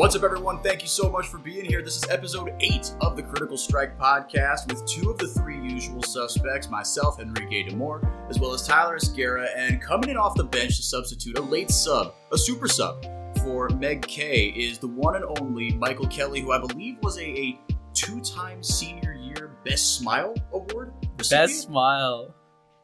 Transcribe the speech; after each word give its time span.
What's 0.00 0.16
up, 0.16 0.22
everyone? 0.22 0.62
Thank 0.62 0.80
you 0.80 0.88
so 0.88 1.10
much 1.10 1.26
for 1.26 1.36
being 1.36 1.66
here. 1.66 1.82
This 1.82 1.94
is 1.98 2.08
episode 2.08 2.54
eight 2.60 2.90
of 3.02 3.16
the 3.16 3.22
Critical 3.22 3.58
Strike 3.58 3.98
podcast 3.98 4.66
with 4.66 4.86
two 4.86 5.10
of 5.10 5.18
the 5.18 5.28
three 5.28 5.60
usual 5.60 6.02
suspects, 6.02 6.70
myself, 6.70 7.20
Henrique 7.20 7.68
Demore, 7.68 8.02
as 8.30 8.40
well 8.40 8.54
as 8.54 8.66
Tyler 8.66 8.96
Esguerra, 8.96 9.48
and 9.54 9.78
coming 9.82 10.08
in 10.08 10.16
off 10.16 10.36
the 10.36 10.44
bench 10.44 10.78
to 10.78 10.82
substitute 10.82 11.36
a 11.36 11.42
late 11.42 11.70
sub, 11.70 12.14
a 12.32 12.38
super 12.38 12.66
sub 12.66 13.04
for 13.42 13.68
Meg 13.68 14.00
K 14.00 14.46
is 14.56 14.78
the 14.78 14.88
one 14.88 15.16
and 15.16 15.38
only 15.38 15.72
Michael 15.72 16.06
Kelly, 16.06 16.40
who 16.40 16.52
I 16.52 16.58
believe 16.60 16.96
was 17.02 17.18
a, 17.18 17.28
a 17.28 17.60
two-time 17.92 18.62
senior 18.62 19.12
year 19.12 19.50
Best 19.66 19.98
Smile 19.98 20.34
Award. 20.54 20.94
recipient? 21.18 21.28
Best 21.28 21.62
smile. 21.64 22.34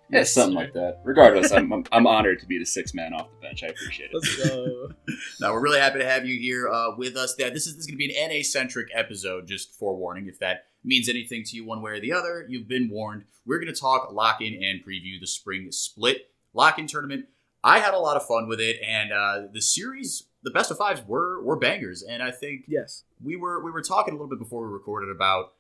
Yeah, 0.09 0.19
Yes, 0.21 0.33
something 0.33 0.55
like 0.55 0.73
that. 0.75 1.01
Regardless, 1.05 1.51
I'm, 1.53 1.73
I'm 1.73 1.85
I'm 1.91 2.07
honored 2.07 2.41
to 2.41 2.47
be 2.47 2.59
the 2.59 2.67
sixth 2.67 2.95
man 2.95 3.13
off 3.13 3.29
the 3.31 3.47
bench. 3.47 3.65
I 3.65 3.69
appreciate 3.69 4.11
it. 4.13 4.15
Let's 4.15 4.49
go. 4.49 4.89
No, 5.41 5.53
we're 5.53 5.61
really 5.61 5.81
happy 5.81 5.99
to 5.99 6.07
have 6.07 6.25
you 6.25 6.39
here 6.39 6.69
uh, 6.69 6.97
with 6.97 7.17
us. 7.17 7.35
Yeah, 7.39 7.51
this 7.51 7.67
is 7.67 7.75
this 7.75 7.81
is 7.81 7.87
going 7.87 7.99
to 7.99 8.07
be 8.07 8.17
an 8.17 8.31
NA 8.31 8.43
centric 8.43 8.89
episode. 8.95 9.47
Just 9.47 9.75
forewarning, 9.75 10.29
if 10.29 10.39
that 10.39 10.67
means 10.85 11.09
anything 11.09 11.43
to 11.45 11.57
you 11.57 11.65
one 11.65 11.83
way 11.83 11.93
or 11.93 12.01
the 12.01 12.13
other, 12.13 12.47
you've 12.49 12.69
been 12.69 12.89
warned. 12.91 13.25
We're 13.45 13.59
going 13.59 13.73
to 13.73 13.79
talk 13.79 14.13
lock 14.13 14.41
in 14.41 14.55
and 14.55 14.85
preview 14.85 15.21
the 15.21 15.27
spring 15.27 15.71
split 15.71 16.31
lock 16.55 16.79
in 16.79 16.87
tournament. 16.87 17.27
I 17.63 17.81
had 17.81 17.95
a 17.95 17.99
lot 17.99 18.17
of 18.17 18.27
fun 18.27 18.49
with 18.49 18.61
it, 18.61 18.77
and 18.87 19.13
uh, 19.13 19.43
the 19.53 19.61
series, 19.61 20.25
the 20.43 20.51
best 20.51 20.71
of 20.71 20.79
fives, 20.79 21.03
were 21.07 21.43
were 21.43 21.57
bangers. 21.57 22.03
And 22.03 22.23
I 22.23 22.31
think 22.31 22.65
yes. 22.69 23.05
we 23.23 23.37
were 23.37 23.63
we 23.63 23.71
were 23.71 23.83
talking 23.83 24.13
a 24.15 24.17
little 24.17 24.29
bit 24.29 24.39
before 24.39 24.67
we 24.67 24.73
recorded 24.73 25.11
about 25.11 25.53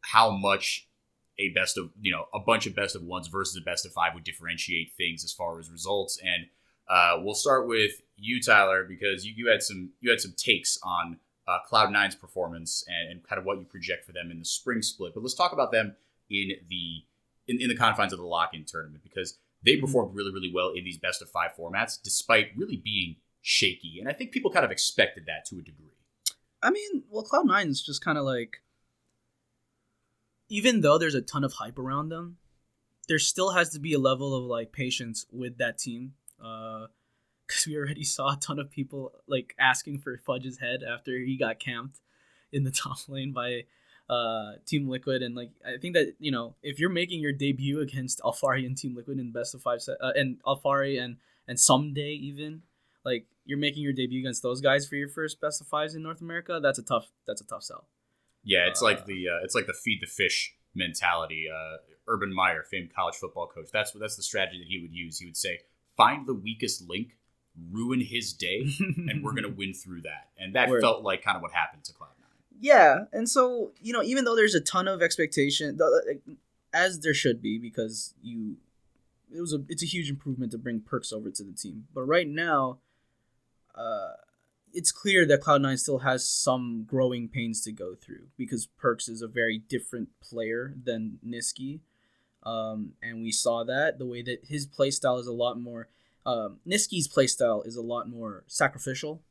how 0.00 0.30
much 0.30 0.88
a 1.38 1.48
best 1.50 1.76
of 1.78 1.90
you 2.00 2.12
know 2.12 2.26
a 2.32 2.38
bunch 2.38 2.66
of 2.66 2.74
best 2.74 2.96
of 2.96 3.02
ones 3.02 3.28
versus 3.28 3.56
a 3.56 3.64
best 3.64 3.86
of 3.86 3.92
five 3.92 4.14
would 4.14 4.24
differentiate 4.24 4.92
things 4.96 5.24
as 5.24 5.32
far 5.32 5.58
as 5.58 5.70
results. 5.70 6.18
And 6.22 6.46
uh, 6.88 7.20
we'll 7.22 7.34
start 7.34 7.66
with 7.66 8.02
you 8.16 8.40
tyler 8.40 8.84
because 8.84 9.24
you, 9.24 9.32
you 9.36 9.48
had 9.50 9.62
some 9.62 9.90
you 10.00 10.10
had 10.10 10.20
some 10.20 10.34
takes 10.36 10.78
on 10.82 11.18
uh, 11.46 11.58
cloud 11.66 11.90
nine's 11.90 12.14
performance 12.14 12.84
and, 12.86 13.10
and 13.10 13.28
kind 13.28 13.38
of 13.38 13.44
what 13.44 13.58
you 13.58 13.64
project 13.64 14.04
for 14.04 14.12
them 14.12 14.30
in 14.30 14.38
the 14.38 14.44
spring 14.44 14.82
split. 14.82 15.14
But 15.14 15.22
let's 15.22 15.34
talk 15.34 15.52
about 15.52 15.72
them 15.72 15.96
in 16.30 16.52
the 16.68 17.04
in, 17.46 17.60
in 17.60 17.68
the 17.68 17.76
confines 17.76 18.12
of 18.12 18.18
the 18.18 18.26
lock-in 18.26 18.64
tournament 18.64 19.02
because 19.02 19.38
they 19.64 19.76
performed 19.76 20.14
really 20.14 20.32
really 20.32 20.52
well 20.52 20.70
in 20.70 20.84
these 20.84 20.98
best 20.98 21.22
of 21.22 21.30
five 21.30 21.50
formats 21.58 22.00
despite 22.02 22.48
really 22.56 22.76
being 22.76 23.16
shaky. 23.42 23.98
And 24.00 24.08
i 24.08 24.12
think 24.12 24.32
people 24.32 24.50
kind 24.50 24.64
of 24.64 24.70
expected 24.70 25.26
that 25.26 25.44
to 25.46 25.56
a 25.56 25.62
degree. 25.62 25.94
I 26.64 26.70
mean, 26.70 27.02
well, 27.10 27.22
Cloud 27.22 27.46
Nine 27.46 27.68
is 27.68 27.82
just 27.82 28.02
kind 28.02 28.16
of 28.16 28.24
like, 28.24 28.62
even 30.48 30.80
though 30.80 30.98
there's 30.98 31.14
a 31.14 31.22
ton 31.22 31.44
of 31.44 31.54
hype 31.54 31.78
around 31.78 32.08
them, 32.08 32.36
there 33.08 33.18
still 33.18 33.50
has 33.50 33.70
to 33.70 33.80
be 33.80 33.92
a 33.92 33.98
level 33.98 34.34
of 34.34 34.44
like 34.44 34.72
patience 34.72 35.26
with 35.30 35.58
that 35.58 35.78
team. 35.78 36.14
Because 36.38 37.66
we 37.66 37.76
already 37.76 38.04
saw 38.04 38.32
a 38.32 38.36
ton 38.36 38.58
of 38.58 38.70
people 38.70 39.12
like 39.26 39.54
asking 39.58 39.98
for 39.98 40.18
Fudge's 40.18 40.58
head 40.58 40.80
after 40.82 41.18
he 41.18 41.36
got 41.36 41.60
camped 41.60 42.00
in 42.52 42.64
the 42.64 42.70
top 42.82 42.98
lane 43.08 43.32
by 43.32 43.64
uh, 44.08 44.52
Team 44.66 44.88
Liquid, 44.88 45.22
and 45.22 45.34
like 45.34 45.50
I 45.66 45.78
think 45.78 45.94
that 45.94 46.14
you 46.18 46.30
know 46.30 46.56
if 46.62 46.78
you're 46.78 46.90
making 46.90 47.20
your 47.20 47.32
debut 47.32 47.80
against 47.80 48.20
Alphari 48.20 48.66
and 48.66 48.76
Team 48.76 48.94
Liquid 48.94 49.18
in 49.18 49.32
best 49.32 49.54
of 49.54 49.62
five 49.62 49.80
set, 49.80 49.96
uh, 50.00 50.12
and 50.14 50.42
Alphari 50.44 51.00
and 51.00 51.16
and 51.48 51.58
Ssumday 51.58 52.18
even 52.20 52.62
like 53.04 53.26
you're 53.44 53.58
making 53.58 53.82
your 53.82 53.92
debut 53.92 54.20
against 54.20 54.42
those 54.42 54.60
guys 54.60 54.86
for 54.86 54.96
your 54.96 55.08
first 55.08 55.40
best 55.40 55.60
of 55.60 55.66
fives 55.66 55.94
in 55.94 56.02
North 56.02 56.20
America, 56.20 56.60
that's 56.62 56.78
a 56.78 56.82
tough 56.82 57.10
that's 57.26 57.40
a 57.40 57.46
tough 57.46 57.62
sell. 57.62 57.88
Yeah, 58.44 58.66
it's 58.68 58.82
Uh, 58.82 58.86
like 58.86 59.06
the 59.06 59.28
uh, 59.28 59.44
it's 59.44 59.54
like 59.54 59.66
the 59.66 59.72
feed 59.74 60.00
the 60.00 60.06
fish 60.06 60.54
mentality. 60.74 61.46
Uh, 61.52 61.76
Urban 62.06 62.32
Meyer, 62.34 62.62
famed 62.62 62.92
college 62.94 63.14
football 63.16 63.46
coach, 63.46 63.68
that's 63.72 63.92
that's 63.92 64.16
the 64.16 64.22
strategy 64.22 64.58
that 64.58 64.68
he 64.68 64.78
would 64.80 64.92
use. 64.94 65.18
He 65.18 65.24
would 65.26 65.36
say, 65.36 65.60
find 65.96 66.26
the 66.26 66.34
weakest 66.34 66.86
link, 66.88 67.16
ruin 67.72 68.00
his 68.00 68.32
day, 68.34 68.66
and 68.78 69.24
we're 69.24 69.32
gonna 69.34 69.48
win 69.56 69.72
through 69.72 70.02
that. 70.02 70.28
And 70.38 70.54
that 70.54 70.68
Word. 70.68 70.82
felt 70.82 71.02
like 71.02 71.22
kind 71.22 71.36
of 71.36 71.42
what 71.42 71.52
happened 71.52 71.84
to 71.84 71.92
Cloud 71.94 72.10
Nine. 72.20 72.28
Yeah, 72.60 73.04
and 73.12 73.28
so 73.28 73.72
you 73.80 73.92
know, 73.92 74.02
even 74.02 74.24
though 74.24 74.36
there's 74.36 74.54
a 74.54 74.60
ton 74.60 74.86
of 74.88 75.00
expectation, 75.00 75.78
as 76.74 77.00
there 77.00 77.14
should 77.14 77.40
be, 77.40 77.58
because 77.58 78.14
you, 78.22 78.56
it 79.34 79.40
was 79.40 79.54
a 79.54 79.62
it's 79.70 79.82
a 79.82 79.86
huge 79.86 80.10
improvement 80.10 80.52
to 80.52 80.58
bring 80.58 80.80
Perkz 80.80 81.12
over 81.12 81.30
to 81.30 81.42
the 81.42 81.52
team. 81.52 81.86
But 81.94 82.02
right 82.02 82.28
now, 82.28 82.78
uh, 83.74 84.12
it's 84.74 84.92
clear 84.92 85.24
that 85.26 85.40
Cloud 85.40 85.62
Nine 85.62 85.78
still 85.78 86.00
has 86.00 86.28
some 86.28 86.84
growing 86.86 87.28
pains 87.28 87.62
to 87.62 87.72
go 87.72 87.94
through 87.94 88.28
because 88.36 88.68
Perkz 88.82 89.08
is 89.08 89.22
a 89.22 89.28
very 89.28 89.58
different 89.58 90.08
player 90.20 90.74
than 90.82 91.18
Nisqy, 91.26 91.80
um, 92.42 92.92
and 93.02 93.22
we 93.22 93.32
saw 93.32 93.64
that 93.64 93.98
the 93.98 94.06
way 94.06 94.22
that 94.22 94.44
his 94.48 94.66
playstyle 94.66 95.20
is 95.20 95.26
a 95.26 95.32
lot 95.32 95.58
more. 95.58 95.88
Um, 96.26 96.58
Nisqy's 96.66 97.08
playstyle 97.08 97.66
is 97.66 97.76
a 97.76 97.82
lot 97.82 98.08
more 98.08 98.44
sacrificial 98.46 99.22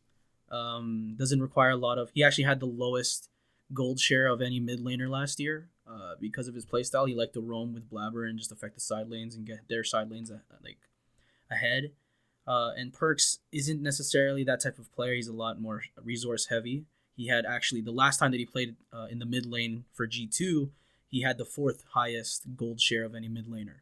um, 0.54 1.16
doesn't 1.18 1.42
require 1.42 1.72
a 1.72 1.76
lot 1.76 1.98
of. 1.98 2.12
He 2.14 2.24
actually 2.24 2.44
had 2.46 2.60
the 2.60 2.68
lowest 2.68 3.30
gold 3.74 4.00
share 4.00 4.28
of 4.28 4.42
any 4.42 4.60
mid 4.60 4.80
laner 4.80 5.10
last 5.10 5.40
year 5.40 5.70
uh, 5.88 6.14
because 6.20 6.48
of 6.48 6.56
his 6.56 6.66
playstyle. 6.66 7.08
He 7.08 7.16
liked 7.16 7.34
to 7.34 7.42
roam 7.42 7.74
with 7.74 7.90
Blabber 7.90 8.30
and 8.30 8.38
just 8.38 8.52
affect 8.52 8.76
the 8.76 8.82
side 8.82 9.10
lanes 9.10 9.36
and 9.36 9.46
get 9.46 9.68
their 9.68 9.84
side 9.84 10.12
lanes 10.12 10.32
uh, 10.32 10.38
like 10.64 10.78
ahead. 11.50 11.92
Uh, 12.46 12.72
and 12.76 12.92
Perkz 12.92 13.40
isn't 13.52 13.82
necessarily 13.82 14.44
that 14.44 14.62
type 14.62 14.78
of 14.78 14.92
player. 14.92 15.14
He's 15.14 15.28
a 15.28 15.34
lot 15.34 15.62
more 15.62 15.84
resource 16.04 16.48
heavy. 16.48 16.86
He 17.16 17.28
had 17.28 17.46
actually 17.46 17.82
the 17.82 17.92
last 17.92 18.18
time 18.18 18.32
that 18.32 18.38
he 18.38 18.46
played 18.46 18.76
uh, 18.92 19.08
in 19.10 19.20
the 19.20 19.26
mid 19.26 19.46
lane 19.46 19.86
for 19.94 20.08
G 20.08 20.28
two, 20.28 20.72
he 21.08 21.22
had 21.22 21.38
the 21.38 21.46
fourth 21.46 21.84
highest 21.94 22.56
gold 22.56 22.82
share 22.82 23.04
of 23.06 23.16
any 23.16 23.30
mid 23.30 23.48
laner, 23.48 23.82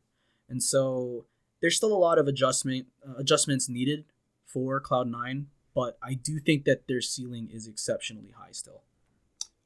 and 0.49 0.61
so 0.61 1.25
there's 1.61 1.77
still 1.77 1.93
a 1.93 1.97
lot 1.97 2.19
of 2.19 2.27
adjustment 2.27 2.87
uh, 3.07 3.15
adjustments 3.17 3.69
needed 3.69 4.05
for 4.45 4.79
Cloud 4.79 5.07
Nine, 5.07 5.47
but 5.73 5.97
I 6.03 6.13
do 6.13 6.39
think 6.39 6.65
that 6.65 6.87
their 6.87 7.01
ceiling 7.01 7.49
is 7.51 7.67
exceptionally 7.67 8.33
high 8.37 8.51
still. 8.51 8.81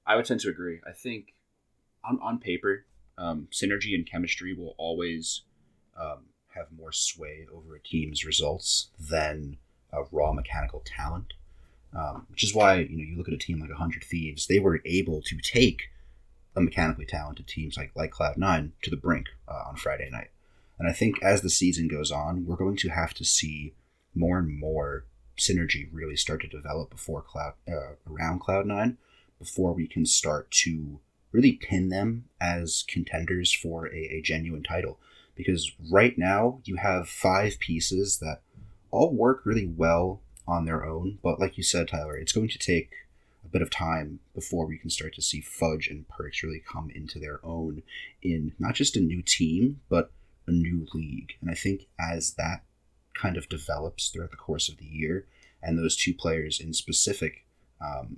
I 0.05 0.15
would 0.15 0.25
tend 0.25 0.41
to 0.41 0.49
agree. 0.49 0.79
I 0.87 0.91
think 0.91 1.33
on 2.03 2.19
on 2.21 2.37
paper, 2.39 2.85
um, 3.17 3.47
synergy 3.51 3.95
and 3.95 4.09
chemistry 4.09 4.53
will 4.53 4.75
always 4.77 5.41
um, 5.99 6.25
have 6.55 6.67
more 6.77 6.91
sway 6.91 7.45
over 7.53 7.75
a 7.75 7.79
team's 7.79 8.25
results 8.25 8.89
than 8.99 9.57
uh, 9.93 10.03
raw 10.11 10.31
mechanical 10.31 10.83
talent. 10.85 11.33
Um, 11.95 12.27
which 12.29 12.43
is 12.43 12.53
why 12.53 12.79
you 12.79 12.97
know 12.97 13.03
you 13.03 13.17
look 13.17 13.29
at 13.29 13.33
a 13.33 13.37
team 13.37 13.59
like 13.59 13.71
Hundred 13.71 14.03
Thieves, 14.03 14.47
they 14.47 14.59
were 14.59 14.81
able 14.83 15.21
to 15.21 15.37
take 15.37 15.91
a 16.55 16.61
mechanically 16.61 17.05
talented 17.05 17.47
teams 17.47 17.77
like 17.77 17.91
like 17.95 18.11
Cloud 18.11 18.37
Nine 18.37 18.73
to 18.81 18.89
the 18.89 18.97
brink 18.97 19.27
uh, 19.47 19.69
on 19.69 19.77
Friday 19.77 20.09
night. 20.11 20.29
And 20.77 20.89
I 20.89 20.91
think 20.91 21.21
as 21.23 21.41
the 21.41 21.49
season 21.49 21.87
goes 21.87 22.11
on, 22.11 22.45
we're 22.45 22.57
going 22.57 22.75
to 22.77 22.89
have 22.89 23.13
to 23.15 23.23
see 23.23 23.73
more 24.13 24.37
and 24.37 24.59
more 24.59 25.05
synergy 25.37 25.87
really 25.91 26.15
start 26.15 26.41
to 26.41 26.47
develop 26.47 26.89
before 26.89 27.21
Cloud 27.21 27.53
uh, 27.67 27.95
around 28.09 28.39
Cloud 28.39 28.65
Nine 28.65 28.97
before 29.39 29.73
we 29.73 29.87
can 29.87 30.05
start 30.05 30.49
to 30.49 30.99
really 31.31 31.53
pin 31.53 31.89
them 31.89 32.25
as 32.39 32.85
contenders 32.87 33.53
for 33.53 33.87
a, 33.87 33.97
a 33.97 34.21
genuine 34.21 34.63
title. 34.63 34.97
Because 35.35 35.71
right 35.91 36.17
now 36.17 36.61
you 36.63 36.77
have 36.77 37.09
five 37.09 37.59
pieces 37.59 38.19
that 38.19 38.41
all 38.91 39.13
work 39.13 39.45
really 39.45 39.67
well 39.67 40.21
on 40.47 40.65
their 40.65 40.85
own, 40.85 41.19
but 41.21 41.39
like 41.39 41.57
you 41.57 41.63
said, 41.63 41.87
Tyler, 41.87 42.15
it's 42.15 42.31
going 42.31 42.49
to 42.49 42.59
take 42.59 42.91
a 43.43 43.49
bit 43.49 43.61
of 43.61 43.69
time 43.69 44.19
before 44.33 44.65
we 44.65 44.77
can 44.77 44.89
start 44.89 45.13
to 45.15 45.21
see 45.21 45.41
Fudge 45.41 45.87
and 45.87 46.05
Perkz 46.07 46.43
really 46.43 46.63
come 46.65 46.89
into 46.93 47.19
their 47.19 47.39
own 47.43 47.83
in 48.21 48.53
not 48.59 48.75
just 48.75 48.95
a 48.95 49.01
new 49.01 49.21
team, 49.21 49.81
but 49.89 50.11
a 50.47 50.51
new 50.51 50.87
league. 50.93 51.33
And 51.41 51.49
I 51.49 51.55
think 51.55 51.87
as 51.99 52.35
that 52.35 52.63
kind 53.13 53.37
of 53.37 53.49
develops 53.49 54.09
throughout 54.09 54.31
the 54.31 54.37
course 54.37 54.69
of 54.69 54.77
the 54.77 54.85
year, 54.85 55.25
and 55.61 55.77
those 55.77 55.95
two 55.95 56.13
players 56.13 56.59
in 56.59 56.73
specific 56.73 57.45
um, 57.81 58.17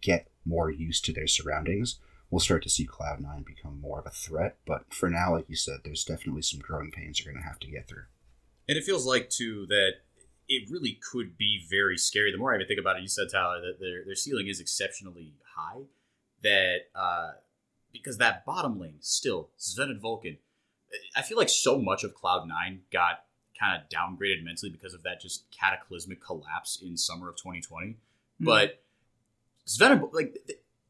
get 0.00 0.28
more 0.44 0.70
used 0.70 1.04
to 1.06 1.12
their 1.12 1.26
surroundings, 1.26 1.98
we'll 2.32 2.40
start 2.40 2.62
to 2.62 2.70
see 2.70 2.86
Cloud9 2.86 3.44
become 3.44 3.78
more 3.80 4.00
of 4.00 4.06
a 4.06 4.10
threat. 4.10 4.56
But 4.66 4.92
for 4.92 5.10
now, 5.10 5.34
like 5.34 5.48
you 5.48 5.54
said, 5.54 5.80
there's 5.84 6.02
definitely 6.02 6.42
some 6.42 6.60
growing 6.60 6.90
pains 6.90 7.20
you're 7.20 7.32
going 7.32 7.42
to 7.42 7.48
have 7.48 7.60
to 7.60 7.70
get 7.70 7.86
through. 7.86 8.04
And 8.68 8.78
it 8.78 8.84
feels 8.84 9.06
like 9.06 9.28
too 9.28 9.66
that 9.66 9.96
it 10.48 10.68
really 10.70 10.98
could 11.12 11.36
be 11.36 11.64
very 11.70 11.98
scary. 11.98 12.32
The 12.32 12.38
more 12.38 12.52
I 12.52 12.56
even 12.56 12.66
think 12.66 12.80
about 12.80 12.96
it, 12.96 13.02
you 13.02 13.08
said 13.08 13.28
Tyler 13.30 13.60
that 13.60 13.78
their 13.78 14.04
their 14.04 14.14
ceiling 14.14 14.48
is 14.48 14.60
exceptionally 14.60 15.34
high. 15.54 15.82
That 16.42 16.88
uh, 16.94 17.32
because 17.92 18.18
that 18.18 18.46
bottom 18.46 18.80
lane 18.80 18.96
still 19.00 19.50
Zven 19.60 19.90
and 19.90 20.00
Vulcan, 20.00 20.38
I 21.14 21.22
feel 21.22 21.36
like 21.36 21.50
so 21.50 21.78
much 21.78 22.02
of 22.02 22.14
Cloud 22.14 22.48
Nine 22.48 22.80
got 22.90 23.24
kind 23.58 23.80
of 23.80 23.88
downgraded 23.90 24.42
mentally 24.42 24.70
because 24.70 24.94
of 24.94 25.02
that 25.02 25.20
just 25.20 25.44
cataclysmic 25.50 26.24
collapse 26.24 26.80
in 26.82 26.96
summer 26.96 27.28
of 27.28 27.36
2020. 27.36 27.96
But 28.40 28.82
Zven 29.66 29.92
and 29.92 30.12
like 30.12 30.36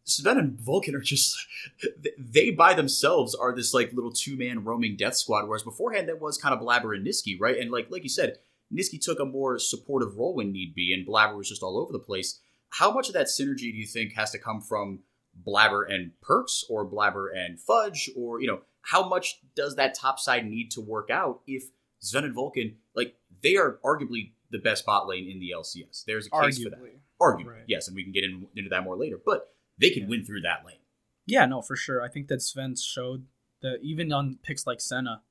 Zven 0.06 0.38
and 0.38 0.60
Vulcan 0.60 0.94
are 0.94 1.00
just 1.00 1.36
they 2.18 2.50
by 2.50 2.74
themselves 2.74 3.34
are 3.34 3.54
this 3.54 3.72
like 3.72 3.92
little 3.92 4.12
two 4.12 4.36
man 4.36 4.64
roaming 4.64 4.96
death 4.96 5.16
squad. 5.16 5.46
Whereas 5.46 5.62
beforehand 5.62 6.08
that 6.08 6.20
was 6.20 6.38
kind 6.38 6.54
of 6.54 6.60
Blabber 6.60 6.94
and 6.94 7.06
Nisqy, 7.06 7.36
right? 7.40 7.56
And 7.58 7.70
like 7.70 7.88
like 7.90 8.02
you 8.02 8.08
said, 8.08 8.38
Nisqy 8.72 9.00
took 9.00 9.20
a 9.20 9.24
more 9.24 9.58
supportive 9.58 10.16
role 10.16 10.34
when 10.34 10.52
need 10.52 10.74
be, 10.74 10.92
and 10.92 11.06
Blabber 11.06 11.36
was 11.36 11.48
just 11.48 11.62
all 11.62 11.78
over 11.78 11.92
the 11.92 11.98
place. 11.98 12.40
How 12.70 12.90
much 12.90 13.08
of 13.08 13.14
that 13.14 13.26
synergy 13.26 13.70
do 13.70 13.76
you 13.76 13.86
think 13.86 14.14
has 14.14 14.30
to 14.30 14.38
come 14.38 14.60
from 14.60 15.00
Blabber 15.46 15.82
and 15.84 16.12
Perkz, 16.22 16.64
or 16.68 16.84
Blabber 16.84 17.28
and 17.28 17.60
Fudge, 17.60 18.10
or 18.16 18.40
you 18.40 18.46
know, 18.46 18.60
how 18.82 19.06
much 19.08 19.40
does 19.54 19.76
that 19.76 19.94
top 19.94 20.18
side 20.18 20.46
need 20.46 20.70
to 20.72 20.80
work 20.80 21.10
out 21.10 21.40
if 21.46 21.64
Zven 22.02 22.24
and 22.24 22.34
Vulcan, 22.34 22.76
like 22.94 23.14
they 23.42 23.56
are 23.56 23.78
arguably 23.84 24.32
the 24.50 24.58
best 24.58 24.84
bot 24.84 25.06
lane 25.06 25.30
in 25.30 25.38
the 25.38 25.52
LCS? 25.56 26.04
There's 26.06 26.26
a 26.26 26.30
case 26.30 26.62
for 26.62 26.70
that. 26.70 26.80
Arguably. 26.80 26.98
arguably, 27.20 27.46
Right. 27.46 27.64
yes, 27.66 27.86
and 27.88 27.94
we 27.94 28.02
can 28.02 28.12
get 28.12 28.24
in, 28.24 28.46
into 28.56 28.70
that 28.70 28.84
more 28.84 28.96
later. 28.96 29.18
But 29.24 29.51
they 29.82 29.90
can 29.90 30.04
Yeah. 30.04 30.08
win 30.08 30.24
through 30.24 30.40
that 30.42 30.64
lane. 30.64 30.78
Yeah, 31.26 31.44
no, 31.46 31.60
for 31.62 31.76
sure. 31.76 32.02
I 32.02 32.08
think 32.08 32.28
that 32.28 32.40
Zven 32.40 32.82
showed 32.82 33.26
that 33.60 33.78
even 33.82 34.12
on 34.12 34.36
picks 34.42 34.66
like 34.66 34.80
Senna, 34.80 35.22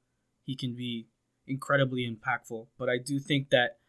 he 0.43 0.55
can 0.55 0.75
be 0.75 1.07
incredibly 1.47 2.09
impactful. 2.09 2.67
But 2.77 2.89
I 2.89 2.97
do 2.97 3.19
think 3.19 3.49
that 3.49 3.79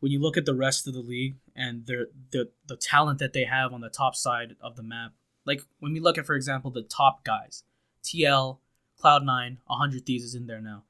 when 0.00 0.12
you 0.12 0.20
look 0.20 0.36
at 0.36 0.44
the 0.44 0.54
rest 0.54 0.86
of 0.86 0.94
the 0.94 1.00
league 1.00 1.36
and 1.56 1.86
their 1.86 2.08
the 2.30 2.50
the 2.66 2.76
talent 2.76 3.18
that 3.20 3.32
they 3.32 3.44
have 3.44 3.72
on 3.72 3.80
the 3.80 3.88
top 3.88 4.14
side 4.14 4.54
of 4.60 4.76
the 4.76 4.82
map, 4.82 5.12
like 5.44 5.62
when 5.80 5.92
we 5.92 6.00
look 6.00 6.18
at, 6.18 6.26
for 6.26 6.34
example, 6.36 6.70
the 6.70 6.82
top 6.82 7.24
guys, 7.24 7.64
TL, 8.02 8.58
Cloud9, 9.02 9.58
100 9.66 10.06
Thieves 10.06 10.24
is 10.24 10.34
in 10.34 10.46
there 10.46 10.60
now. 10.60 10.84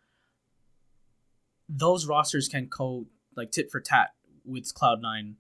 Those 1.69 2.07
rosters 2.07 2.49
can 2.49 2.69
co 2.69 3.07
like 3.37 3.51
tit 3.51 3.71
for 3.71 3.81
tat 3.81 4.15
with 4.45 4.73
Cloud9 4.75 5.35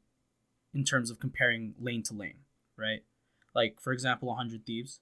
in 0.72 0.84
terms 0.84 1.10
of 1.10 1.20
comparing 1.20 1.74
lane 1.78 2.02
to 2.04 2.14
lane, 2.14 2.38
right? 2.76 3.04
Like 3.54 3.80
for 3.80 3.92
example, 3.92 4.28
100 4.28 4.64
Thieves. 4.66 5.00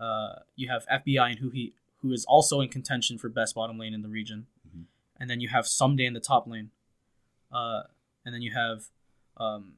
Uh, 0.00 0.40
you 0.56 0.68
have 0.68 0.86
FBI 0.88 1.30
and 1.30 1.38
who 1.38 1.50
he 1.50 1.74
who 2.00 2.12
is 2.12 2.24
also 2.24 2.60
in 2.60 2.68
contention 2.68 3.16
for 3.18 3.28
best 3.28 3.54
bottom 3.54 3.78
lane 3.78 3.94
in 3.94 4.02
the 4.02 4.08
region, 4.08 4.46
Mhm. 4.68 4.86
and 5.20 5.30
then 5.30 5.40
you 5.40 5.48
have 5.48 5.66
Ssumday 5.66 6.04
in 6.06 6.14
the 6.14 6.18
top 6.20 6.48
lane, 6.48 6.72
uh, 7.52 7.82
and 8.24 8.34
then 8.34 8.42
you 8.42 8.52
have 8.52 8.90
um, 9.36 9.76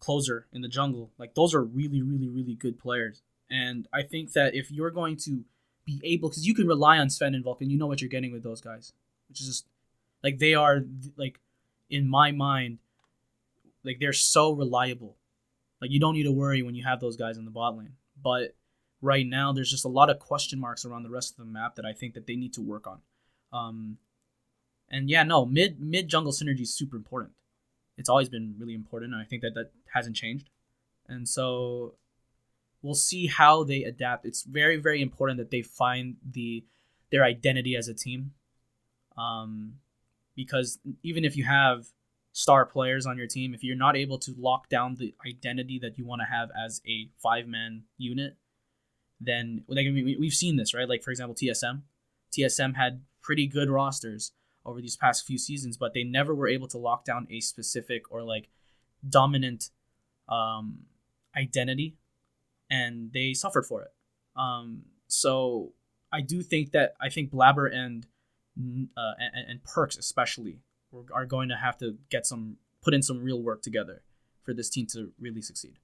Closer 0.00 0.46
in 0.52 0.62
the 0.62 0.68
jungle. 0.68 1.12
Like 1.18 1.34
those 1.34 1.54
are 1.54 1.62
really, 1.62 2.02
really, 2.02 2.28
really 2.28 2.54
good 2.54 2.78
players, 2.78 3.22
and 3.50 3.86
I 3.92 4.02
think 4.02 4.32
that 4.32 4.54
if 4.54 4.70
you're 4.72 4.90
going 4.90 5.16
to 5.18 5.44
be 5.84 6.00
able, 6.02 6.28
because 6.30 6.46
you 6.46 6.54
can 6.54 6.66
rely 6.66 6.98
on 6.98 7.08
Zven 7.08 7.34
and 7.34 7.44
Vulcan, 7.44 7.68
you 7.70 7.76
know 7.78 7.86
what 7.86 8.00
you're 8.00 8.08
getting 8.10 8.32
with 8.32 8.42
those 8.42 8.60
guys, 8.60 8.94
which 9.28 9.40
is 9.40 9.46
just 9.46 9.66
like 10.24 10.38
they 10.38 10.54
are 10.54 10.80
like 11.16 11.40
in 11.90 12.08
my 12.08 12.32
mind, 12.32 12.78
like 13.84 13.98
they're 14.00 14.12
so 14.12 14.52
reliable. 14.52 15.16
Like 15.82 15.90
you 15.90 15.98
don't 15.98 16.14
need 16.14 16.22
to 16.22 16.32
worry 16.32 16.62
when 16.62 16.76
you 16.76 16.84
have 16.84 17.00
those 17.00 17.16
guys 17.16 17.36
in 17.36 17.44
the 17.44 17.50
bot 17.50 17.76
lane. 17.76 17.94
But 18.22 18.54
right 19.00 19.26
now, 19.26 19.52
there's 19.52 19.70
just 19.70 19.84
a 19.84 19.88
lot 19.88 20.10
of 20.10 20.20
question 20.20 20.60
marks 20.60 20.84
around 20.84 21.02
the 21.02 21.10
rest 21.10 21.32
of 21.32 21.38
the 21.38 21.52
map 21.52 21.74
that 21.74 21.84
I 21.84 21.92
think 21.92 22.14
that 22.14 22.28
they 22.28 22.36
need 22.36 22.54
to 22.54 22.62
work 22.62 22.86
on. 22.86 23.00
Um, 23.52 23.98
and 24.88 25.10
yeah, 25.10 25.24
no, 25.24 25.44
mid 25.44 25.80
mid 25.80 26.06
jungle 26.06 26.32
synergy 26.32 26.60
is 26.60 26.72
super 26.72 26.96
important. 26.96 27.32
It's 27.98 28.08
always 28.08 28.28
been 28.28 28.54
really 28.58 28.74
important, 28.74 29.12
and 29.12 29.20
I 29.20 29.24
think 29.24 29.42
that 29.42 29.54
that 29.54 29.72
hasn't 29.92 30.14
changed. 30.14 30.50
And 31.08 31.28
so 31.28 31.94
we'll 32.80 32.94
see 32.94 33.26
how 33.26 33.64
they 33.64 33.82
adapt. 33.82 34.24
It's 34.24 34.44
very 34.44 34.76
very 34.76 35.02
important 35.02 35.38
that 35.38 35.50
they 35.50 35.62
find 35.62 36.16
the 36.24 36.64
their 37.10 37.24
identity 37.24 37.74
as 37.74 37.88
a 37.88 37.94
team. 37.94 38.34
Um, 39.18 39.74
because 40.36 40.78
even 41.02 41.24
if 41.24 41.36
you 41.36 41.44
have 41.44 41.86
star 42.32 42.64
players 42.64 43.06
on 43.06 43.18
your 43.18 43.26
team, 43.26 43.54
if 43.54 43.62
you're 43.62 43.76
not 43.76 43.96
able 43.96 44.18
to 44.18 44.34
lock 44.38 44.68
down 44.68 44.96
the 44.96 45.14
identity 45.26 45.78
that 45.78 45.98
you 45.98 46.04
want 46.06 46.22
to 46.22 46.26
have 46.26 46.50
as 46.58 46.80
a 46.86 47.10
five 47.22 47.46
man 47.46 47.82
unit, 47.98 48.36
then 49.20 49.64
like 49.68 49.86
I 49.86 49.90
mean, 49.90 50.04
we- 50.04 50.16
we've 50.16 50.32
seen 50.32 50.56
this 50.56 50.74
right. 50.74 50.88
Like 50.88 51.02
for 51.02 51.10
example, 51.10 51.34
TSM, 51.34 51.82
TSM 52.32 52.74
had 52.74 53.02
pretty 53.20 53.46
good 53.46 53.70
rosters 53.70 54.32
over 54.64 54.80
these 54.80 54.96
past 54.96 55.26
few 55.26 55.38
seasons, 55.38 55.76
but 55.76 55.92
they 55.94 56.04
never 56.04 56.34
were 56.34 56.48
able 56.48 56.68
to 56.68 56.78
lock 56.78 57.04
down 57.04 57.26
a 57.30 57.40
specific 57.40 58.10
or 58.10 58.22
like 58.22 58.48
dominant 59.08 59.70
um, 60.28 60.86
identity, 61.36 61.96
and 62.70 63.12
they 63.12 63.34
suffered 63.34 63.66
for 63.66 63.82
it. 63.82 63.92
Um, 64.36 64.82
so 65.08 65.72
I 66.12 66.20
do 66.20 66.42
think 66.42 66.72
that 66.72 66.94
I 67.00 67.08
think 67.08 67.30
Blabber 67.30 67.66
and 67.66 68.06
uh, 68.58 69.14
and, 69.18 69.50
and 69.50 69.60
Perkz 69.62 69.98
especially 69.98 70.60
we're- 70.92 71.06
are 71.12 71.26
going 71.26 71.48
to 71.48 71.56
have 71.56 71.76
to 71.78 71.98
get 72.10 72.26
some 72.26 72.58
put 72.82 72.94
in 72.94 73.02
some 73.02 73.22
real 73.22 73.40
work 73.42 73.62
together 73.62 74.02
for 74.42 74.52
this 74.52 74.68
team 74.68 74.86
to 74.86 75.12
really 75.18 75.40
succeed. 75.42 75.74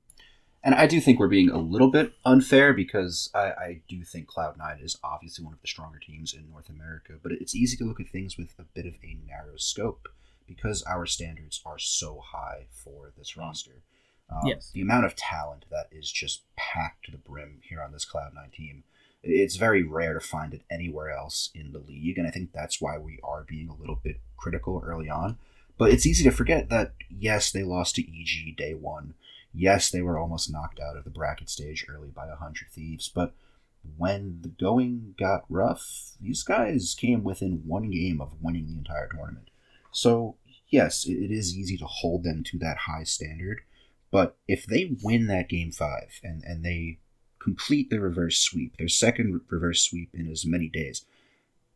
And 0.64 0.74
I 0.74 0.88
do 0.88 1.00
think 1.00 1.20
we're 1.20 1.28
being 1.28 1.50
a 1.50 1.58
little 1.58 1.90
bit 1.90 2.14
unfair 2.24 2.72
because 2.74 3.30
I, 3.32 3.38
I 3.52 3.80
do 3.88 4.02
think 4.04 4.28
Cloud9 4.28 4.82
is 4.84 4.98
obviously 5.04 5.44
one 5.44 5.54
of 5.54 5.60
the 5.60 5.68
stronger 5.68 6.00
teams 6.00 6.34
in 6.34 6.48
North 6.50 6.68
America, 6.68 7.14
but 7.22 7.30
it's 7.32 7.54
easy 7.54 7.76
to 7.76 7.84
look 7.84 8.00
at 8.00 8.08
things 8.08 8.36
with 8.36 8.54
a 8.58 8.64
bit 8.64 8.84
of 8.84 8.94
a 9.04 9.16
narrow 9.26 9.56
scope 9.56 10.08
because 10.48 10.82
our 10.82 11.06
standards 11.06 11.60
are 11.64 11.78
so 11.78 12.18
high 12.18 12.66
for 12.72 13.12
this 13.16 13.36
roster. 13.36 13.82
Um, 14.30 14.40
Yes. 14.46 14.70
The 14.72 14.80
amount 14.82 15.06
of 15.06 15.14
talent 15.14 15.64
that 15.70 15.86
is 15.92 16.10
just 16.10 16.42
packed 16.56 17.04
to 17.04 17.12
the 17.12 17.18
brim 17.18 17.60
here 17.62 17.80
on 17.80 17.92
this 17.92 18.04
Cloud9 18.04 18.50
team, 18.52 18.82
it's 19.22 19.56
very 19.56 19.82
rare 19.82 20.14
to 20.14 20.20
find 20.20 20.54
it 20.54 20.62
anywhere 20.70 21.10
else 21.10 21.50
in 21.54 21.72
the 21.72 21.78
league, 21.80 22.18
and 22.18 22.26
I 22.26 22.30
think 22.30 22.52
that's 22.52 22.80
why 22.80 22.98
we 22.98 23.18
are 23.22 23.44
being 23.48 23.68
a 23.68 23.74
little 23.74 24.00
bit 24.02 24.20
critical 24.36 24.82
early 24.84 25.08
on. 25.08 25.38
But 25.76 25.92
it's 25.92 26.06
easy 26.06 26.24
to 26.24 26.30
forget 26.30 26.68
that, 26.70 26.92
yes, 27.08 27.50
they 27.50 27.62
lost 27.62 27.96
to 27.96 28.02
EG 28.02 28.56
day 28.56 28.74
one. 28.74 29.14
Yes, 29.54 29.90
they 29.90 30.02
were 30.02 30.18
almost 30.18 30.52
knocked 30.52 30.80
out 30.80 30.96
of 30.96 31.04
the 31.04 31.10
bracket 31.10 31.48
stage 31.48 31.86
early 31.88 32.08
by 32.08 32.26
a 32.26 32.30
100 32.30 32.68
Thieves, 32.70 33.08
but 33.08 33.32
when 33.96 34.40
the 34.42 34.48
going 34.48 35.14
got 35.18 35.44
rough, 35.48 36.12
these 36.20 36.42
guys 36.42 36.94
came 36.98 37.24
within 37.24 37.62
one 37.64 37.90
game 37.90 38.20
of 38.20 38.42
winning 38.42 38.66
the 38.66 38.78
entire 38.78 39.08
tournament. 39.08 39.50
So, 39.90 40.36
yes, 40.68 41.06
it 41.06 41.14
it 41.14 41.30
is 41.30 41.56
easy 41.56 41.76
to 41.78 41.86
hold 41.86 42.24
them 42.24 42.44
to 42.44 42.58
that 42.58 42.78
high 42.78 43.04
standard, 43.04 43.62
but 44.10 44.36
if 44.46 44.66
they 44.66 44.96
win 45.02 45.26
that 45.26 45.48
game 45.48 45.72
five 45.72 46.20
and, 46.22 46.42
and 46.44 46.64
they 46.64 46.98
complete 47.38 47.90
the 47.90 48.00
reverse 48.00 48.38
sweep, 48.38 48.76
their 48.76 48.88
second 48.88 49.40
reverse 49.48 49.82
sweep 49.82 50.10
in 50.14 50.30
as 50.30 50.44
many 50.46 50.68
days, 50.68 51.04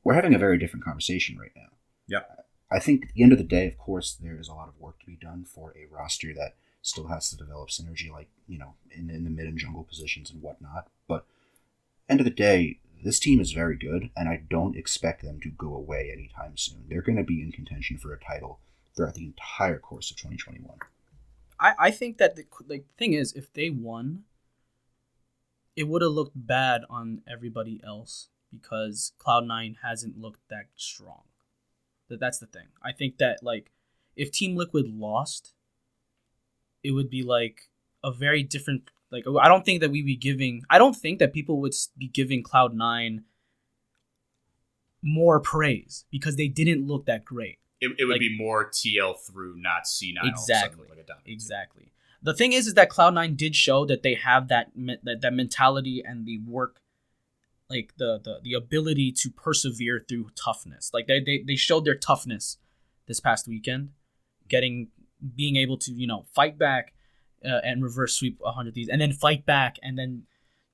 we're 0.04 0.14
having 0.14 0.34
a 0.34 0.38
very 0.38 0.58
different 0.58 0.84
conversation 0.84 1.38
right 1.38 1.52
now. 1.54 1.68
Yeah. 2.06 2.22
I 2.70 2.78
think 2.78 3.06
at 3.06 3.14
the 3.14 3.22
end 3.22 3.32
of 3.32 3.38
the 3.38 3.44
day, 3.44 3.66
of 3.66 3.78
course, 3.78 4.14
there 4.14 4.38
is 4.38 4.48
a 4.48 4.54
lot 4.54 4.68
of 4.68 4.80
work 4.80 4.98
to 5.00 5.06
be 5.06 5.16
done 5.16 5.44
for 5.44 5.74
a 5.76 5.92
roster 5.92 6.32
that 6.34 6.54
still 6.80 7.08
has 7.08 7.30
to 7.30 7.36
develop 7.36 7.68
synergy, 7.68 8.10
like, 8.10 8.28
you 8.48 8.58
know, 8.58 8.74
in, 8.90 9.10
in 9.10 9.24
the 9.24 9.30
mid 9.30 9.46
and 9.46 9.58
jungle 9.58 9.84
positions 9.84 10.30
and 10.30 10.42
whatnot. 10.42 10.88
But 11.06 11.26
end 12.08 12.20
of 12.20 12.24
the 12.24 12.30
day, 12.30 12.78
this 13.04 13.18
team 13.18 13.40
is 13.40 13.52
very 13.52 13.76
good, 13.76 14.10
and 14.16 14.28
I 14.28 14.42
don't 14.48 14.76
expect 14.76 15.22
them 15.22 15.40
to 15.40 15.50
go 15.50 15.74
away 15.74 16.10
anytime 16.12 16.56
soon. 16.56 16.84
They're 16.88 17.02
going 17.02 17.18
to 17.18 17.24
be 17.24 17.42
in 17.42 17.52
contention 17.52 17.98
for 17.98 18.12
a 18.12 18.18
title 18.18 18.60
throughout 18.94 19.14
the 19.14 19.24
entire 19.24 19.78
course 19.78 20.10
of 20.10 20.16
2021. 20.16 20.78
I, 21.58 21.74
I 21.78 21.90
think 21.90 22.18
that 22.18 22.36
the 22.36 22.44
like 22.68 22.84
thing 22.96 23.12
is 23.12 23.32
if 23.32 23.52
they 23.52 23.70
won, 23.70 24.24
it 25.76 25.84
would 25.84 26.02
have 26.02 26.12
looked 26.12 26.32
bad 26.34 26.82
on 26.90 27.22
everybody 27.30 27.80
else 27.84 28.28
because 28.52 29.12
Cloud 29.18 29.46
Nine 29.46 29.76
hasn't 29.82 30.18
looked 30.18 30.40
that 30.50 30.66
strong. 30.76 31.22
That 32.08 32.20
that's 32.20 32.38
the 32.38 32.46
thing. 32.46 32.68
I 32.82 32.92
think 32.92 33.18
that 33.18 33.42
like 33.42 33.72
if 34.16 34.30
Team 34.30 34.56
Liquid 34.56 34.86
lost, 34.88 35.54
it 36.82 36.90
would 36.90 37.08
be 37.08 37.22
like 37.22 37.70
a 38.04 38.10
very 38.12 38.42
different 38.42 38.90
like 39.10 39.24
I 39.40 39.48
don't 39.48 39.64
think 39.64 39.80
that 39.80 39.90
we'd 39.90 40.04
be 40.06 40.16
giving 40.16 40.62
I 40.68 40.78
don't 40.78 40.96
think 40.96 41.18
that 41.20 41.32
people 41.32 41.60
would 41.60 41.74
be 41.96 42.08
giving 42.08 42.42
Cloud 42.42 42.74
Nine 42.74 43.24
more 45.02 45.40
praise 45.40 46.04
because 46.10 46.36
they 46.36 46.48
didn't 46.48 46.86
look 46.86 47.06
that 47.06 47.24
great. 47.24 47.58
It, 47.80 47.96
it 47.98 48.04
would 48.04 48.12
Like- 48.14 48.20
be 48.20 48.36
more 48.36 48.70
TL 48.70 49.18
through, 49.26 49.56
not 49.56 49.84
C9. 49.84 50.16
all 50.22 50.28
of 50.28 50.34
a 50.34 50.38
sudden, 50.38 50.56
Exactly. 50.62 50.88
like 50.88 50.98
a 50.98 51.02
dominant 51.02 51.26
team. 51.26 51.32
Exactly. 51.34 51.92
The 52.22 52.34
thing 52.34 52.52
is, 52.52 52.66
is 52.68 52.74
that 52.74 52.88
Cloud 52.88 53.14
Nine 53.14 53.34
did 53.34 53.56
show 53.56 53.84
that 53.86 54.02
they 54.02 54.14
have 54.14 54.48
that 54.48 54.76
me- 54.76 54.98
that, 55.02 55.20
that 55.22 55.34
mentality 55.34 56.02
and 56.04 56.24
the 56.24 56.38
work, 56.38 56.80
like 57.68 57.94
the, 57.96 58.20
the 58.22 58.38
the 58.42 58.54
ability 58.54 59.12
to 59.12 59.30
persevere 59.30 60.04
through 60.08 60.28
toughness. 60.36 60.90
Like 60.94 61.08
they, 61.08 61.20
they 61.20 61.42
they 61.44 61.56
showed 61.56 61.84
their 61.84 61.96
toughness 61.96 62.58
this 63.06 63.18
past 63.18 63.48
weekend, 63.48 63.90
getting 64.48 64.88
being 65.34 65.56
able 65.56 65.76
to 65.78 65.92
you 65.92 66.06
know 66.06 66.24
fight 66.32 66.58
back 66.58 66.94
uh, 67.44 67.60
and 67.64 67.82
reverse 67.82 68.14
sweep 68.14 68.38
100 68.40 68.74
Thieves, 68.74 68.88
and 68.88 69.00
then 69.00 69.12
fight 69.12 69.44
back 69.44 69.78
and 69.82 69.98
then 69.98 70.24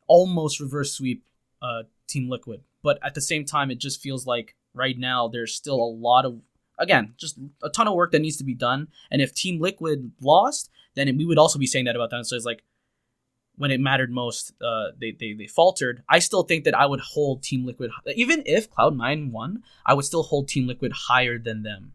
almost 0.06 0.60
reverse 0.60 0.92
sweep 0.92 1.24
uh, 1.62 1.84
Team 2.06 2.28
Liquid. 2.28 2.62
But 2.82 2.98
at 3.02 3.14
the 3.14 3.20
same 3.20 3.44
time, 3.44 3.70
it 3.70 3.78
just 3.78 4.00
feels 4.02 4.26
like 4.26 4.54
right 4.74 4.98
now 4.98 5.28
there's 5.28 5.54
still 5.54 5.76
a 5.76 5.90
lot 5.90 6.26
of 6.26 6.40
again 6.78 7.14
just 7.16 7.38
a 7.62 7.70
ton 7.70 7.88
of 7.88 7.94
work 7.94 8.12
that 8.12 8.20
needs 8.20 8.36
to 8.36 8.44
be 8.44 8.54
done. 8.54 8.88
And 9.10 9.22
if 9.22 9.34
Team 9.34 9.60
Liquid 9.60 10.12
lost, 10.20 10.70
then 10.98 11.16
we 11.16 11.24
would 11.26 11.38
also 11.38 11.58
be 11.58 11.66
saying 11.66 11.84
that 11.86 11.96
about 11.96 12.10
them. 12.10 12.24
So 12.24 12.34
it's 12.36 12.44
like 12.44 12.62
when 13.56 13.70
it 13.70 13.80
mattered 13.80 14.10
most, 14.10 14.52
uh, 14.62 14.88
they, 15.00 15.10
they 15.18 15.32
they 15.32 15.46
faltered. 15.46 16.02
I 16.08 16.18
still 16.20 16.42
think 16.44 16.64
that 16.64 16.74
I 16.78 16.86
would 16.86 17.00
hold 17.00 17.42
Team 17.42 17.64
Liquid, 17.66 17.90
even 18.14 18.42
if 18.46 18.70
Cloud 18.70 18.96
Nine 18.96 19.32
won, 19.32 19.62
I 19.84 19.94
would 19.94 20.04
still 20.04 20.22
hold 20.22 20.48
Team 20.48 20.66
Liquid 20.66 20.92
higher 20.92 21.38
than 21.38 21.62
them 21.62 21.92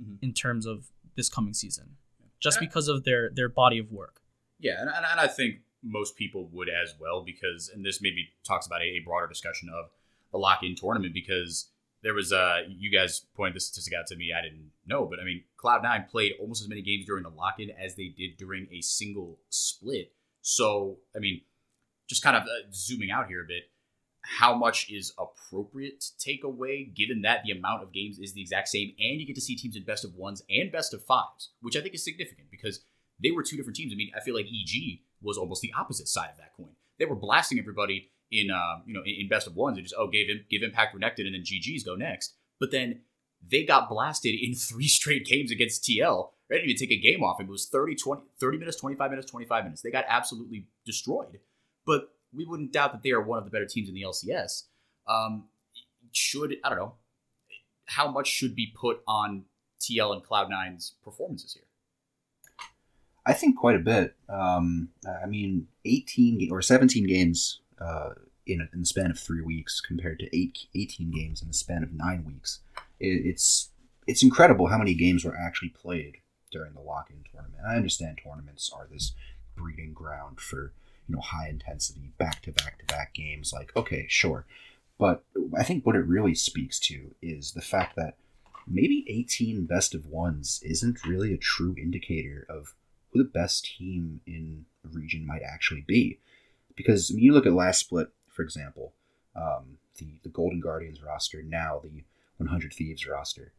Mhm. 0.00 0.18
in 0.22 0.32
terms 0.32 0.64
of 0.66 0.90
this 1.16 1.28
coming 1.28 1.54
season, 1.54 1.96
just 2.38 2.60
because 2.60 2.86
of 2.86 3.02
their 3.04 3.30
their 3.30 3.48
body 3.48 3.78
of 3.78 3.90
work. 3.90 4.20
Yeah, 4.60 4.80
and, 4.80 4.88
and 4.90 5.20
I 5.20 5.26
think 5.26 5.60
most 5.82 6.16
people 6.16 6.48
would 6.52 6.68
as 6.68 6.94
well 7.00 7.22
because, 7.24 7.68
and 7.72 7.84
this 7.84 8.00
maybe 8.02 8.28
talks 8.44 8.66
about 8.66 8.80
a, 8.82 8.84
a 8.84 9.00
broader 9.00 9.26
discussion 9.26 9.68
of 9.68 9.90
the 10.32 10.38
lock-in 10.38 10.74
tournament 10.76 11.14
because 11.14 11.70
there 12.02 12.14
was 12.14 12.32
uh 12.32 12.58
you 12.68 12.90
guys 12.96 13.26
pointed 13.36 13.56
this 13.56 13.66
statistic 13.66 13.94
out 13.98 14.06
to 14.06 14.16
me 14.16 14.32
I 14.36 14.42
didn't 14.42 14.70
know, 14.86 15.06
but 15.06 15.18
I 15.20 15.24
mean 15.24 15.44
Cloud 15.56 15.82
Nine 15.82 16.06
played 16.10 16.32
almost 16.40 16.62
as 16.62 16.68
many 16.68 16.82
games 16.82 17.06
during 17.06 17.24
the 17.24 17.30
lock-in 17.30 17.70
as 17.70 17.96
they 17.96 18.08
did 18.16 18.36
during 18.36 18.68
a 18.72 18.80
single 18.80 19.38
split. 19.48 20.12
So 20.40 20.98
I 21.14 21.18
mean, 21.18 21.42
just 22.08 22.22
kind 22.22 22.36
of 22.36 22.42
uh, 22.44 22.70
zooming 22.72 23.10
out 23.10 23.28
here 23.28 23.42
a 23.42 23.46
bit, 23.46 23.64
how 24.22 24.54
much 24.54 24.90
is 24.90 25.12
appropriate 25.18 26.00
to 26.00 26.18
take 26.18 26.44
away 26.44 26.84
given 26.84 27.22
that 27.22 27.42
the 27.44 27.52
amount 27.52 27.82
of 27.82 27.92
games 27.92 28.18
is 28.18 28.32
the 28.32 28.40
exact 28.40 28.68
same 28.68 28.94
and 28.98 29.20
you 29.20 29.26
get 29.26 29.34
to 29.34 29.40
see 29.40 29.56
teams 29.56 29.76
in 29.76 29.84
best 29.84 30.04
of 30.04 30.14
ones 30.14 30.42
and 30.50 30.72
best 30.72 30.94
of 30.94 31.04
fives, 31.04 31.50
which 31.60 31.76
I 31.76 31.80
think 31.80 31.94
is 31.94 32.04
significant 32.04 32.50
because 32.50 32.80
they 33.22 33.30
were 33.30 33.42
two 33.42 33.56
different 33.56 33.76
teams. 33.76 33.92
I 33.92 33.96
mean, 33.96 34.10
I 34.16 34.20
feel 34.20 34.34
like 34.34 34.46
EG 34.46 35.00
was 35.22 35.36
almost 35.36 35.62
the 35.62 35.72
opposite 35.76 36.08
side 36.08 36.30
of 36.30 36.36
that 36.38 36.54
coin. 36.56 36.70
They 36.98 37.04
were 37.04 37.16
blasting 37.16 37.58
everybody 37.58 38.10
in 38.30 38.50
um, 38.50 38.82
you 38.86 38.94
know 38.94 39.02
in, 39.04 39.22
in 39.22 39.28
best 39.28 39.46
of 39.46 39.56
ones 39.56 39.78
and 39.78 39.86
just 39.86 39.94
oh 39.98 40.08
give 40.08 40.28
him 40.28 40.44
give 40.50 40.62
Impact 40.62 40.94
Renekton 40.94 41.26
and 41.26 41.34
then 41.34 41.42
GG's 41.42 41.84
go 41.84 41.94
next. 41.94 42.34
But 42.60 42.70
then 42.70 43.00
they 43.46 43.64
got 43.64 43.88
blasted 43.88 44.34
in 44.34 44.54
three 44.56 44.88
straight 44.88 45.26
games 45.26 45.50
against 45.50 45.84
TL. 45.84 46.30
They 46.48 46.56
didn't 46.56 46.70
even 46.70 46.80
take 46.80 46.98
a 46.98 47.00
game 47.00 47.22
off. 47.22 47.40
It 47.40 47.46
was 47.46 47.66
30, 47.66 47.94
20, 47.96 48.22
30 48.40 48.58
minutes, 48.58 48.78
25 48.78 49.10
minutes, 49.10 49.30
25 49.30 49.64
minutes. 49.64 49.82
They 49.82 49.90
got 49.90 50.06
absolutely 50.08 50.66
destroyed. 50.86 51.40
But 51.84 52.10
we 52.32 52.46
wouldn't 52.46 52.72
doubt 52.72 52.92
that 52.92 53.02
they 53.02 53.10
are 53.10 53.20
one 53.20 53.38
of 53.38 53.44
the 53.44 53.50
better 53.50 53.66
teams 53.66 53.88
in 53.88 53.94
the 53.94 54.02
LCS. 54.02 54.64
Um, 55.06 55.48
should, 56.12 56.56
I 56.64 56.70
don't 56.70 56.78
know, 56.78 56.94
how 57.84 58.10
much 58.10 58.28
should 58.28 58.54
be 58.54 58.72
put 58.74 59.00
on 59.06 59.44
TL 59.80 60.12
and 60.14 60.24
Cloud9's 60.24 60.94
performances 61.04 61.54
here? 61.54 61.64
I 63.26 63.34
think 63.34 63.58
quite 63.58 63.76
a 63.76 63.80
bit. 63.80 64.14
Um, 64.28 64.88
I 65.22 65.26
mean, 65.26 65.68
18 65.84 66.48
or 66.50 66.62
17 66.62 67.06
games 67.06 67.60
uh, 67.80 68.10
in, 68.46 68.60
a, 68.60 68.68
in 68.72 68.80
the 68.80 68.86
span 68.86 69.10
of 69.10 69.18
three 69.18 69.42
weeks 69.42 69.80
compared 69.80 70.18
to 70.20 70.36
eight, 70.36 70.66
18 70.74 71.10
games 71.10 71.42
in 71.42 71.48
the 71.48 71.54
span 71.54 71.82
of 71.82 71.92
nine 71.92 72.24
weeks. 72.24 72.60
It, 72.98 73.26
it's 73.26 73.70
it's 74.06 74.22
incredible 74.22 74.68
how 74.68 74.78
many 74.78 74.94
games 74.94 75.24
were 75.24 75.36
actually 75.36 75.68
played 75.68 76.16
during 76.50 76.72
the 76.72 76.80
lock-in 76.80 77.24
tournament. 77.30 77.62
I 77.68 77.76
understand 77.76 78.20
tournaments 78.24 78.70
are 78.74 78.88
this 78.90 79.12
breeding 79.54 79.92
ground 79.92 80.40
for 80.40 80.72
you 81.06 81.14
know 81.14 81.20
high 81.20 81.48
intensity 81.48 82.12
back 82.16 82.42
to 82.42 82.52
back 82.52 82.78
to 82.78 82.86
back 82.86 83.14
games. 83.14 83.52
Like 83.52 83.70
okay, 83.76 84.06
sure, 84.08 84.46
but 84.98 85.24
I 85.56 85.62
think 85.62 85.84
what 85.84 85.96
it 85.96 86.06
really 86.06 86.34
speaks 86.34 86.78
to 86.80 87.14
is 87.20 87.52
the 87.52 87.60
fact 87.60 87.96
that 87.96 88.16
maybe 88.66 89.04
18 89.08 89.66
best 89.66 89.94
of 89.94 90.06
ones 90.06 90.60
isn't 90.64 91.06
really 91.06 91.32
a 91.32 91.38
true 91.38 91.74
indicator 91.78 92.46
of 92.48 92.74
who 93.10 93.22
the 93.22 93.28
best 93.28 93.76
team 93.78 94.20
in 94.26 94.66
a 94.84 94.88
region 94.88 95.26
might 95.26 95.42
actually 95.42 95.82
be. 95.86 96.18
Because 96.78 97.10
I 97.10 97.14
mean, 97.14 97.24
you 97.24 97.32
look 97.32 97.44
at 97.44 97.52
last 97.52 97.80
split, 97.80 98.08
for 98.30 98.42
example, 98.42 98.94
um, 99.36 99.78
the 99.98 100.18
the 100.22 100.30
Golden 100.30 100.60
Guardians 100.60 101.02
roster, 101.02 101.42
now 101.42 101.80
the 101.82 102.04
100 102.38 102.72
Thieves 102.72 103.06
roster. 103.06 103.52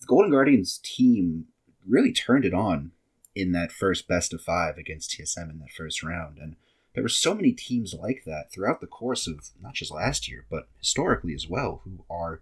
The 0.00 0.06
Golden 0.06 0.32
Guardians 0.32 0.80
team 0.82 1.46
really 1.86 2.12
turned 2.12 2.46
it 2.46 2.54
on 2.54 2.92
in 3.34 3.52
that 3.52 3.70
first 3.70 4.08
best 4.08 4.32
of 4.32 4.40
five 4.40 4.78
against 4.78 5.10
TSM 5.10 5.50
in 5.50 5.58
that 5.58 5.72
first 5.72 6.02
round, 6.02 6.38
and 6.38 6.56
there 6.94 7.02
were 7.02 7.08
so 7.08 7.34
many 7.34 7.52
teams 7.52 7.92
like 7.92 8.22
that 8.24 8.50
throughout 8.50 8.80
the 8.80 8.86
course 8.86 9.26
of 9.26 9.50
not 9.60 9.74
just 9.74 9.92
last 9.92 10.28
year, 10.28 10.46
but 10.50 10.68
historically 10.78 11.34
as 11.34 11.48
well, 11.48 11.82
who 11.84 12.04
are 12.08 12.40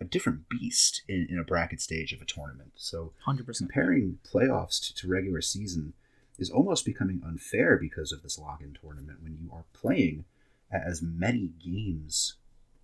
a 0.00 0.04
different 0.04 0.48
beast 0.48 1.02
in, 1.06 1.28
in 1.30 1.38
a 1.38 1.44
bracket 1.44 1.80
stage 1.80 2.12
of 2.12 2.22
a 2.22 2.24
tournament. 2.24 2.72
So 2.74 3.12
100%. 3.28 3.58
comparing 3.58 4.18
playoffs 4.26 4.80
to, 4.86 4.94
to 4.94 5.08
regular 5.08 5.42
season 5.42 5.92
is 6.40 6.50
almost 6.50 6.84
becoming 6.84 7.22
unfair 7.24 7.76
because 7.76 8.10
of 8.10 8.22
this 8.22 8.38
lock-in 8.38 8.76
tournament 8.80 9.22
when 9.22 9.38
you 9.40 9.50
are 9.52 9.64
playing 9.72 10.24
as 10.72 11.02
many 11.02 11.52
games 11.62 12.34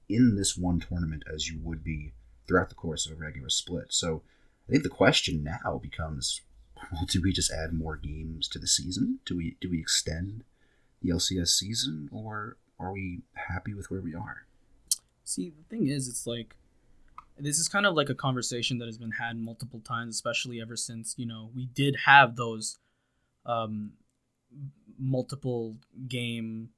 in 0.09 0.37
this 0.37 0.57
one 0.57 0.79
tournament 0.79 1.25
as 1.33 1.49
you 1.49 1.59
would 1.63 1.83
be 1.83 2.13
throughout 2.47 2.69
the 2.69 2.75
course 2.75 3.07
of 3.07 3.13
a 3.13 3.15
regular 3.17 3.49
split. 3.49 3.87
So 3.89 4.23
I 4.69 4.73
think 4.73 4.83
the 4.83 4.89
question 4.89 5.43
now 5.43 5.81
becomes 5.83 6.43
well, 6.93 7.05
do 7.09 7.23
we 7.23 7.33
just 7.33 7.51
add 7.51 7.73
more 7.73 7.97
games 7.97 8.49
to 8.49 8.59
the 8.59 8.67
season? 8.67 9.21
Do 9.25 9.37
we 9.37 9.57
do 9.61 9.71
we 9.71 9.81
extend 9.81 10.45
the 11.03 11.11
LCS 11.11 11.49
season 11.49 12.09
or 12.13 12.57
are 12.79 12.93
we 12.93 13.23
happy 13.35 13.73
with 13.73 13.91
where 13.91 14.03
we 14.03 14.15
are? 14.15 14.47
See, 15.25 15.51
the 15.51 15.65
thing 15.65 15.89
is, 15.89 16.09
it's 16.09 16.27
like 16.27 16.57
this 17.39 17.59
is 17.59 17.69
kind 17.69 17.87
of 17.87 17.95
like 17.95 18.11
a 18.11 18.15
conversation 18.15 18.79
that 18.79 18.87
has 18.87 18.99
been 18.99 19.13
had 19.13 19.37
multiple 19.37 19.81
times, 19.81 20.15
especially 20.15 20.61
ever 20.61 20.77
since 20.77 21.15
you 21.17 21.27
know 21.27 21.51
we 21.55 21.67
did 21.67 21.97
have 22.05 22.37
those 22.37 22.79
um, 23.47 23.93
multiple 24.99 25.77
game 26.09 26.71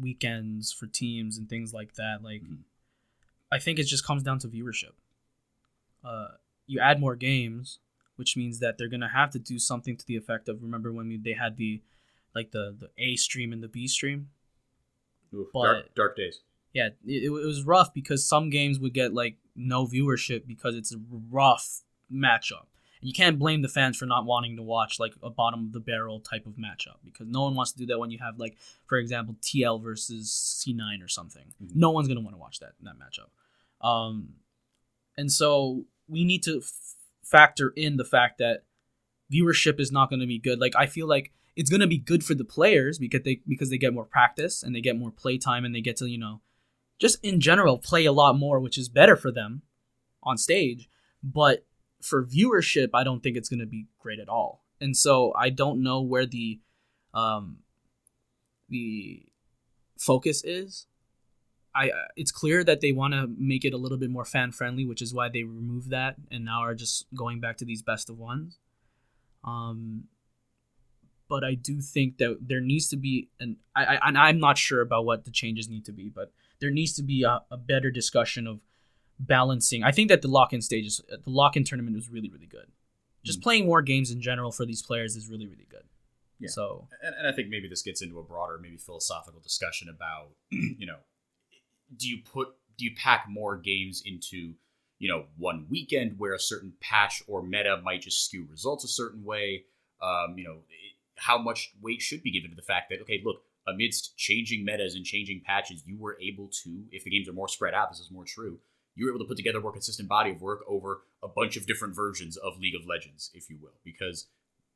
weekends 0.00 0.72
for 0.72 0.86
teams 0.86 1.36
and 1.36 1.48
things 1.48 1.72
like 1.74 1.94
that. 1.94 2.22
Like, 2.22 2.42
Mhm. 2.42 2.58
I 3.50 3.58
think 3.58 3.78
it 3.78 3.84
just 3.84 4.04
comes 4.06 4.22
down 4.22 4.38
to 4.40 4.48
viewership. 4.48 4.92
Uh, 6.02 6.36
you 6.66 6.80
add 6.80 7.00
more 7.00 7.16
games, 7.16 7.78
which 8.16 8.36
means 8.36 8.58
that 8.60 8.78
they're 8.78 8.88
gonna 8.88 9.08
have 9.08 9.30
to 9.30 9.38
do 9.38 9.58
something 9.58 9.96
to 9.96 10.06
the 10.06 10.16
effect 10.16 10.48
of 10.48 10.62
remember 10.62 10.92
when 10.92 11.08
we, 11.08 11.16
they 11.18 11.34
had 11.34 11.56
the 11.56 11.82
like 12.34 12.50
the 12.52 12.74
the 12.78 12.90
A 12.96 13.16
stream 13.16 13.52
and 13.52 13.62
the 13.62 13.68
B 13.68 13.86
stream. 13.86 14.30
Oof, 15.34 15.48
But- 15.52 15.64
dark, 15.64 15.94
dark 15.94 16.16
days. 16.16 16.40
Yeah, 16.72 16.90
it, 17.06 17.24
it 17.24 17.28
was 17.30 17.64
rough 17.64 17.92
because 17.92 18.26
some 18.26 18.48
games 18.48 18.78
would 18.78 18.94
get 18.94 19.12
like 19.12 19.36
no 19.54 19.86
viewership 19.86 20.46
because 20.46 20.74
it's 20.74 20.92
a 20.94 20.98
rough 21.30 21.82
matchup. 22.10 22.66
And 23.02 23.08
you 23.08 23.12
can't 23.12 23.38
blame 23.38 23.60
the 23.60 23.68
fans 23.68 23.96
for 23.98 24.06
not 24.06 24.24
wanting 24.24 24.56
to 24.56 24.62
watch 24.62 24.98
like 24.98 25.12
a 25.22 25.28
bottom 25.28 25.66
of 25.66 25.72
the 25.72 25.80
barrel 25.80 26.20
type 26.20 26.46
of 26.46 26.54
matchup 26.54 26.96
because 27.04 27.26
no 27.28 27.42
one 27.42 27.54
wants 27.54 27.72
to 27.72 27.78
do 27.78 27.86
that 27.86 27.98
when 27.98 28.10
you 28.10 28.18
have 28.18 28.38
like, 28.38 28.56
for 28.86 28.96
example, 28.96 29.36
TL 29.42 29.82
versus 29.82 30.30
C9 30.64 31.02
or 31.02 31.08
something. 31.08 31.52
Mhm. 31.62 31.74
No 31.74 31.90
one's 31.90 32.08
gonna 32.08 32.20
want 32.20 32.34
to 32.34 32.40
watch 32.40 32.60
that 32.60 32.72
that 32.82 32.94
matchup. 32.96 33.30
Um, 33.86 34.36
and 35.18 35.30
so 35.30 35.84
we 36.08 36.24
need 36.24 36.42
to 36.44 36.58
f- 36.58 36.96
factor 37.22 37.70
in 37.76 37.96
the 37.96 38.04
fact 38.04 38.38
that 38.38 38.64
viewership 39.32 39.80
is 39.80 39.90
not 39.90 40.08
going 40.08 40.20
to 40.20 40.26
be 40.26 40.38
good. 40.38 40.60
Like 40.60 40.74
I 40.76 40.86
feel 40.86 41.06
like 41.08 41.32
it's 41.56 41.70
going 41.70 41.80
to 41.80 41.86
be 41.86 41.98
good 41.98 42.24
for 42.24 42.34
the 42.34 42.44
players 42.44 42.98
because 42.98 43.22
they 43.24 43.40
because 43.46 43.70
they 43.70 43.78
get 43.78 43.92
more 43.92 44.04
practice 44.04 44.62
and 44.62 44.74
they 44.74 44.80
get 44.80 44.96
more 44.96 45.10
play 45.10 45.38
time 45.38 45.64
and 45.64 45.74
they 45.74 45.80
get 45.80 45.96
to 45.98 46.06
you 46.06 46.18
know 46.18 46.40
just 46.98 47.22
in 47.24 47.40
general 47.40 47.78
play 47.78 48.04
a 48.04 48.12
lot 48.12 48.38
more, 48.38 48.60
which 48.60 48.78
is 48.78 48.88
better 48.88 49.16
for 49.16 49.32
them 49.32 49.62
on 50.22 50.38
stage. 50.38 50.88
But 51.22 51.64
for 52.02 52.24
viewership, 52.24 52.90
I 52.92 53.04
don't 53.04 53.22
think 53.22 53.36
it's 53.36 53.48
going 53.48 53.60
to 53.60 53.66
be 53.66 53.86
great 53.98 54.18
at 54.18 54.28
all. 54.28 54.62
And 54.80 54.96
so 54.96 55.32
I 55.38 55.50
don't 55.50 55.82
know 55.82 56.02
where 56.02 56.26
the 56.26 56.60
um, 57.14 57.58
the 58.68 59.22
focus 59.96 60.42
is. 60.44 60.86
I 61.74 61.90
uh, 61.90 62.08
it's 62.16 62.32
clear 62.32 62.64
that 62.64 62.80
they 62.80 62.92
want 62.92 63.14
to 63.14 63.30
make 63.38 63.64
it 63.64 63.72
a 63.72 63.76
little 63.76 63.96
bit 63.96 64.10
more 64.10 64.24
fan 64.24 64.52
friendly, 64.52 64.84
which 64.84 65.00
is 65.00 65.14
why 65.14 65.28
they 65.28 65.44
removed 65.44 65.90
that 65.90 66.16
and 66.30 66.44
now 66.44 66.62
are 66.62 66.74
just 66.74 67.06
going 67.14 67.40
back 67.40 67.56
to 67.58 67.64
these 67.64 67.82
best 67.82 68.10
of 68.10 68.18
ones. 68.18 68.58
Um, 69.44 70.04
but 71.28 71.44
I 71.44 71.54
do 71.54 71.80
think 71.80 72.18
that 72.18 72.38
there 72.42 72.60
needs 72.60 72.88
to 72.88 72.96
be 72.96 73.28
an 73.40 73.56
I, 73.74 73.84
I 73.84 74.08
and 74.08 74.18
I'm 74.18 74.38
not 74.38 74.58
sure 74.58 74.80
about 74.80 75.04
what 75.04 75.24
the 75.24 75.30
changes 75.30 75.68
need 75.68 75.84
to 75.86 75.92
be, 75.92 76.08
but 76.08 76.32
there 76.60 76.70
needs 76.70 76.92
to 76.94 77.02
be 77.02 77.22
a, 77.22 77.42
a 77.50 77.56
better 77.56 77.90
discussion 77.90 78.46
of 78.46 78.60
balancing. 79.26 79.82
I 79.84 79.92
think 79.92 80.08
that 80.08 80.22
the 80.22 80.28
lock 80.28 80.52
in 80.52 80.60
stages, 80.62 81.00
the 81.08 81.30
lock 81.30 81.56
in 81.56 81.64
tournament 81.64 81.96
was 81.96 82.08
really 82.08 82.28
really 82.30 82.46
good. 82.46 82.66
Just 83.24 83.38
Mm. 83.40 83.42
playing 83.42 83.66
more 83.66 83.82
games 83.82 84.10
in 84.10 84.20
general 84.20 84.50
for 84.52 84.66
these 84.66 84.82
players 84.82 85.16
is 85.16 85.28
really 85.28 85.46
really 85.46 85.66
good. 85.68 85.84
Yeah. 86.38 86.48
So 86.50 86.88
and, 87.02 87.14
and 87.14 87.26
I 87.28 87.32
think 87.32 87.48
maybe 87.48 87.68
this 87.68 87.82
gets 87.82 88.02
into 88.02 88.18
a 88.18 88.22
broader, 88.22 88.58
maybe 88.58 88.76
philosophical 88.76 89.40
discussion 89.40 89.88
about, 89.88 90.30
you 90.50 90.86
know, 90.86 90.98
do 91.96 92.08
you 92.08 92.18
put 92.22 92.48
do 92.76 92.84
you 92.84 92.92
pack 92.96 93.26
more 93.28 93.56
games 93.56 94.02
into, 94.04 94.54
you 94.98 95.08
know, 95.08 95.26
one 95.36 95.66
weekend 95.70 96.18
where 96.18 96.34
a 96.34 96.38
certain 96.40 96.72
patch 96.80 97.22
or 97.28 97.42
meta 97.42 97.80
might 97.82 98.00
just 98.02 98.24
skew 98.24 98.46
results 98.50 98.82
a 98.84 98.88
certain 98.88 99.22
way? 99.24 99.64
Um, 100.00 100.36
you 100.36 100.42
know, 100.44 100.56
how 101.16 101.38
much 101.38 101.72
weight 101.80 102.00
should 102.02 102.22
be 102.24 102.32
given 102.32 102.50
to 102.50 102.56
the 102.56 102.62
fact 102.62 102.90
that 102.90 103.00
okay, 103.02 103.20
look, 103.24 103.42
amidst 103.68 104.16
changing 104.16 104.64
metas 104.64 104.96
and 104.96 105.04
changing 105.04 105.42
patches, 105.44 105.84
you 105.86 105.96
were 105.96 106.18
able 106.20 106.48
to, 106.64 106.84
if 106.90 107.04
the 107.04 107.10
games 107.10 107.28
are 107.28 107.32
more 107.32 107.46
spread 107.46 107.74
out, 107.74 107.90
this 107.90 108.00
is 108.00 108.10
more 108.10 108.24
true. 108.24 108.58
You 108.94 109.06
were 109.06 109.12
able 109.12 109.24
to 109.24 109.28
put 109.28 109.36
together 109.36 109.58
a 109.58 109.62
more 109.62 109.72
consistent 109.72 110.08
body 110.08 110.30
of 110.30 110.42
work 110.42 110.60
over 110.68 111.02
a 111.22 111.28
bunch 111.28 111.56
of 111.56 111.66
different 111.66 111.94
versions 111.94 112.36
of 112.36 112.58
League 112.58 112.74
of 112.74 112.86
Legends, 112.86 113.30
if 113.34 113.48
you 113.48 113.58
will, 113.60 113.74
because 113.84 114.26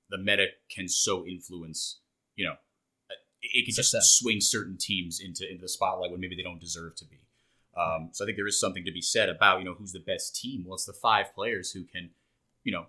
the 0.09 0.19
meta 0.19 0.47
can 0.75 0.89
so 0.89 1.27
influence, 1.27 1.99
you 2.35 2.45
know, 2.45 2.55
it 3.43 3.65
can 3.67 3.75
just 3.75 3.95
swing 4.19 4.41
certain 4.41 4.77
teams 4.79 5.21
into 5.21 5.49
into 5.49 5.63
the 5.63 5.69
spotlight 5.69 6.11
when 6.11 6.21
maybe 6.21 6.37
they 6.37 6.43
don't 6.43 6.61
deserve 6.61 6.97
to 6.97 7.05
be. 7.05 7.19
Um, 7.77 8.09
so 8.13 8.25
I 8.25 8.27
think 8.27 8.37
there 8.37 8.47
is 8.47 8.59
something 8.59 8.85
to 8.85 8.93
be 8.93 9.03
said 9.03 9.29
about 9.29 9.59
you 9.59 9.65
know 9.65 9.75
who's 9.75 9.93
the 9.93 10.01
best 10.01 10.35
team. 10.35 10.65
Well, 10.67 10.75
it's 10.75 10.87
the 10.87 10.93
five 10.93 11.35
players 11.35 11.71
who 11.71 11.85
can, 11.85 12.11
you 12.65 12.73
know, 12.73 12.87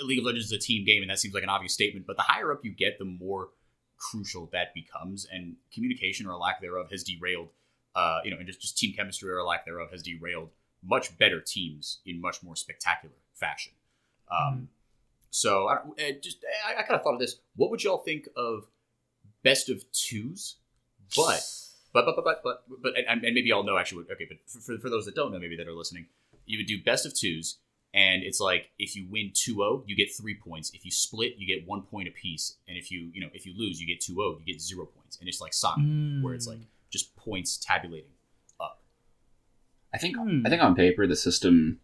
League 0.00 0.18
of 0.18 0.24
Legends 0.24 0.46
is 0.46 0.52
a 0.52 0.58
team 0.58 0.84
game, 0.84 1.02
and 1.02 1.10
that 1.10 1.18
seems 1.18 1.34
like 1.34 1.42
an 1.42 1.48
obvious 1.48 1.74
statement. 1.74 2.06
But 2.06 2.16
the 2.16 2.22
higher 2.22 2.52
up 2.52 2.64
you 2.64 2.72
get, 2.72 2.98
the 2.98 3.04
more 3.04 3.50
crucial 3.98 4.48
that 4.52 4.74
becomes, 4.74 5.26
and 5.30 5.56
communication 5.72 6.26
or 6.26 6.36
lack 6.36 6.60
thereof 6.60 6.90
has 6.90 7.02
derailed. 7.02 7.48
Uh, 7.96 8.18
you 8.24 8.30
know, 8.30 8.36
and 8.36 8.46
just, 8.46 8.60
just 8.60 8.76
team 8.76 8.92
chemistry 8.94 9.30
or 9.30 9.42
lack 9.42 9.64
thereof 9.64 9.90
has 9.90 10.02
derailed 10.02 10.50
much 10.84 11.16
better 11.18 11.40
teams 11.40 12.00
in 12.04 12.20
much 12.20 12.42
more 12.42 12.54
spectacular 12.54 13.14
fashion. 13.34 13.72
Um, 14.30 14.68
So 15.30 15.66
I, 15.68 15.74
don't- 15.76 15.98
uh, 16.00 16.18
just 16.22 16.38
I, 16.66 16.80
I 16.80 16.82
kind 16.82 16.96
of 16.98 17.02
thought 17.02 17.14
of 17.14 17.20
this. 17.20 17.36
What 17.56 17.70
would 17.70 17.82
y'all 17.82 17.98
think 17.98 18.28
of 18.36 18.66
best 19.42 19.68
of 19.70 19.84
twos? 19.92 20.56
But 21.92 22.04
but 22.04 22.16
but 22.16 22.24
but 22.24 22.42
but 22.44 22.64
but, 22.82 22.92
and, 22.98 23.24
and 23.24 23.34
maybe 23.34 23.48
y'all 23.48 23.64
know 23.64 23.78
actually. 23.78 24.04
Okay, 24.12 24.26
but 24.28 24.38
for, 24.46 24.76
for, 24.78 24.90
those 24.90 25.06
that 25.06 25.14
don't 25.14 25.32
know, 25.32 25.38
maybe 25.38 25.56
that 25.56 25.66
are 25.66 25.72
listening, 25.72 26.06
you 26.44 26.58
would 26.58 26.66
do 26.66 26.82
best 26.82 27.06
of 27.06 27.14
twos, 27.14 27.58
and 27.94 28.22
it's 28.22 28.40
like 28.40 28.70
if 28.78 28.94
you 28.96 29.06
win 29.10 29.30
2-0, 29.34 29.84
you 29.86 29.96
get 29.96 30.08
three 30.14 30.34
points. 30.34 30.70
If 30.74 30.84
you 30.84 30.90
split, 30.90 31.34
you 31.38 31.46
get 31.46 31.66
one 31.66 31.82
point 31.82 32.08
apiece, 32.08 32.56
and 32.68 32.76
if 32.76 32.90
you 32.90 33.10
you 33.14 33.20
know 33.22 33.30
if 33.32 33.46
you 33.46 33.54
lose, 33.56 33.80
you 33.80 33.86
get 33.86 34.00
2-0, 34.00 34.40
you 34.40 34.52
get 34.52 34.60
zero 34.60 34.84
points, 34.84 35.18
and 35.20 35.28
it's 35.28 35.40
like 35.40 35.54
soccer 35.54 35.80
where 36.22 36.34
it's 36.34 36.46
like 36.46 36.58
just 36.90 37.16
points 37.16 37.56
tabulating 37.56 38.12
up. 38.60 38.82
I 39.92 39.98
think 39.98 40.16
Hmm. 40.16 40.46
I 40.46 40.50
think 40.50 40.62
on 40.62 40.74
paper 40.74 41.06
the 41.06 41.16
system 41.16 41.80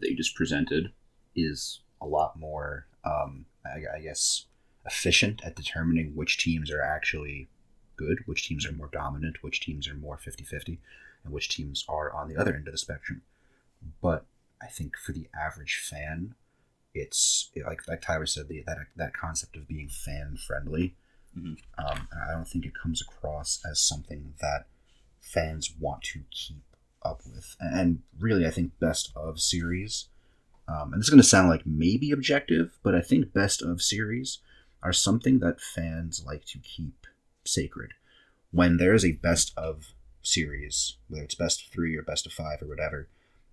that 0.00 0.10
you 0.10 0.16
just 0.16 0.34
presented 0.34 0.92
is 1.34 1.80
a 2.00 2.06
lot 2.06 2.38
more, 2.38 2.86
um, 3.04 3.46
I, 3.64 3.96
I 3.96 4.00
guess, 4.00 4.46
efficient 4.86 5.42
at 5.44 5.56
determining 5.56 6.14
which 6.14 6.38
teams 6.38 6.70
are 6.70 6.82
actually 6.82 7.48
good, 7.96 8.20
which 8.26 8.46
teams 8.46 8.64
are 8.66 8.72
more 8.72 8.88
dominant, 8.92 9.42
which 9.42 9.60
teams 9.60 9.88
are 9.88 9.94
more 9.94 10.16
50 10.16 10.44
50, 10.44 10.80
and 11.24 11.32
which 11.32 11.48
teams 11.48 11.84
are 11.88 12.12
on 12.12 12.28
the 12.28 12.36
other 12.36 12.54
end 12.54 12.68
of 12.68 12.72
the 12.72 12.78
spectrum. 12.78 13.22
But 14.00 14.26
I 14.62 14.66
think 14.66 14.96
for 14.96 15.12
the 15.12 15.28
average 15.38 15.76
fan, 15.76 16.34
it's 16.94 17.50
like 17.66 17.86
like 17.86 18.00
Tyler 18.00 18.26
said, 18.26 18.48
the, 18.48 18.62
that 18.66 18.78
that 18.96 19.12
concept 19.14 19.56
of 19.56 19.68
being 19.68 19.88
fan 19.88 20.36
friendly. 20.36 20.96
Mhm. 21.38 21.58
Um, 21.78 22.08
I 22.28 22.32
don't 22.32 22.48
think 22.48 22.66
it 22.66 22.74
comes 22.74 23.00
across 23.00 23.60
as 23.70 23.80
something 23.80 24.34
that 24.40 24.66
fans 25.20 25.74
want 25.78 26.02
to 26.02 26.24
keep 26.30 26.64
up 27.02 27.22
with. 27.26 27.56
And 27.60 28.02
really, 28.18 28.46
I 28.46 28.50
think 28.50 28.78
best 28.78 29.12
of 29.14 29.40
series, 29.40 30.08
um, 30.66 30.92
and 30.92 31.00
this 31.00 31.06
is 31.06 31.10
going 31.10 31.22
to 31.22 31.28
sound 31.28 31.48
like 31.48 31.66
maybe 31.66 32.10
objective, 32.10 32.78
but 32.82 32.94
I 32.94 33.00
think 33.00 33.32
best 33.32 33.62
of 33.62 33.82
series 33.82 34.38
are 34.82 34.92
something 34.92 35.38
that 35.40 35.60
fans 35.60 36.24
like 36.24 36.44
to 36.46 36.58
keep 36.58 37.06
sacred. 37.44 37.94
When 38.50 38.76
there 38.76 38.94
is 38.94 39.04
a 39.04 39.12
best 39.12 39.52
of 39.56 39.92
series, 40.22 40.96
whether 41.08 41.24
it's 41.24 41.34
best 41.34 41.64
of 41.64 41.72
three 41.72 41.96
or 41.96 42.02
best 42.02 42.26
of 42.26 42.32
five 42.32 42.62
or 42.62 42.66
whatever, 42.66 43.08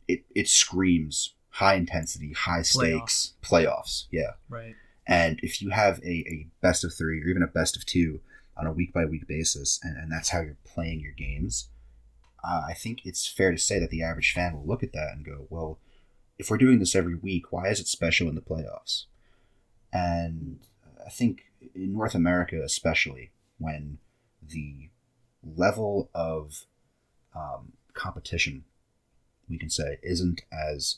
it, 0.07 0.23
it 0.33 0.47
screams 0.47 1.33
high 1.49 1.75
intensity, 1.75 2.33
high 2.33 2.61
stakes 2.61 3.33
playoffs. 3.41 4.05
Yeah. 4.11 4.33
Right. 4.49 4.75
And 5.07 5.39
if 5.43 5.61
you 5.61 5.69
have 5.69 5.99
a, 5.99 6.09
a 6.09 6.47
best 6.61 6.83
of 6.83 6.93
three 6.93 7.21
or 7.21 7.27
even 7.27 7.43
a 7.43 7.47
best 7.47 7.75
of 7.75 7.85
two 7.85 8.21
on 8.57 8.65
a 8.65 8.71
week 8.71 8.93
by 8.93 9.05
week 9.05 9.27
basis, 9.27 9.79
and, 9.83 9.97
and 9.97 10.11
that's 10.11 10.29
how 10.29 10.41
you're 10.41 10.57
playing 10.63 11.01
your 11.01 11.11
games, 11.11 11.69
uh, 12.43 12.61
I 12.67 12.73
think 12.73 13.05
it's 13.05 13.27
fair 13.27 13.51
to 13.51 13.57
say 13.57 13.79
that 13.79 13.89
the 13.89 14.03
average 14.03 14.33
fan 14.33 14.53
will 14.53 14.65
look 14.65 14.83
at 14.83 14.93
that 14.93 15.11
and 15.13 15.25
go, 15.25 15.47
well, 15.49 15.79
if 16.37 16.49
we're 16.49 16.57
doing 16.57 16.79
this 16.79 16.95
every 16.95 17.15
week, 17.15 17.51
why 17.51 17.67
is 17.67 17.79
it 17.79 17.87
special 17.87 18.27
in 18.27 18.35
the 18.35 18.41
playoffs? 18.41 19.05
And 19.93 20.59
I 21.05 21.09
think 21.09 21.45
in 21.73 21.93
North 21.93 22.15
America, 22.15 22.61
especially, 22.63 23.31
when 23.57 23.99
the 24.41 24.89
level 25.43 26.09
of 26.13 26.65
um, 27.35 27.73
competition, 27.93 28.65
we 29.49 29.57
can 29.57 29.69
say, 29.69 29.97
isn't 30.03 30.41
as 30.51 30.97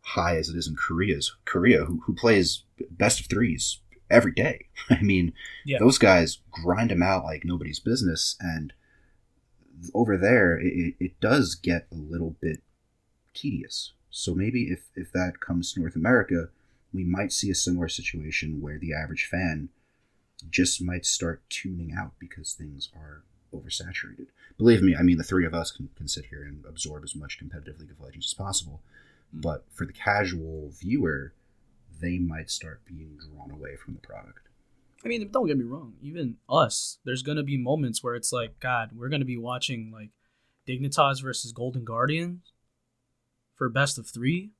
high 0.00 0.36
as 0.36 0.48
it 0.48 0.56
is 0.56 0.66
in 0.68 0.76
Korea's 0.76 1.34
Korea, 1.44 1.84
who, 1.84 2.00
who 2.06 2.14
plays 2.14 2.62
best 2.90 3.20
of 3.20 3.26
threes 3.26 3.78
every 4.10 4.32
day. 4.32 4.66
I 4.90 5.02
mean, 5.02 5.32
Yeah. 5.64 5.78
those 5.78 5.98
guys 5.98 6.38
grind 6.50 6.90
them 6.90 7.02
out 7.02 7.24
like 7.24 7.44
nobody's 7.44 7.80
business, 7.80 8.36
and 8.40 8.72
over 9.94 10.16
there, 10.16 10.58
it, 10.58 10.94
it- 11.00 11.20
does 11.20 11.54
get 11.54 11.86
a 11.90 11.94
little 11.94 12.36
bit 12.40 12.62
tedious. 13.34 13.92
So 14.10 14.34
maybe 14.34 14.64
if 14.70 14.84
if 14.94 15.12
that 15.12 15.40
comes 15.40 15.72
to 15.72 15.80
North 15.80 15.96
America, 15.96 16.48
we 16.92 17.04
might 17.04 17.32
see 17.32 17.50
a 17.50 17.54
similar 17.54 17.88
situation 17.88 18.60
where 18.62 18.78
the 18.78 18.94
average 18.94 19.26
fan 19.26 19.68
just 20.50 20.80
might 20.82 21.04
start 21.04 21.42
tuning 21.50 21.92
out 21.98 22.12
because 22.18 22.52
things 22.52 22.90
are 22.94 23.22
oversaturated. 23.52 24.26
Believe 24.58 24.82
me, 24.82 24.94
I 24.96 25.02
mean 25.02 25.18
the 25.18 25.24
three 25.24 25.44
of 25.46 25.52
us 25.54 25.70
can, 25.70 25.88
can 25.96 26.08
sit 26.08 26.26
here 26.26 26.42
and 26.44 26.64
absorb 26.66 27.04
as 27.04 27.14
much 27.14 27.38
competitive 27.38 27.78
League 27.80 27.90
of 27.90 28.00
Legends 28.00 28.26
as 28.26 28.34
possible. 28.34 28.80
Mm. 29.34 29.42
But 29.42 29.64
for 29.72 29.84
the 29.86 29.92
casual 29.92 30.70
viewer, 30.70 31.32
they 32.00 32.18
might 32.18 32.50
start 32.50 32.82
being 32.86 33.18
drawn 33.18 33.50
away 33.50 33.76
from 33.76 33.94
the 33.94 34.00
product. 34.00 34.48
I 35.04 35.08
mean, 35.08 35.28
don't 35.30 35.46
get 35.46 35.56
me 35.58 35.64
wrong. 35.64 35.94
Even 36.02 36.36
us, 36.48 36.98
there's 37.04 37.22
gonna 37.22 37.42
be 37.42 37.56
moments 37.56 38.02
where 38.02 38.14
it's 38.14 38.32
like, 38.32 38.58
God, 38.60 38.90
we're 38.94 39.08
gonna 39.08 39.24
be 39.24 39.36
watching 39.36 39.90
like 39.92 40.10
Dignitas 40.66 41.22
versus 41.22 41.52
Golden 41.52 41.84
Guardians 41.84 42.52
for 43.54 43.68
best 43.68 43.98
of 43.98 44.06
three. 44.08 44.50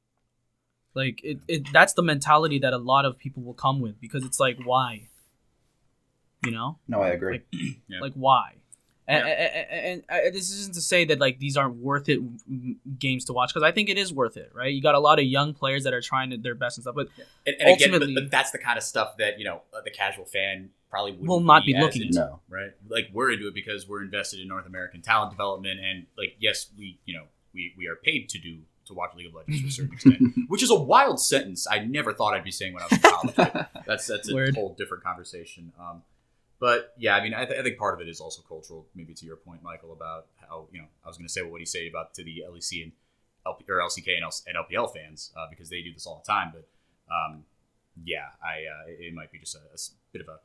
Like 0.94 1.20
it, 1.25 1.38
it 1.49 1.66
that's 1.72 1.92
the 1.94 2.03
mentality 2.03 2.59
that 2.61 2.72
a 2.72 2.79
lot 2.79 3.05
of 3.05 3.18
people 3.18 3.42
will 3.42 3.55
come 3.55 3.81
with 3.81 4.01
because 4.01 4.25
it's 4.25 4.38
like, 4.40 4.57
why? 4.64 5.09
You 6.44 6.53
know, 6.53 6.79
No, 6.87 7.01
I 7.01 7.09
agree. 7.09 7.40
Like- 7.53 7.77
Yeah. 7.88 8.01
like 8.01 8.12
why? 8.14 8.57
And, 9.09 9.25
Yeah. 9.27 9.33
and, 9.35 10.03
and, 10.11 10.25
and 10.27 10.35
this 10.35 10.51
isn't 10.53 10.75
to 10.75 10.81
say 10.81 11.05
that 11.05 11.21
like 11.21 11.38
these 11.38 11.57
aren't 11.57 11.77
worth 11.77 12.09
it 12.09 12.21
games 12.99 13.25
to 13.27 13.33
watch 13.33 13.53
because 13.55 13.62
I 13.62 13.71
think 13.73 13.88
it 13.88 13.99
is 13.99 14.12
worth 14.12 14.37
it, 14.37 14.51
right? 14.55 14.73
You 14.73 14.83
got 14.83 14.95
a 14.95 14.99
lot 14.99 15.19
of 15.19 15.25
young 15.25 15.55
players 15.55 15.85
that 15.85 15.95
are 15.95 16.01
trying 16.01 16.31
to, 16.31 16.37
their 16.38 16.55
best 16.55 16.79
and 16.79 16.83
stuff, 16.83 16.95
but 16.97 17.09
And, 17.47 17.57
and 17.61 17.71
again, 17.75 17.90
but, 17.92 18.09
but 18.14 18.31
that's 18.31 18.51
the 18.51 18.59
kind 18.59 18.77
of 18.77 18.83
stuff 18.85 19.16
that 19.19 19.38
you 19.38 19.45
know 19.45 19.62
uh, 19.77 19.81
the 19.85 19.90
casual 19.90 20.25
fan 20.25 20.71
probably 20.90 21.12
Will 21.12 21.40
not 21.40 21.64
be 21.64 21.75
as 21.77 21.83
looking 21.83 22.03
into, 22.03 22.19
No. 22.21 22.40
right? 22.49 22.71
Like 22.88 23.09
we're 23.12 23.31
into 23.33 23.47
it 23.49 23.55
because 23.55 23.88
we're 23.88 24.03
invested 24.03 24.40
in 24.40 24.49
North 24.49 24.66
American 24.66 25.03
talent 25.03 25.31
development, 25.31 25.79
and 25.81 26.07
like 26.19 26.37
yes, 26.40 26.66
we 26.79 26.99
you 27.05 27.14
know 27.14 27.25
we 27.55 27.75
we 27.79 27.87
are 27.87 27.97
paid 27.97 28.29
to 28.31 28.38
do 28.38 28.59
to 28.87 28.95
watch 28.95 29.11
League 29.16 29.27
of 29.27 29.35
Legends 29.35 29.62
to 29.62 29.66
a 29.69 29.71
certain 29.71 29.92
extent, 29.95 30.21
which 30.49 30.62
is 30.62 30.71
a 30.71 30.75
wild 30.77 31.21
sentence. 31.21 31.66
I 31.71 31.81
never 31.81 32.12
thought 32.12 32.35
I'd 32.35 32.45
be 32.45 32.51
saying 32.53 32.73
when 32.73 32.83
I 32.83 32.87
was 32.87 32.92
in 32.92 33.01
college. 33.01 33.66
that's 33.87 34.07
that's 34.07 34.31
a 34.31 34.35
Word. 34.35 34.55
whole 34.55 34.75
different 34.79 35.03
conversation. 35.05 35.73
Um, 35.79 36.03
but 36.59 36.95
yeah, 36.97 37.14
I 37.16 37.23
mean, 37.23 37.35
I, 37.35 37.45
th- 37.45 37.59
I 37.59 37.62
think 37.62 37.79
part 37.79 37.95
of 37.95 38.01
it 38.01 38.09
is 38.09 38.21
also 38.21 38.42
cultural. 38.42 38.87
Maybe 38.95 39.14
to 39.14 39.27
your 39.27 39.37
point, 39.37 39.62
Michael, 39.62 39.92
about 39.92 40.27
how 40.37 40.69
you 40.73 40.81
know 40.81 40.87
I 41.05 41.09
was 41.09 41.16
going 41.16 41.27
to 41.27 41.33
say 41.33 41.42
what 41.42 41.59
do 41.59 41.61
you 41.61 41.66
say 41.66 41.88
about 41.88 42.14
to 42.14 42.25
the 42.25 42.45
LEC 42.51 42.83
and 42.83 42.92
LP, 43.45 43.64
or 43.69 43.77
LCK 43.77 44.14
and, 44.16 44.25
L- 44.25 44.33
and 44.47 44.57
LPL 44.57 44.92
fans 44.92 45.33
uh, 45.37 45.47
because 45.51 45.69
they 45.71 45.83
do 45.83 45.92
this 45.92 46.07
all 46.07 46.23
the 46.25 46.33
time. 46.33 46.53
But 46.53 46.66
um, 47.12 47.45
yeah, 48.05 48.29
I 48.42 48.64
uh, 48.64 48.87
it 48.88 49.14
might 49.14 49.33
be 49.33 49.38
just 49.38 49.55
a 49.55 49.61
bit 50.12 50.23
of 50.23 50.29
a 50.29 50.38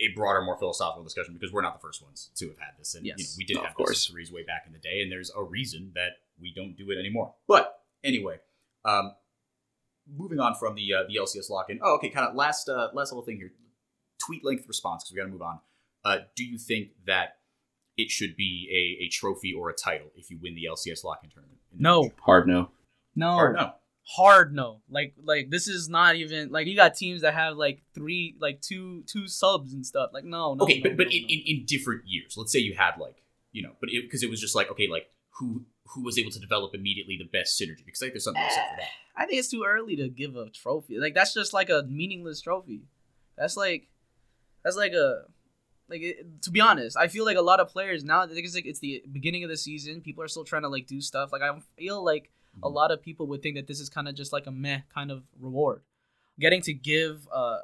a 0.00 0.08
broader, 0.14 0.42
more 0.42 0.56
philosophical 0.56 1.04
discussion 1.04 1.34
because 1.34 1.52
we're 1.52 1.62
not 1.62 1.72
the 1.72 1.80
first 1.80 2.02
ones 2.02 2.30
to 2.36 2.48
have 2.48 2.58
had 2.58 2.70
this, 2.78 2.94
and 2.94 3.06
you 3.06 3.12
know, 3.12 3.24
we 3.38 3.44
did 3.44 3.56
have 3.58 3.74
course. 3.74 3.90
this 3.90 4.06
threes 4.06 4.32
way 4.32 4.42
back 4.42 4.64
in 4.66 4.72
the 4.72 4.78
day, 4.78 5.00
and 5.02 5.10
there's 5.10 5.30
a 5.36 5.42
reason 5.42 5.92
that 5.94 6.18
we 6.40 6.52
don't 6.52 6.76
do 6.76 6.90
it 6.90 6.98
anymore. 6.98 7.34
But 7.46 7.80
anyway, 8.02 8.38
um, 8.84 9.12
moving 10.16 10.40
on 10.40 10.54
from 10.54 10.74
the 10.74 10.94
uh, 10.94 11.02
the 11.08 11.16
LCS 11.16 11.50
lock-in. 11.50 11.80
Oh, 11.82 11.94
okay, 11.96 12.10
kind 12.10 12.26
of 12.28 12.34
last 12.34 12.68
uh, 12.68 12.88
last 12.92 13.12
little 13.12 13.24
thing 13.24 13.36
here. 13.36 13.52
Tweet 14.26 14.44
length 14.44 14.66
response 14.68 15.04
because 15.04 15.12
we 15.14 15.18
got 15.18 15.26
to 15.26 15.32
move 15.32 15.42
on. 15.42 15.60
Uh, 16.04 16.18
do 16.36 16.44
you 16.44 16.58
think 16.58 16.90
that 17.06 17.36
it 17.96 18.10
should 18.10 18.36
be 18.36 18.68
a, 18.70 19.04
a 19.04 19.08
trophy 19.08 19.52
or 19.52 19.70
a 19.70 19.74
title 19.74 20.08
if 20.16 20.30
you 20.30 20.38
win 20.42 20.54
the 20.54 20.66
LCS 20.70 21.04
lock-in 21.04 21.30
tournament? 21.30 21.58
no. 21.76 22.10
Hard 22.24 22.46
no. 22.46 22.70
no, 23.16 23.36
Or 23.36 23.52
no. 23.52 23.72
hard 24.02 24.54
no 24.54 24.80
like 24.90 25.14
like 25.22 25.50
this 25.50 25.66
is 25.66 25.88
not 25.88 26.14
even 26.14 26.50
like 26.50 26.66
you 26.66 26.76
got 26.76 26.94
teams 26.94 27.22
that 27.22 27.34
have 27.34 27.56
like 27.56 27.82
three 27.94 28.36
like 28.38 28.60
two 28.60 29.02
two 29.06 29.26
subs 29.26 29.72
and 29.72 29.84
stuff 29.84 30.10
like 30.12 30.24
no, 30.24 30.54
no 30.54 30.64
okay, 30.64 30.80
no, 30.80 30.90
but 30.90 30.96
but 30.98 31.06
no, 31.06 31.12
in, 31.12 31.22
no. 31.22 31.28
in, 31.28 31.42
in 31.46 31.64
different 31.66 32.02
years. 32.06 32.34
Let's 32.36 32.52
say 32.52 32.58
you 32.58 32.74
had 32.74 32.92
like 32.98 33.22
you 33.52 33.62
know, 33.62 33.70
but 33.80 33.88
because 33.90 34.22
it, 34.22 34.30
was 34.30 34.40
just 34.40 34.54
like 34.54 34.70
okay, 34.70 34.88
like 34.88 35.06
who 35.38 35.64
who 35.86 36.02
was 36.02 36.18
able 36.18 36.30
to 36.32 36.40
develop 36.40 36.74
immediately 36.74 37.16
the 37.18 37.28
best 37.36 37.60
synergy? 37.60 37.84
Because 37.84 38.02
I 38.02 38.06
think 38.06 38.14
there's 38.14 38.24
something 38.24 38.42
to 38.42 38.48
be 38.48 38.54
for 38.54 38.80
that. 38.80 38.88
I 39.16 39.26
think 39.26 39.38
it's 39.38 39.48
too 39.48 39.64
early 39.66 39.96
to 39.96 40.08
give 40.08 40.36
a 40.36 40.50
trophy 40.50 40.98
like 40.98 41.14
that's 41.14 41.32
just 41.34 41.52
like 41.52 41.70
a 41.70 41.84
meaningless 41.88 42.40
trophy 42.40 42.82
that's 43.36 43.56
like 43.56 43.88
that's 44.64 44.76
like 44.76 44.92
a 44.92 45.22
like 45.88 46.00
it, 46.00 46.42
to 46.42 46.50
be 46.50 46.60
honest 46.60 46.96
I 46.96 47.08
feel 47.08 47.24
like 47.24 47.36
a 47.36 47.42
lot 47.42 47.60
of 47.60 47.68
players 47.68 48.02
now 48.02 48.22
it's 48.22 48.54
like 48.54 48.66
it's 48.66 48.80
the 48.80 49.02
beginning 49.12 49.44
of 49.44 49.50
the 49.50 49.56
season 49.56 50.00
people 50.00 50.24
are 50.24 50.28
still 50.28 50.44
trying 50.44 50.62
to 50.62 50.68
like 50.68 50.86
do 50.86 51.00
stuff 51.00 51.30
like 51.32 51.42
I 51.42 51.50
feel 51.76 52.02
like 52.02 52.30
a 52.62 52.68
lot 52.68 52.90
of 52.90 53.02
people 53.02 53.26
would 53.26 53.42
think 53.42 53.56
that 53.56 53.66
this 53.66 53.80
is 53.80 53.88
kind 53.88 54.08
of 54.08 54.14
just 54.14 54.32
like 54.32 54.46
a 54.46 54.50
meh 54.50 54.80
kind 54.92 55.10
of 55.10 55.24
reward. 55.40 55.82
Getting 56.38 56.62
to 56.62 56.74
give 56.74 57.28
uh, 57.32 57.58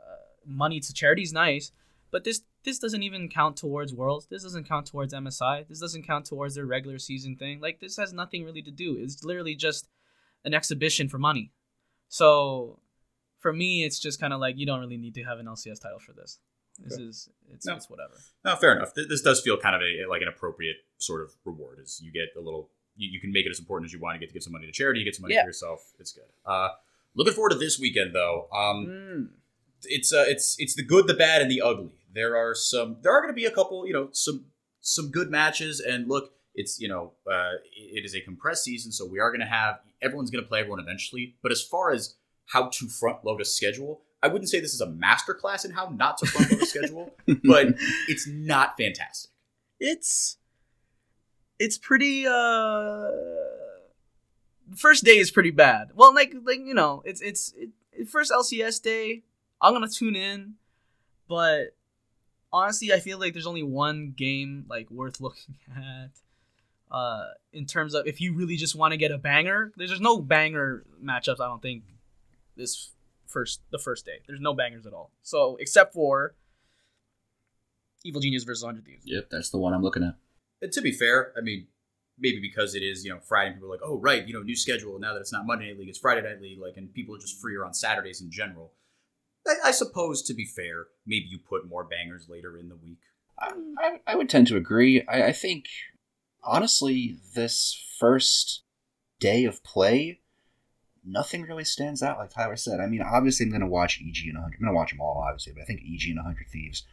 money 0.47 0.81
to 0.81 0.93
charity 0.93 1.23
is 1.23 1.33
nice, 1.33 1.73
but 2.11 2.25
this 2.25 2.43
this 2.63 2.79
doesn't 2.79 3.03
even 3.03 3.29
count 3.29 3.57
towards 3.57 3.95
Worlds. 3.95 4.27
This 4.27 4.43
doesn't 4.43 4.69
count 4.69 4.87
towards 4.87 5.15
MSI. 5.15 5.67
This 5.67 5.81
doesn't 5.81 6.07
count 6.07 6.27
towards 6.27 6.55
their 6.55 6.67
regular 6.67 6.99
season 6.99 7.37
thing. 7.37 7.61
Like 7.61 7.81
this 7.81 7.97
has 7.97 8.13
nothing 8.13 8.45
really 8.45 8.63
to 8.63 8.71
do. 8.71 8.97
It's 8.99 9.25
literally 9.25 9.55
just 9.55 9.89
an 10.45 10.55
exhibition 10.55 11.09
for 11.09 11.19
money. 11.19 11.53
So 12.09 12.79
for 13.39 13.53
me, 13.53 13.85
it's 13.85 13.99
just 13.99 14.21
kind 14.21 14.33
of 14.33 14.41
like 14.41 14.59
you 14.59 14.67
don't 14.67 14.81
really 14.81 14.99
need 14.99 15.15
to 15.15 15.25
have 15.25 15.39
an 15.39 15.47
LCS 15.47 15.81
title 15.81 15.99
for 15.99 16.13
this. 16.13 16.39
This 16.79 16.95
Okay. 16.95 17.03
is 17.05 17.29
it's 17.53 17.67
No. 17.67 17.77
it's 17.77 17.91
whatever. 17.91 18.15
No, 18.45 18.57
fair 18.57 18.75
enough. 18.77 18.95
This 18.95 19.21
does 19.23 19.41
feel 19.43 19.57
kind 19.59 19.75
of 19.77 19.83
a 19.83 20.07
like 20.09 20.23
an 20.23 20.29
appropriate 20.29 20.77
sort 20.99 21.23
of 21.23 21.35
reward. 21.45 21.79
Is 21.81 22.01
you 22.03 22.11
get 22.13 22.29
a 22.37 22.41
little, 22.41 22.71
you, 22.97 23.09
you 23.11 23.21
can 23.21 23.33
make 23.33 23.47
it 23.47 23.51
as 23.51 23.59
important 23.59 23.89
as 23.89 23.93
you 23.93 24.01
want. 24.01 24.15
You 24.17 24.21
get 24.21 24.29
to 24.29 24.35
give 24.35 24.43
some 24.43 24.53
money 24.53 24.67
to 24.67 24.73
charity. 24.73 25.01
You 25.01 25.05
get 25.05 25.15
some 25.15 25.23
money 25.23 25.35
Yeah. 25.35 25.43
for 25.43 25.49
yourself. 25.49 25.93
It's 25.99 26.13
good. 26.13 26.25
Uh, 26.47 26.71
looking 27.15 27.35
forward 27.35 27.51
to 27.51 27.59
this 27.59 27.79
weekend 27.79 28.15
though. 28.15 28.49
Um, 28.53 28.87
Mm. 28.87 29.29
it's 29.85 30.13
uh, 30.13 30.25
it's 30.29 30.57
it's 30.59 30.75
the 30.75 30.83
good, 30.83 31.07
the 31.07 31.15
bad, 31.15 31.43
and 31.43 31.51
the 31.51 31.61
ugly. 31.61 31.91
There 32.13 32.37
are 32.37 32.55
some. 32.55 32.99
There 33.03 33.13
are 33.13 33.21
going 33.21 33.33
to 33.33 33.37
be 33.37 33.45
a 33.47 33.51
couple. 33.51 33.87
You 33.87 33.93
know, 33.93 34.09
some 34.13 34.47
some 34.81 35.11
good 35.11 35.31
matches. 35.31 35.81
And 35.81 36.09
look, 36.09 36.33
it's 36.55 36.81
you 36.81 36.89
know, 36.89 37.13
uh, 37.31 37.53
it 37.77 38.05
is 38.05 38.15
a 38.15 38.21
compressed 38.21 38.65
season, 38.65 38.91
so 38.93 39.07
we 39.07 39.19
are 39.21 39.31
going 39.31 39.41
to 39.41 39.47
have 39.47 39.81
everyone's 40.03 40.31
going 40.31 40.43
to 40.43 40.49
play 40.49 40.61
everyone 40.61 40.81
eventually. 40.81 41.37
But 41.43 41.53
as 41.53 41.63
far 41.63 41.93
as 41.93 42.17
how 42.47 42.69
to 42.69 42.89
front 42.89 43.25
load 43.25 43.41
a 43.41 43.45
schedule, 43.45 44.03
I 44.23 44.29
wouldn't 44.29 44.51
say 44.51 44.61
this 44.61 44.75
is 44.75 44.81
a 44.81 44.87
masterclass 44.87 45.65
in 45.65 45.71
how 45.71 45.89
not 45.89 46.19
to 46.19 46.27
front 46.27 46.53
load 46.53 46.63
a 46.63 46.67
schedule, 46.67 47.15
but 47.45 47.69
it's 48.09 48.27
not 48.27 48.77
fantastic. 48.77 49.31
it's 49.79 50.37
it's 51.59 51.79
pretty 51.79 52.27
uh 52.27 53.09
first 54.75 55.05
day 55.05 55.19
is 55.19 55.31
pretty 55.31 55.51
bad 55.51 55.91
well 55.95 56.15
like 56.15 56.35
like 56.45 56.61
you 56.61 56.75
know 56.75 57.03
it's 57.05 57.21
it's 57.21 57.53
it, 57.57 58.09
first 58.09 58.31
lcs 58.33 58.81
day 58.83 59.23
i'm 59.61 59.73
gonna 59.73 59.89
tune 59.89 60.15
in 60.17 60.55
but 61.29 61.75
honestly 62.53 62.93
i 62.93 63.01
feel 63.01 63.19
like 63.19 63.33
there's 63.33 63.47
only 63.47 63.63
one 63.63 64.13
game 64.17 64.65
like 64.69 64.91
worth 64.91 65.21
looking 65.21 65.57
at 65.77 66.11
uh 66.91 67.27
in 67.53 67.67
terms 67.67 67.95
of 67.95 68.07
if 68.07 68.21
you 68.21 68.33
really 68.35 68.57
just 68.57 68.75
want 68.75 68.93
to 68.93 68.97
get 68.97 69.11
a 69.11 69.19
banger 69.19 69.73
there's, 69.77 69.91
there's 69.91 70.01
no 70.01 70.19
banger 70.21 70.85
matchups 71.05 71.41
i 71.41 71.47
don't 71.47 71.63
think 71.63 71.83
this 72.57 72.91
first 73.31 73.61
the 73.71 73.79
first 73.79 74.05
day. 74.05 74.21
There's 74.27 74.41
no 74.41 74.55
bangers 74.55 74.87
at 74.87 74.93
all. 74.93 75.13
So 75.23 75.57
except 75.61 75.95
for 75.95 76.35
Evil 78.05 78.21
Genius 78.21 78.45
versus 78.45 78.65
100 78.65 78.85
Thieves. 78.85 79.03
Yep, 79.05 79.29
that's 79.31 79.51
the 79.51 79.59
one 79.59 79.75
I'm 79.75 79.83
looking 79.83 80.03
at. 80.03 80.15
And 80.63 80.73
to 80.73 80.81
be 80.81 80.93
fair, 80.93 81.33
I 81.37 81.41
mean, 81.41 81.67
maybe 82.19 82.41
because 82.41 82.75
it 82.75 82.83
is 82.83 83.05
you 83.05 83.11
know 83.11 83.21
Friday, 83.21 83.49
and 83.49 83.57
people 83.57 83.69
are 83.69 83.73
like, 83.73 83.85
oh 83.85 83.99
right, 83.99 84.27
you 84.27 84.35
know, 84.35 84.43
new 84.43 84.57
schedule. 84.57 84.99
Now 84.99 85.15
that 85.15 85.21
it's 85.21 85.33
not 85.33 85.47
Monday 85.47 85.69
Night 85.69 85.79
League, 85.79 85.89
it's 85.89 85.99
Friday 85.99 86.23
Night 86.23 86.41
League. 86.41 86.61
Like, 86.61 86.77
and 86.77 86.93
people 86.93 87.15
are 87.15 87.21
just 87.21 87.41
freer 87.41 87.65
on 87.65 87.75
Saturdays 87.75 88.21
in 88.21 88.31
general. 88.31 88.73
I, 89.47 89.55
I 89.67 89.71
suppose 89.71 90.23
to 90.23 90.35
be 90.35 90.45
fair, 90.45 90.87
maybe 91.07 91.27
you 91.29 91.39
put 91.39 91.69
more 91.69 91.85
bangers 91.85 92.29
later 92.29 92.57
in 92.57 92.69
the 92.69 92.77
week. 92.77 92.99
I, 93.39 93.53
I, 93.79 94.01
I 94.07 94.15
would 94.17 94.29
tend 94.29 94.47
to 94.49 94.57
agree. 94.57 95.03
I, 95.09 95.29
I 95.29 95.33
think, 95.33 95.65
honestly, 96.43 97.17
this 97.35 97.83
first 97.99 98.65
day 99.19 99.45
of 99.45 99.65
play, 99.65 100.21
nothing 101.05 101.43
really 101.43 101.65
stands 101.65 102.03
out, 102.03 102.19
like 102.19 102.31
Tyler 102.31 102.57
said. 102.57 102.81
I 102.81 102.87
mean, 102.87 103.03
obviously, 103.03 103.47
I'm 103.47 103.51
going 103.51 103.61
to 103.61 103.67
watch 103.67 104.01
EG 104.01 104.27
and 104.27 104.35
100. 104.35 104.57
I'm 104.57 104.65
going 104.65 104.73
to 104.73 104.77
watch 104.77 104.91
them 104.91 105.01
all, 105.01 105.25
obviously, 105.27 105.53
but 105.53 105.63
I 105.63 105.65
think 105.65 105.81
EG 105.81 106.09
and 106.09 106.17
100 106.17 106.47
Thieves, 106.49 106.85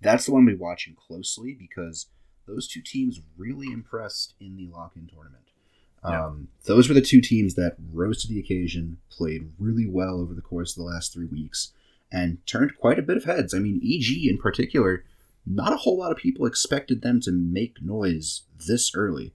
that's 0.00 0.26
the 0.26 0.32
one 0.32 0.44
we're 0.44 0.56
watching 0.56 0.94
closely 0.94 1.56
because 1.58 2.06
those 2.46 2.66
two 2.66 2.82
teams 2.82 3.20
really 3.36 3.72
impressed 3.72 4.34
in 4.40 4.56
the 4.56 4.66
lock 4.66 4.92
in 4.96 5.06
tournament. 5.06 5.44
Yeah. 6.04 6.26
Um, 6.26 6.48
those 6.64 6.88
were 6.88 6.94
the 6.94 7.00
two 7.00 7.20
teams 7.20 7.54
that 7.54 7.76
rose 7.92 8.22
to 8.22 8.28
the 8.28 8.40
occasion, 8.40 8.98
played 9.08 9.52
really 9.58 9.86
well 9.86 10.20
over 10.20 10.34
the 10.34 10.40
course 10.40 10.72
of 10.72 10.82
the 10.82 10.90
last 10.90 11.12
three 11.12 11.26
weeks, 11.26 11.72
and 12.10 12.44
turned 12.46 12.76
quite 12.76 12.98
a 12.98 13.02
bit 13.02 13.16
of 13.16 13.24
heads. 13.24 13.54
I 13.54 13.58
mean, 13.58 13.80
EG 13.84 14.26
in 14.26 14.38
particular, 14.38 15.04
not 15.46 15.72
a 15.72 15.76
whole 15.76 15.98
lot 15.98 16.10
of 16.10 16.18
people 16.18 16.46
expected 16.46 17.02
them 17.02 17.20
to 17.20 17.30
make 17.32 17.80
noise 17.80 18.42
this 18.66 18.92
early, 18.94 19.32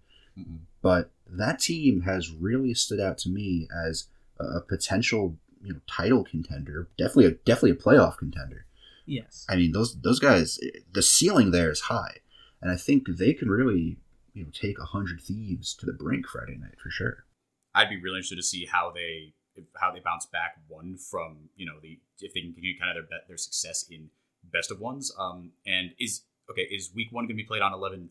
but 0.82 1.10
that 1.26 1.60
team 1.60 2.02
has 2.02 2.32
really 2.32 2.74
stood 2.74 3.00
out 3.00 3.18
to 3.20 3.30
me 3.30 3.68
as 3.86 4.08
a 4.40 4.62
potential, 4.62 5.38
you 5.62 5.74
know, 5.74 5.80
title 5.88 6.24
contender. 6.24 6.90
Definitely, 6.98 7.26
a, 7.26 7.32
definitely 7.32 7.72
a 7.72 7.76
playoff 7.76 8.18
contender. 8.18 8.66
Yes. 9.06 9.46
I 9.50 9.56
mean, 9.56 9.72
those 9.72 10.00
those 10.02 10.20
guys, 10.20 10.60
the 10.92 11.02
ceiling 11.02 11.52
there 11.52 11.72
is 11.72 11.82
high, 11.82 12.18
and 12.62 12.72
I 12.72 12.76
think 12.76 13.08
they 13.08 13.34
can 13.34 13.50
really, 13.50 13.98
you 14.34 14.44
know, 14.44 14.50
take 14.52 14.80
a 14.80 14.86
hundred 14.86 15.22
thieves 15.22 15.74
to 15.76 15.86
the 15.86 15.94
brink 15.94 16.28
Friday 16.28 16.58
night 16.58 16.76
for 16.82 16.90
sure. 16.90 17.26
I'd 17.74 17.90
be 17.90 18.02
really 18.02 18.18
interested 18.18 18.36
to 18.36 18.44
see 18.44 18.66
how 18.66 18.92
they 18.92 19.34
how 19.80 19.92
they 19.92 20.00
bounce 20.00 20.26
back 20.26 20.58
one 20.68 20.98
from 20.98 21.50
you 21.56 21.66
know 21.66 21.80
the 21.82 22.00
if 22.20 22.34
they 22.34 22.42
can 22.42 22.54
continue 22.54 22.78
kind 22.78 22.98
of 22.98 23.08
their 23.10 23.20
their 23.28 23.38
success 23.38 23.86
in 23.90 24.10
best 24.44 24.72
of 24.72 24.80
ones. 24.80 25.12
Um, 25.18 25.52
and 25.66 25.92
is 26.00 26.24
okay 26.50 26.64
is 26.64 26.92
week 26.94 27.12
one 27.12 27.26
going 27.26 27.38
to 27.38 27.44
be 27.44 27.48
played 27.48 27.62
on 27.62 27.72
11-3 27.72 28.10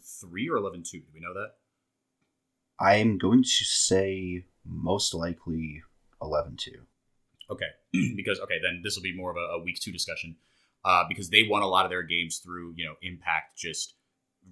or 0.50 0.58
11-2? 0.58 0.90
Do 0.92 1.02
we 1.12 1.20
know 1.20 1.34
that? 1.34 1.54
I'm 2.78 3.18
going 3.18 3.42
to 3.42 3.48
say 3.48 4.44
most 4.64 5.14
likely 5.14 5.82
11-2. 6.22 6.68
Okay, 7.50 7.66
because 8.16 8.40
okay, 8.40 8.58
then 8.62 8.80
this 8.82 8.96
will 8.96 9.02
be 9.02 9.14
more 9.16 9.30
of 9.30 9.36
a, 9.36 9.54
a 9.60 9.62
week 9.62 9.78
two 9.80 9.92
discussion, 9.92 10.36
uh, 10.84 11.04
because 11.08 11.30
they 11.30 11.44
won 11.48 11.62
a 11.62 11.66
lot 11.68 11.84
of 11.84 11.90
their 11.90 12.02
games 12.02 12.38
through 12.38 12.74
you 12.76 12.84
know 12.84 12.94
impact 13.02 13.56
just 13.58 13.94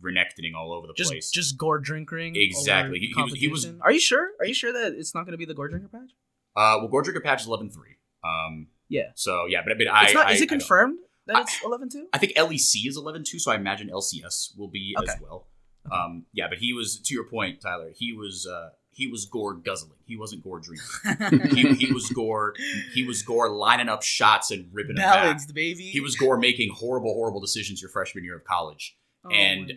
renecting 0.00 0.54
all 0.56 0.72
over 0.72 0.86
the 0.88 0.92
Just 0.96 1.10
place. 1.10 1.30
just 1.30 1.56
gore 1.56 1.78
drinking. 1.78 2.34
Exactly. 2.36 2.98
He- 2.98 3.12
he 3.14 3.22
was- 3.22 3.34
he 3.34 3.48
was- 3.48 3.66
Are 3.80 3.92
you 3.92 4.00
sure? 4.00 4.30
Are 4.40 4.46
you 4.46 4.54
sure 4.54 4.72
that 4.72 4.92
it's 4.94 5.14
not 5.14 5.22
going 5.24 5.32
to 5.32 5.38
be 5.38 5.44
the 5.44 5.54
gore 5.54 5.68
drinker 5.68 5.88
patch? 5.88 6.10
uh, 6.56 6.78
well, 6.80 6.88
Gore 6.88 7.02
Drinker 7.02 7.20
patch 7.20 7.42
is 7.42 7.48
11-3. 7.48 7.96
Um, 8.24 8.68
Yeah. 8.88 9.10
so 9.16 9.46
yeah, 9.46 9.62
but, 9.66 9.76
but 9.78 9.86
I 9.88 10.04
It's 10.04 10.14
not. 10.14 10.26
I- 10.26 10.32
is 10.32 10.40
it 10.40 10.48
don't- 10.48 10.58
confirmed 10.58 10.98
that 11.26 11.42
it's 11.42 11.58
11-2? 11.64 12.06
I 12.12 12.18
think 12.18 12.32
LEC 12.36 12.86
is 12.88 12.96
11-2, 12.96 13.40
so 13.40 13.50
I 13.50 13.56
imagine 13.56 13.88
LCS 13.88 14.56
will 14.56 14.68
be 14.68 14.94
as 15.02 15.08
Okay. 15.10 15.18
well. 15.20 15.48
Um, 15.90 16.26
yeah, 16.32 16.48
but 16.48 16.58
he 16.58 16.72
was 16.72 16.98
to 17.00 17.14
your 17.14 17.24
point, 17.24 17.60
Tyler. 17.60 17.90
He 17.94 18.12
was 18.12 18.46
uh, 18.46 18.70
he 18.94 19.06
was 19.08 19.24
gore 19.26 19.54
guzzling. 19.54 19.98
He 20.06 20.16
wasn't 20.16 20.42
gore 20.44 20.60
drinking. 20.60 21.48
he, 21.56 21.74
he 21.86 21.92
was 21.92 22.08
gore. 22.10 22.54
He 22.92 23.04
was 23.04 23.22
gore 23.22 23.48
lining 23.50 23.88
up 23.88 24.02
shots 24.02 24.50
and 24.50 24.68
ripping 24.72 24.96
them 24.96 25.04
back. 25.04 25.54
Baby. 25.54 25.84
He 25.84 26.00
was 26.00 26.14
gore 26.16 26.38
making 26.38 26.72
horrible, 26.72 27.12
horrible 27.14 27.40
decisions 27.40 27.82
your 27.82 27.90
freshman 27.90 28.24
year 28.24 28.36
of 28.36 28.44
college. 28.44 28.96
Oh 29.24 29.30
and. 29.30 29.72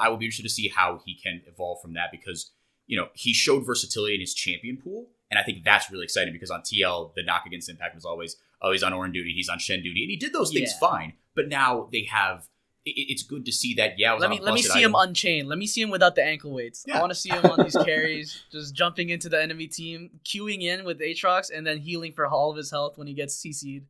I 0.00 0.08
will 0.08 0.16
be 0.16 0.26
interested 0.26 0.44
to 0.44 0.48
see 0.50 0.68
how 0.68 1.00
he 1.04 1.14
can 1.14 1.42
evolve 1.46 1.80
from 1.82 1.94
that 1.94 2.10
because 2.10 2.50
you 2.86 2.96
know 2.98 3.08
he 3.14 3.32
showed 3.32 3.64
versatility 3.66 4.14
in 4.14 4.20
his 4.20 4.34
champion 4.34 4.76
pool, 4.76 5.08
and 5.30 5.38
I 5.38 5.42
think 5.42 5.64
that's 5.64 5.90
really 5.90 6.04
exciting 6.04 6.32
because 6.32 6.50
on 6.50 6.60
TL 6.62 7.14
the 7.14 7.22
knock 7.22 7.44
against 7.46 7.68
Impact 7.68 7.94
was 7.94 8.04
always 8.04 8.36
oh 8.62 8.72
he's 8.72 8.82
on 8.82 8.92
Ornn 8.92 9.12
duty, 9.12 9.32
he's 9.34 9.48
on 9.48 9.58
Shen 9.58 9.82
duty, 9.82 10.02
and 10.02 10.10
he 10.10 10.16
did 10.16 10.32
those 10.32 10.52
things 10.52 10.70
Yeah. 10.72 10.88
fine. 10.88 11.12
But 11.34 11.48
now 11.48 11.88
they 11.90 12.04
have. 12.10 12.48
It- 12.84 13.10
It's 13.12 13.22
good 13.22 13.44
to 13.46 13.52
see 13.52 13.74
that. 13.74 13.98
Yeah, 13.98 14.10
I 14.12 14.14
was 14.14 14.20
let 14.22 14.26
on 14.26 14.30
me 14.30 14.38
a 14.38 14.42
let 14.42 14.54
me 14.54 14.58
busted 14.60 14.72
see 14.72 14.82
him 14.82 14.96
item. 14.96 15.08
unchained. 15.10 15.48
Let 15.48 15.58
me 15.58 15.66
see 15.66 15.82
him 15.82 15.90
without 15.90 16.14
the 16.14 16.24
ankle 16.24 16.52
weights. 16.52 16.84
I 16.92 16.98
want 17.00 17.10
to 17.10 17.14
see 17.14 17.28
him 17.30 17.44
on 17.44 17.62
these 17.62 17.76
carries, 17.84 18.42
just 18.52 18.74
jumping 18.74 19.10
into 19.10 19.28
the 19.28 19.40
enemy 19.42 19.66
team, 19.66 20.20
queuing 20.24 20.62
in 20.62 20.84
with 20.84 21.00
Aatrox, 21.00 21.50
and 21.54 21.66
then 21.66 21.78
healing 21.78 22.12
for 22.12 22.26
all 22.26 22.50
of 22.50 22.56
his 22.56 22.70
health 22.70 22.96
when 22.98 23.06
he 23.06 23.14
gets 23.14 23.36
CC'd. 23.36 23.86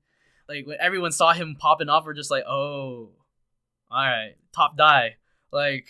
Like 0.49 0.67
when 0.67 0.79
everyone 0.81 1.13
saw 1.13 1.33
him 1.33 1.55
popping 1.59 1.89
off, 1.89 2.05
we're 2.05 2.15
just 2.15 2.31
like, 2.31 2.45
oh, 2.49 3.11
all 3.91 4.05
right, 4.05 4.35
top 4.53 4.77
die. 4.77 5.17
Like 5.53 5.87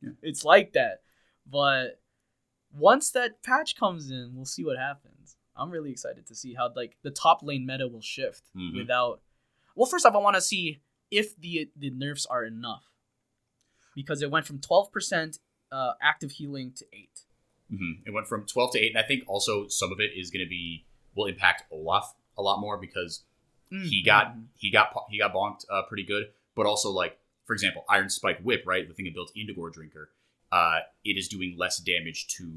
Yeah. 0.00 0.10
it's 0.22 0.44
like 0.44 0.72
that. 0.72 1.02
But 1.46 2.00
once 2.72 3.10
that 3.12 3.42
patch 3.42 3.76
comes 3.76 4.10
in, 4.10 4.32
we'll 4.34 4.44
see 4.46 4.64
what 4.64 4.78
happens. 4.78 5.36
I'm 5.56 5.70
really 5.70 5.90
excited 5.90 6.26
to 6.26 6.34
see 6.34 6.54
how 6.54 6.70
like 6.74 6.96
the 7.02 7.10
top 7.10 7.42
lane 7.42 7.66
meta 7.66 7.86
will 7.86 8.00
shift 8.00 8.42
Mhm. 8.56 8.76
without. 8.76 9.20
Well, 9.76 9.86
first 9.86 10.04
off, 10.06 10.14
I 10.14 10.18
want 10.18 10.34
to 10.36 10.40
see 10.40 10.80
if 11.12 11.36
the 11.38 11.70
the 11.76 11.90
nerfs 11.90 12.26
are 12.26 12.44
enough. 12.44 12.84
Because 13.94 14.22
it 14.22 14.30
went 14.30 14.46
from 14.46 14.58
12% 14.58 15.38
uh, 15.70 15.92
active 16.00 16.32
healing 16.32 16.72
to 16.72 16.86
8 16.92 17.10
Mhm. 17.72 18.02
It 18.06 18.10
went 18.10 18.26
from 18.26 18.44
12 18.46 18.72
to 18.72 18.78
8, 18.78 18.88
and 18.90 18.98
I 18.98 19.06
think 19.06 19.24
also 19.26 19.66
some 19.68 19.92
of 19.92 20.00
it 20.00 20.10
is 20.14 20.30
going 20.30 20.44
to 20.44 20.48
be 20.48 20.84
will 21.14 21.26
impact 21.26 21.64
Olaf 21.70 22.14
a 22.36 22.42
lot 22.42 22.60
more 22.60 22.76
because 22.78 23.24
he 23.70 24.02
got 24.02 24.34
he 24.56 24.70
got 24.70 24.88
he 25.10 25.18
got 25.18 25.32
bonked 25.32 25.64
uh, 25.70 25.82
pretty 25.88 26.04
good, 26.04 26.24
but 26.54 26.66
also 26.66 26.90
like 26.90 27.18
for 27.44 27.54
example, 27.54 27.84
Iron 27.88 28.08
Spike 28.10 28.40
Whip, 28.40 28.62
right, 28.66 28.86
the 28.86 28.94
thing 28.94 29.06
that 29.06 29.14
built 29.14 29.32
into 29.34 29.52
Gore 29.54 29.70
Drinker, 29.70 30.10
uh, 30.52 30.80
it 31.04 31.16
is 31.16 31.26
doing 31.28 31.56
less 31.58 31.78
damage 31.78 32.28
to. 32.36 32.48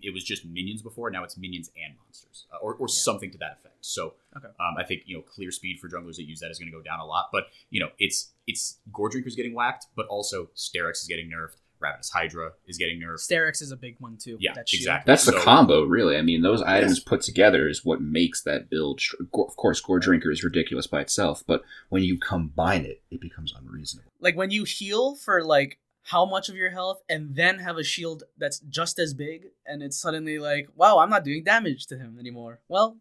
It 0.00 0.14
was 0.14 0.24
just 0.24 0.44
minions 0.46 0.82
before, 0.82 1.10
now 1.10 1.24
it's 1.24 1.36
minions 1.36 1.68
and 1.76 1.96
monsters, 2.02 2.46
uh, 2.52 2.56
or 2.62 2.74
or 2.76 2.86
Yeah. 2.88 2.92
something 3.02 3.30
to 3.32 3.38
that 3.38 3.58
effect. 3.58 3.84
So 3.84 4.14
Okay. 4.36 4.46
um, 4.60 4.76
I 4.78 4.84
think 4.84 5.02
you 5.06 5.16
know 5.16 5.22
clear 5.22 5.50
speed 5.50 5.78
for 5.80 5.88
junglers 5.88 6.16
that 6.16 6.24
use 6.24 6.40
that 6.40 6.50
is 6.50 6.58
going 6.58 6.70
to 6.70 6.76
go 6.76 6.82
down 6.82 7.00
a 7.00 7.04
lot, 7.04 7.28
but 7.32 7.48
you 7.70 7.80
know 7.80 7.90
it's 7.98 8.32
it's 8.46 8.78
Gore 8.92 9.08
Drinker's 9.10 9.34
getting 9.34 9.52
whacked, 9.54 9.86
but 9.96 10.06
also 10.06 10.50
Sterak's 10.54 11.02
is 11.02 11.08
getting 11.08 11.28
nerfed, 11.30 11.56
Ravenous 11.80 12.10
Hydra 12.10 12.52
is 12.66 12.78
getting 12.78 13.00
nerfed. 13.00 13.18
Sterak's 13.28 13.60
is 13.62 13.72
a 13.72 13.76
big 13.76 13.96
one 13.98 14.16
too. 14.16 14.36
Yeah, 14.40 14.52
that 14.54 14.68
exactly. 14.72 15.10
That's 15.10 15.24
the 15.24 15.32
So- 15.32 15.42
combo, 15.42 15.82
really. 15.84 16.16
I 16.16 16.22
mean, 16.22 16.42
those 16.42 16.62
items 16.62 17.00
put 17.00 17.20
together 17.22 17.68
is 17.68 17.84
what 17.84 18.00
makes 18.00 18.42
that 18.42 18.70
build. 18.70 19.00
Of 19.34 19.56
course, 19.56 19.80
Gore 19.80 19.98
Drinker 19.98 20.30
is 20.30 20.44
ridiculous 20.44 20.86
by 20.86 21.00
itself, 21.00 21.42
but 21.46 21.64
when 21.88 22.02
you 22.04 22.16
combine 22.18 22.84
it, 22.84 23.02
it 23.10 23.20
becomes 23.20 23.52
unreasonable. 23.52 24.10
Like 24.20 24.36
when 24.36 24.50
you 24.52 24.62
heal 24.64 25.16
for 25.16 25.42
like 25.44 25.78
how 26.04 26.24
much 26.24 26.48
of 26.48 26.56
your 26.56 26.70
health 26.70 27.02
and 27.08 27.34
then 27.34 27.58
have 27.58 27.76
a 27.76 27.84
shield 27.84 28.24
that's 28.38 28.58
just 28.60 28.98
as 28.98 29.14
big 29.14 29.48
and 29.66 29.82
it's 29.82 29.96
suddenly 30.00 30.38
like, 30.38 30.68
wow, 30.74 30.98
I'm 30.98 31.10
not 31.10 31.24
doing 31.24 31.44
damage 31.44 31.86
to 31.86 31.98
him 31.98 32.16
anymore. 32.18 32.60
Well, 32.68 32.96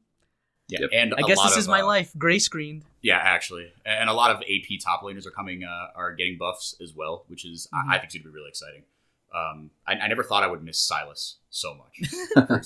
Yeah, 0.67 0.81
Yep. 0.81 0.89
and 0.93 1.13
I 1.15 1.21
a 1.21 1.23
guess 1.23 1.37
lot 1.37 1.45
this 1.45 1.53
of, 1.53 1.59
is 1.59 1.67
my 1.67 1.81
uh, 1.81 1.85
life, 1.87 2.11
gray 2.17 2.37
screened. 2.39 2.83
Yeah, 3.01 3.17
actually, 3.17 3.71
and 3.85 4.09
a 4.09 4.13
lot 4.13 4.29
of 4.31 4.37
AP 4.41 4.79
top 4.83 5.01
laners 5.01 5.25
are 5.25 5.31
coming, 5.31 5.63
uh, 5.63 5.87
are 5.95 6.13
getting 6.13 6.37
buffs 6.37 6.75
as 6.81 6.93
well, 6.93 7.23
which 7.27 7.45
is 7.45 7.67
Mhm. 7.73 7.89
I, 7.89 7.95
I 7.95 7.99
think 7.99 8.09
is 8.09 8.13
going 8.15 8.23
to 8.23 8.29
be 8.29 8.35
really 8.35 8.49
exciting. 8.49 8.83
Um, 9.33 9.71
I, 9.87 9.93
I 9.93 10.07
never 10.07 10.23
thought 10.23 10.43
I 10.43 10.47
would 10.47 10.63
miss 10.63 10.79
Sylas 10.87 11.35
so 11.49 11.75
much. 11.75 12.11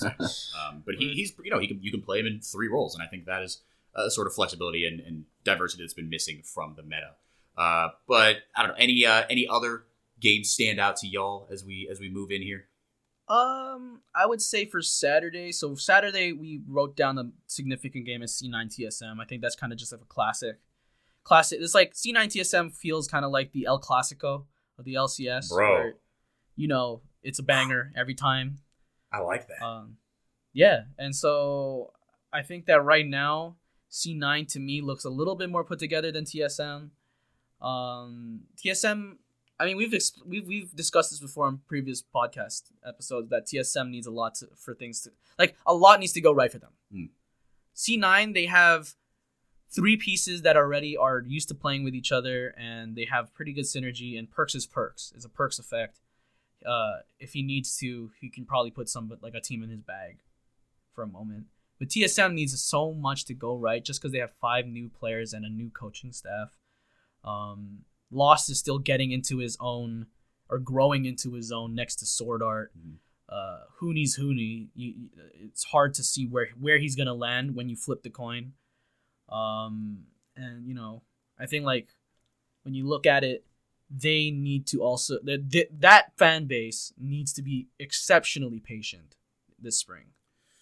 Um, 0.58 0.82
but 0.84 0.94
he, 0.96 1.12
he's 1.14 1.32
you 1.42 1.50
know 1.50 1.58
he 1.58 1.66
can 1.68 1.78
you 1.82 1.90
can 1.90 2.02
play 2.02 2.18
him 2.20 2.26
in 2.26 2.40
three 2.40 2.68
roles, 2.68 2.94
and 2.94 3.02
I 3.02 3.06
think 3.06 3.26
that 3.26 3.42
is 3.42 3.60
a 3.94 4.10
sort 4.10 4.26
of 4.26 4.34
flexibility 4.34 4.86
and, 4.86 5.00
and 5.00 5.24
diversity 5.44 5.82
that's 5.82 5.94
been 5.94 6.08
missing 6.10 6.42
from 6.42 6.74
the 6.76 6.82
meta. 6.82 7.12
Uh, 7.56 7.90
but 8.08 8.38
I 8.56 8.62
don't 8.62 8.68
know 8.70 8.76
any 8.78 9.04
uh, 9.06 9.24
any 9.30 9.46
other 9.48 9.84
games 10.24 10.50
stand 10.50 10.80
out 10.80 10.96
to 10.96 11.06
y'all 11.06 11.46
as 11.52 11.64
we 11.64 11.86
as 11.90 12.00
we 12.00 12.08
move 12.08 12.30
in 12.32 12.42
here. 12.42 12.64
Um, 13.28 14.00
I 14.14 14.26
would 14.26 14.42
say 14.42 14.66
for 14.66 14.82
Saturday. 14.82 15.52
So 15.52 15.76
Saturday 15.76 16.32
we 16.32 16.60
wrote 16.66 16.96
down 16.96 17.18
a 17.18 17.30
significant 17.46 18.06
game 18.06 18.22
as 18.22 18.32
C9 18.32 18.76
TSM. 18.76 19.20
I 19.20 19.24
think 19.24 19.40
that's 19.40 19.56
kind 19.56 19.72
of 19.72 19.78
just 19.78 19.92
like 19.92 20.02
a 20.02 20.06
classic. 20.06 20.56
Classic. 21.22 21.58
It's 21.60 21.74
like 21.74 21.94
C9 21.94 22.26
TSM 22.26 22.74
feels 22.74 23.06
kind 23.06 23.24
of 23.24 23.30
like 23.30 23.52
the 23.52 23.66
El 23.66 23.80
Clasico 23.80 24.44
of 24.78 24.84
the 24.84 24.94
LCS, 24.94 25.48
Bro. 25.50 25.72
where, 25.72 25.94
you 26.56 26.68
know, 26.68 27.00
it's 27.22 27.38
a 27.38 27.42
banger 27.42 27.92
every 27.96 28.14
time. 28.14 28.58
I 29.12 29.20
like 29.20 29.46
that. 29.48 29.64
Um, 29.64 29.96
yeah, 30.52 30.82
and 30.98 31.14
so 31.16 31.92
I 32.32 32.42
think 32.42 32.66
that 32.66 32.82
right 32.82 33.06
now 33.06 33.56
C9 33.90 34.52
to 34.52 34.60
me 34.60 34.82
looks 34.82 35.04
a 35.04 35.10
little 35.10 35.36
bit 35.36 35.48
more 35.48 35.64
put 35.64 35.78
together 35.78 36.12
than 36.12 36.24
TSM. 36.24 36.90
Um, 37.62 38.40
TSM, 38.62 39.16
I 39.58 39.66
mean, 39.66 39.76
we've 39.76 39.94
ex- 39.94 40.20
we've 40.24 40.46
we've 40.46 40.74
discussed 40.74 41.10
this 41.10 41.20
before 41.20 41.48
in 41.48 41.58
previous 41.68 42.02
podcast 42.02 42.64
episodes 42.86 43.30
that 43.30 43.46
TSM 43.46 43.90
needs 43.90 44.06
a 44.06 44.10
lot 44.10 44.34
to, 44.36 44.48
for 44.56 44.74
things 44.74 45.00
to 45.02 45.10
like 45.38 45.56
a 45.66 45.74
lot 45.74 46.00
needs 46.00 46.12
to 46.12 46.20
go 46.20 46.32
right 46.32 46.50
for 46.50 46.58
them. 46.58 46.72
Hmm. 46.92 47.04
C9 47.76 48.34
they 48.34 48.46
have 48.46 48.94
three 49.70 49.96
pieces 49.96 50.42
that 50.42 50.56
already 50.56 50.96
are 50.96 51.24
used 51.26 51.48
to 51.48 51.54
playing 51.54 51.82
with 51.82 51.94
each 51.94 52.12
other 52.12 52.54
and 52.56 52.94
they 52.94 53.06
have 53.06 53.34
pretty 53.34 53.52
good 53.52 53.64
synergy 53.64 54.16
and 54.16 54.30
Perkz 54.30 54.54
is 54.54 54.66
Perkz 54.66 55.16
is 55.16 55.24
a 55.24 55.28
Perkz 55.28 55.58
effect 55.58 55.98
uh, 56.64 56.98
if 57.18 57.32
he 57.32 57.42
needs 57.42 57.76
to, 57.78 58.10
he 58.20 58.30
can 58.30 58.44
probably 58.44 58.70
put 58.70 58.88
some 58.88 59.12
like 59.22 59.34
a 59.34 59.40
team 59.40 59.62
in 59.62 59.70
his 59.70 59.80
bag 59.80 60.18
for 60.92 61.02
a 61.02 61.06
moment. 61.06 61.46
But 61.78 61.88
TSM 61.88 62.34
needs 62.34 62.60
so 62.62 62.92
much 62.92 63.24
to 63.26 63.34
go 63.34 63.56
right 63.56 63.84
just 63.84 64.00
because 64.00 64.12
they 64.12 64.18
have 64.18 64.32
five 64.32 64.66
new 64.66 64.88
players 64.88 65.32
and 65.32 65.44
a 65.44 65.48
new 65.48 65.70
coaching 65.70 66.12
staff. 66.12 66.56
Um, 67.24 67.80
Lost 68.10 68.48
is 68.50 68.58
still 68.58 68.78
getting 68.78 69.10
into 69.10 69.38
his 69.38 69.56
own 69.60 70.06
or 70.48 70.58
growing 70.58 71.04
into 71.04 71.32
his 71.34 71.50
own 71.50 71.74
next 71.74 71.96
to 71.96 72.06
Sword 72.06 72.42
Art. 72.42 72.72
Mhm. 72.78 72.96
Uh, 73.28 73.60
Huni's 73.80 74.18
Huni. 74.18 74.68
You, 74.74 74.90
you- 74.96 75.10
it's 75.40 75.64
hard 75.64 75.94
to 75.94 76.02
see 76.04 76.26
where 76.26 76.48
where 76.60 76.78
he's 76.78 76.94
gonna 76.96 77.14
land 77.14 77.54
when 77.54 77.68
you 77.68 77.76
flip 77.76 78.02
the 78.02 78.10
coin. 78.10 78.52
Um, 79.28 80.04
and 80.36 80.66
you 80.66 80.74
know, 80.74 81.02
I 81.38 81.46
think 81.46 81.64
like 81.64 81.88
when 82.62 82.74
you 82.74 82.86
look 82.86 83.06
at 83.06 83.24
it, 83.24 83.44
they 83.90 84.30
need 84.30 84.66
to 84.68 84.82
also 84.82 85.18
that 85.24 85.66
that 85.80 86.16
fan 86.16 86.46
base 86.46 86.92
needs 86.98 87.32
to 87.34 87.42
be 87.42 87.68
exceptionally 87.78 88.60
patient 88.60 89.16
this 89.58 89.78
spring 89.78 90.06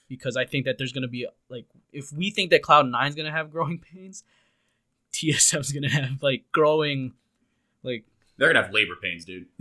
because 0.09 0.37
I 0.37 0.45
think 0.45 0.65
that 0.65 0.79
there's 0.79 0.93
gonna 0.93 1.09
be 1.09 1.27
like 1.49 1.67
if 1.93 2.13
we 2.13 2.31
think 2.31 2.51
that 2.51 2.63
Cloud 2.63 2.87
Nine's 2.89 3.15
gonna 3.15 3.31
have 3.33 3.51
growing 3.51 3.79
pains, 3.93 4.23
TSM's 5.13 5.73
gonna 5.73 5.89
have 5.91 6.23
like 6.23 6.45
growing 6.53 7.15
like 7.83 8.05
They're 8.37 8.53
gonna 8.53 8.65
have 8.65 8.73
labor 8.75 8.95
pains, 9.03 9.25
dude. 9.25 9.47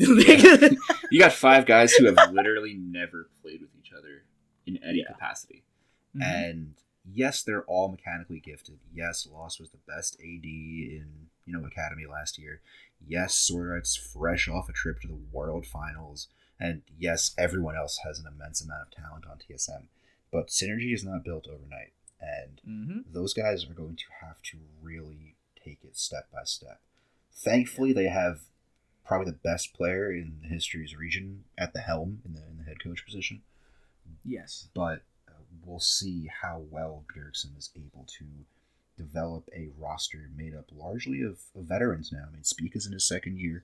You 1.11 1.19
got 1.19 1.33
five 1.33 1.65
guys 1.65 1.93
who 1.93 2.05
have 2.05 2.17
literally 2.31 2.73
never 2.73 3.29
played 3.41 3.61
with 3.61 3.69
each 3.79 3.91
other 3.93 4.23
in 4.65 4.77
any 4.83 4.99
Yeah. 4.99 5.11
capacity. 5.11 5.63
Mhm. 6.15 6.23
And 6.23 6.73
yes, 7.13 7.43
they're 7.43 7.63
all 7.65 7.89
mechanically 7.89 8.39
gifted. 8.39 8.79
Yes, 8.93 9.27
Lost 9.31 9.59
was 9.59 9.69
the 9.71 9.79
best 9.87 10.15
AD 10.21 10.45
in 10.45 11.27
you 11.45 11.53
know 11.53 11.65
Academy 11.65 12.05
last 12.05 12.37
year. 12.37 12.61
Yes, 13.05 13.33
Sword 13.33 13.71
Art's 13.71 13.95
fresh 13.95 14.47
off 14.47 14.69
a 14.69 14.73
trip 14.73 15.01
to 15.01 15.07
the 15.07 15.19
World 15.33 15.65
Finals, 15.65 16.27
and 16.59 16.83
yes, 16.97 17.33
everyone 17.37 17.75
else 17.75 17.99
has 18.05 18.19
an 18.19 18.27
immense 18.27 18.61
amount 18.63 18.83
of 18.83 18.91
talent 18.91 19.25
on 19.25 19.37
TSM. 19.39 19.87
But 20.31 20.47
synergy 20.47 20.93
is 20.93 21.03
not 21.03 21.23
built 21.25 21.47
overnight, 21.47 21.91
and 22.21 22.61
Mhm. 22.65 23.11
those 23.11 23.33
guys 23.33 23.65
are 23.65 23.73
going 23.73 23.95
to 23.97 24.05
have 24.21 24.41
to 24.43 24.57
really 24.81 25.35
take 25.61 25.83
it 25.83 25.97
step 25.97 26.29
by 26.31 26.43
step. 26.45 26.79
Thankfully, 27.33 27.93
they 27.93 28.07
have 28.09 28.41
probably 29.05 29.31
the 29.31 29.37
best 29.37 29.73
player 29.73 30.11
in 30.11 30.37
the 30.41 30.47
history's 30.47 30.95
region 30.95 31.43
at 31.57 31.73
the 31.73 31.79
helm 31.81 32.21
in 32.25 32.33
the 32.33 32.41
in 32.49 32.57
the 32.59 32.63
head 32.63 32.81
coach 32.81 33.03
position 33.03 33.41
yes. 34.23 34.67
but 34.73 35.01
uh, 35.27 35.33
we'll 35.65 35.79
see 35.79 36.29
how 36.41 36.63
well 36.69 37.03
Bjergsen 37.13 37.57
is 37.57 37.69
able 37.75 38.05
to 38.19 38.25
develop 38.97 39.49
a 39.55 39.69
roster 39.77 40.29
made 40.35 40.55
up 40.55 40.65
largely 40.75 41.21
of, 41.21 41.39
of 41.55 41.63
veterans 41.65 42.11
now. 42.11 42.25
I 42.29 42.33
mean, 42.33 42.43
Spica 42.43 42.77
is 42.77 42.85
in 42.85 42.93
his 42.93 43.07
second 43.07 43.37
year. 43.39 43.63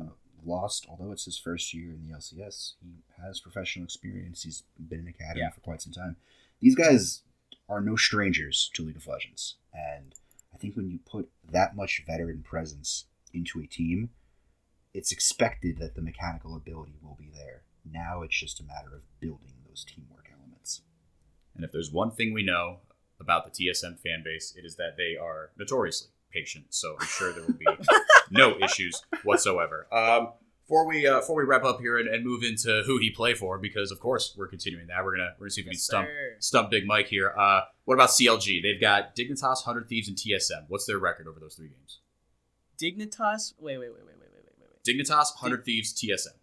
Uh, 0.00 0.06
Lost, 0.44 0.86
although 0.88 1.10
it's 1.10 1.24
his 1.24 1.38
first 1.38 1.74
year 1.74 1.90
in 1.92 2.06
the 2.08 2.14
LCS, 2.16 2.74
he 2.80 2.90
has 3.20 3.40
professional 3.40 3.84
experience. 3.84 4.42
He's 4.44 4.62
been 4.78 5.00
in 5.00 5.08
academy 5.08 5.40
Yeah. 5.40 5.50
for 5.50 5.60
quite 5.60 5.82
some 5.82 5.92
time. 5.92 6.16
These 6.60 6.76
guys 6.76 7.22
are 7.68 7.80
no 7.80 7.96
strangers 7.96 8.70
to 8.74 8.84
League 8.84 8.96
of 8.96 9.06
Legends, 9.08 9.56
and 9.74 10.14
I 10.56 10.58
think 10.58 10.74
when 10.74 10.88
you 10.88 11.00
put 11.04 11.28
that 11.52 11.76
much 11.76 12.02
veteran 12.06 12.42
presence 12.42 13.04
into 13.34 13.60
a 13.60 13.66
team, 13.66 14.08
it's 14.94 15.12
expected 15.12 15.76
that 15.80 15.94
the 15.94 16.00
mechanical 16.00 16.56
ability 16.56 16.94
will 17.02 17.14
be 17.20 17.30
there. 17.30 17.64
Now 17.84 18.22
it's 18.22 18.40
just 18.40 18.58
a 18.58 18.64
matter 18.64 18.94
of 18.94 19.02
building 19.20 19.52
those 19.68 19.84
teamwork 19.84 20.30
elements. 20.32 20.80
And 21.54 21.62
if 21.62 21.72
there's 21.72 21.92
one 21.92 22.10
thing 22.10 22.32
we 22.32 22.42
know 22.42 22.78
about 23.20 23.44
the 23.44 23.50
TSM 23.50 24.00
fan 24.00 24.22
base, 24.24 24.54
it 24.56 24.64
is 24.64 24.76
that 24.76 24.96
they 24.96 25.14
are 25.14 25.50
notoriously 25.58 26.08
patient. 26.32 26.68
So 26.70 26.96
I'm 26.98 27.06
sure 27.06 27.34
there 27.34 27.44
will 27.44 27.52
be 27.52 27.66
no 28.30 28.56
issues 28.58 29.02
whatsoever. 29.24 29.86
Um, 29.92 30.32
before 30.66 30.86
we 30.86 31.06
uh, 31.06 31.20
before 31.20 31.36
we 31.36 31.44
wrap 31.44 31.64
up 31.64 31.80
here 31.80 31.98
and, 31.98 32.08
and 32.08 32.24
move 32.24 32.42
into 32.42 32.82
who 32.86 32.98
he 32.98 33.10
play 33.10 33.34
for, 33.34 33.58
because 33.58 33.90
of 33.90 34.00
course 34.00 34.34
we're 34.36 34.48
continuing 34.48 34.88
that. 34.88 35.04
We're 35.04 35.16
gonna 35.16 35.30
we're 35.38 35.46
gonna 35.46 35.50
see 35.50 35.60
if 35.60 35.66
we 35.66 35.72
yes, 35.72 35.82
stump 35.82 36.08
sir. 36.08 36.36
stump 36.40 36.70
Big 36.70 36.86
Mike 36.86 37.06
here. 37.08 37.32
Uh, 37.38 37.60
what 37.84 37.94
about 37.94 38.10
CLG? 38.10 38.62
They've 38.62 38.80
got 38.80 39.14
Dignitas, 39.14 39.62
Hundred 39.64 39.88
Thieves, 39.88 40.08
and 40.08 40.16
TSM. 40.16 40.64
What's 40.68 40.86
their 40.86 40.98
record 40.98 41.28
over 41.28 41.38
those 41.38 41.54
three 41.54 41.68
games? 41.68 42.00
Dignitas. 42.78 43.54
Wait, 43.58 43.78
wait, 43.78 43.90
wait, 43.90 44.04
wait, 44.04 44.16
wait, 44.20 44.28
wait, 44.32 44.44
wait, 44.60 44.68
wait. 44.70 44.84
Dignitas, 44.84 45.34
Hundred 45.36 45.58
Dig- 45.58 45.66
Thieves, 45.66 45.94
TSM. 45.94 46.34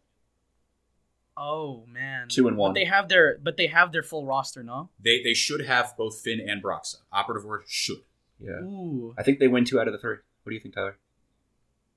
Oh 1.35 1.85
man. 1.87 2.29
Two 2.29 2.47
and 2.47 2.57
one. 2.57 2.71
But 2.71 2.79
they 2.79 2.85
have 2.85 3.09
their 3.09 3.37
but 3.41 3.57
they 3.57 3.67
have 3.67 3.91
their 3.91 4.03
full 4.03 4.25
roster, 4.25 4.63
no? 4.63 4.89
They 4.99 5.21
they 5.21 5.33
should 5.33 5.65
have 5.65 5.95
both 5.97 6.21
Finn 6.21 6.39
and 6.47 6.63
Broxa. 6.63 6.97
Operative 7.11 7.43
word 7.43 7.63
should. 7.67 8.03
Yeah. 8.39 8.61
Ooh. 8.61 9.15
I 9.17 9.23
think 9.23 9.39
they 9.39 9.47
win 9.47 9.65
two 9.65 9.79
out 9.79 9.87
of 9.87 9.93
the 9.93 9.99
three. 9.99 10.17
What 10.43 10.49
do 10.51 10.53
you 10.53 10.59
think, 10.61 10.75
Tyler? 10.75 10.97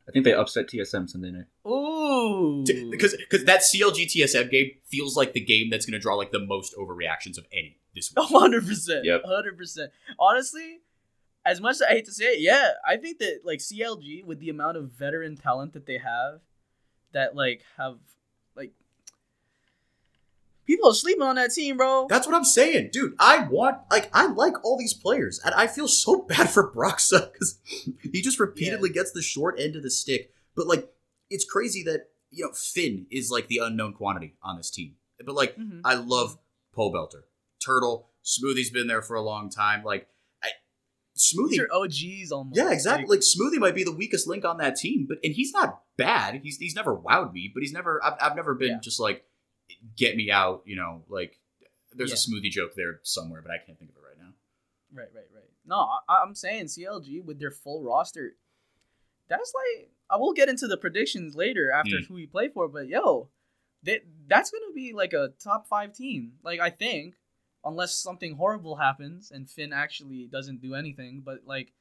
I 0.09 0.13
think 0.13 0.25
they 0.25 0.33
upset 0.33 0.69
TSM 0.69 1.09
Sunday 1.09 1.33
night. 1.33 1.47
Ooh. 1.67 2.65
Because 2.91 3.17
because 3.17 3.45
that 3.45 3.61
CLG 3.61 4.07
TSM 4.07 4.51
game 4.51 4.71
feels 4.85 5.17
like 5.17 5.33
the 5.33 5.41
game 5.41 5.69
that's 5.71 5.85
going 5.85 5.95
to 5.95 5.99
draw 5.99 6.15
like 6.15 6.31
the 6.31 6.45
most 6.45 6.77
overreactions 6.77 7.39
of 7.39 7.47
any 7.53 7.79
this 7.95 8.13
week. 8.15 8.27
hundred 8.29 8.67
percent. 8.67 9.05
Yep. 9.05 9.23
hundred 9.25 9.59
percent. 9.59 9.91
Honestly, 10.19 10.81
as 11.45 11.61
much 11.61 11.77
as 11.77 11.83
I 11.83 11.89
hate 11.89 12.05
to 12.05 12.13
say 12.13 12.35
it, 12.35 12.41
yeah, 12.41 12.71
I 12.87 12.97
think 12.97 13.19
that 13.19 13.41
like 13.45 13.59
CLG 13.59 14.25
with 14.25 14.39
the 14.39 14.49
amount 14.51 14.77
of 14.77 14.93
veteran 14.93 15.37
talent 15.37 15.73
that 15.73 15.87
they 15.87 15.99
have, 15.99 16.41
that 17.13 17.35
like 17.35 17.63
have 17.77 17.95
like 17.95 17.99
people 20.67 20.91
are 20.91 20.95
sleeping 20.95 21.23
on 21.23 21.37
that 21.37 21.53
team, 21.53 21.77
bro. 21.77 22.07
That's 22.09 22.27
what 22.27 22.35
I'm 22.37 22.45
saying, 22.45 22.91
dude. 22.93 23.15
I 23.19 23.47
want 23.49 23.79
like 23.91 24.11
I 24.13 24.27
like 24.27 24.63
all 24.65 24.77
these 24.79 24.95
players, 24.95 25.41
and 25.45 25.55
I 25.55 25.67
feel 25.67 25.89
so 25.89 26.23
bad 26.29 26.51
for 26.51 26.71
Broxa 26.73 27.33
because 27.33 27.59
he 28.03 28.21
just 28.23 28.41
repeatedly 28.41 28.91
gets 28.91 29.13
the 29.13 29.23
short 29.23 29.59
end 29.61 29.77
of 29.77 29.83
the 29.83 29.91
stick. 29.91 30.33
But 30.55 30.67
like, 30.67 30.89
it's 31.31 31.45
crazy 31.45 31.83
that 31.85 32.09
you 32.31 32.45
know 32.45 32.53
Finn 32.53 33.07
is 33.11 33.31
like 33.31 33.49
the 33.49 33.59
unknown 33.63 33.93
quantity 33.95 34.35
on 34.43 34.57
this 34.57 34.71
team. 34.71 34.97
But 35.25 35.35
like, 35.35 35.57
Mhm. 35.57 35.81
I 35.85 35.95
love 35.95 36.39
Pobelter, 36.77 37.23
Turtle, 37.65 38.11
Smoothie's 38.23 38.71
been 38.71 38.87
there 38.87 39.01
for 39.03 39.17
a 39.17 39.23
long 39.23 39.49
time. 39.49 39.83
Like, 39.83 40.09
I, 40.43 40.49
Smoothie, 41.17 41.51
These 41.51 41.61
are 41.61 41.69
OGs 41.73 42.33
almost. 42.33 42.57
yeah, 42.59 42.71
exactly. 42.71 43.07
Like 43.09 43.21
Smoothie 43.21 43.59
might 43.59 43.75
be 43.75 43.85
the 43.85 43.93
weakest 43.95 44.27
link 44.27 44.45
on 44.45 44.59
that 44.59 44.77
team, 44.77 45.07
but 45.09 45.19
and 45.25 45.33
he's 45.35 45.53
not 45.53 45.83
bad. 45.97 46.41
He's 46.43 46.59
he's 46.59 46.75
never 46.75 46.95
wowed 46.95 47.33
me, 47.33 47.51
but 47.55 47.63
he's 47.63 47.73
never. 47.73 48.05
I've, 48.05 48.15
I've 48.21 48.37
never 48.37 48.55
been 48.55 48.73
Yeah. 48.73 48.81
just 48.83 49.01
like 49.01 49.25
get 49.97 50.17
me 50.17 50.31
out. 50.31 50.63
You 50.67 50.77
know, 50.77 51.03
like 51.09 51.39
there's 51.95 52.13
a 52.13 52.17
Smoothie 52.17 52.51
joke 52.51 52.73
there 52.77 53.01
somewhere, 53.03 53.43
but 53.43 53.51
I 53.51 53.59
can't 53.65 53.79
think 53.79 53.91
of 53.91 53.97
it 53.97 54.03
right 54.07 54.19
now. 54.19 54.33
Right, 54.93 55.09
right, 55.15 55.27
right. 55.35 55.45
No, 55.65 55.77
I, 56.09 56.23
I'm 56.23 56.35
saying 56.35 56.67
CLG 56.67 57.25
with 57.25 57.39
their 57.41 57.51
full 57.51 57.83
roster. 57.83 58.35
That's 59.29 59.53
like 59.55 59.91
I 60.09 60.17
will 60.17 60.33
get 60.33 60.49
into 60.49 60.69
the 60.69 60.77
predictions 60.77 61.35
later 61.35 61.71
after 61.73 61.97
Mm. 61.97 62.07
who 62.07 62.15
we 62.15 62.27
play 62.27 62.49
for, 62.49 62.69
but 62.69 62.87
yo, 62.87 63.29
that 63.83 64.03
that's 64.29 64.51
gonna 64.51 64.73
be 64.75 64.93
like 64.93 65.13
a 65.13 65.33
top 65.43 65.67
five 65.67 65.93
team. 65.93 66.35
Like 66.45 66.61
I 66.61 66.71
think, 66.71 67.15
unless 67.65 67.97
something 67.97 68.37
horrible 68.37 68.77
happens 68.77 69.31
and 69.33 69.49
Finn 69.51 69.73
actually 69.73 70.27
doesn't 70.31 70.61
do 70.61 70.75
anything, 70.75 71.23
but 71.25 71.41
like 71.45 71.73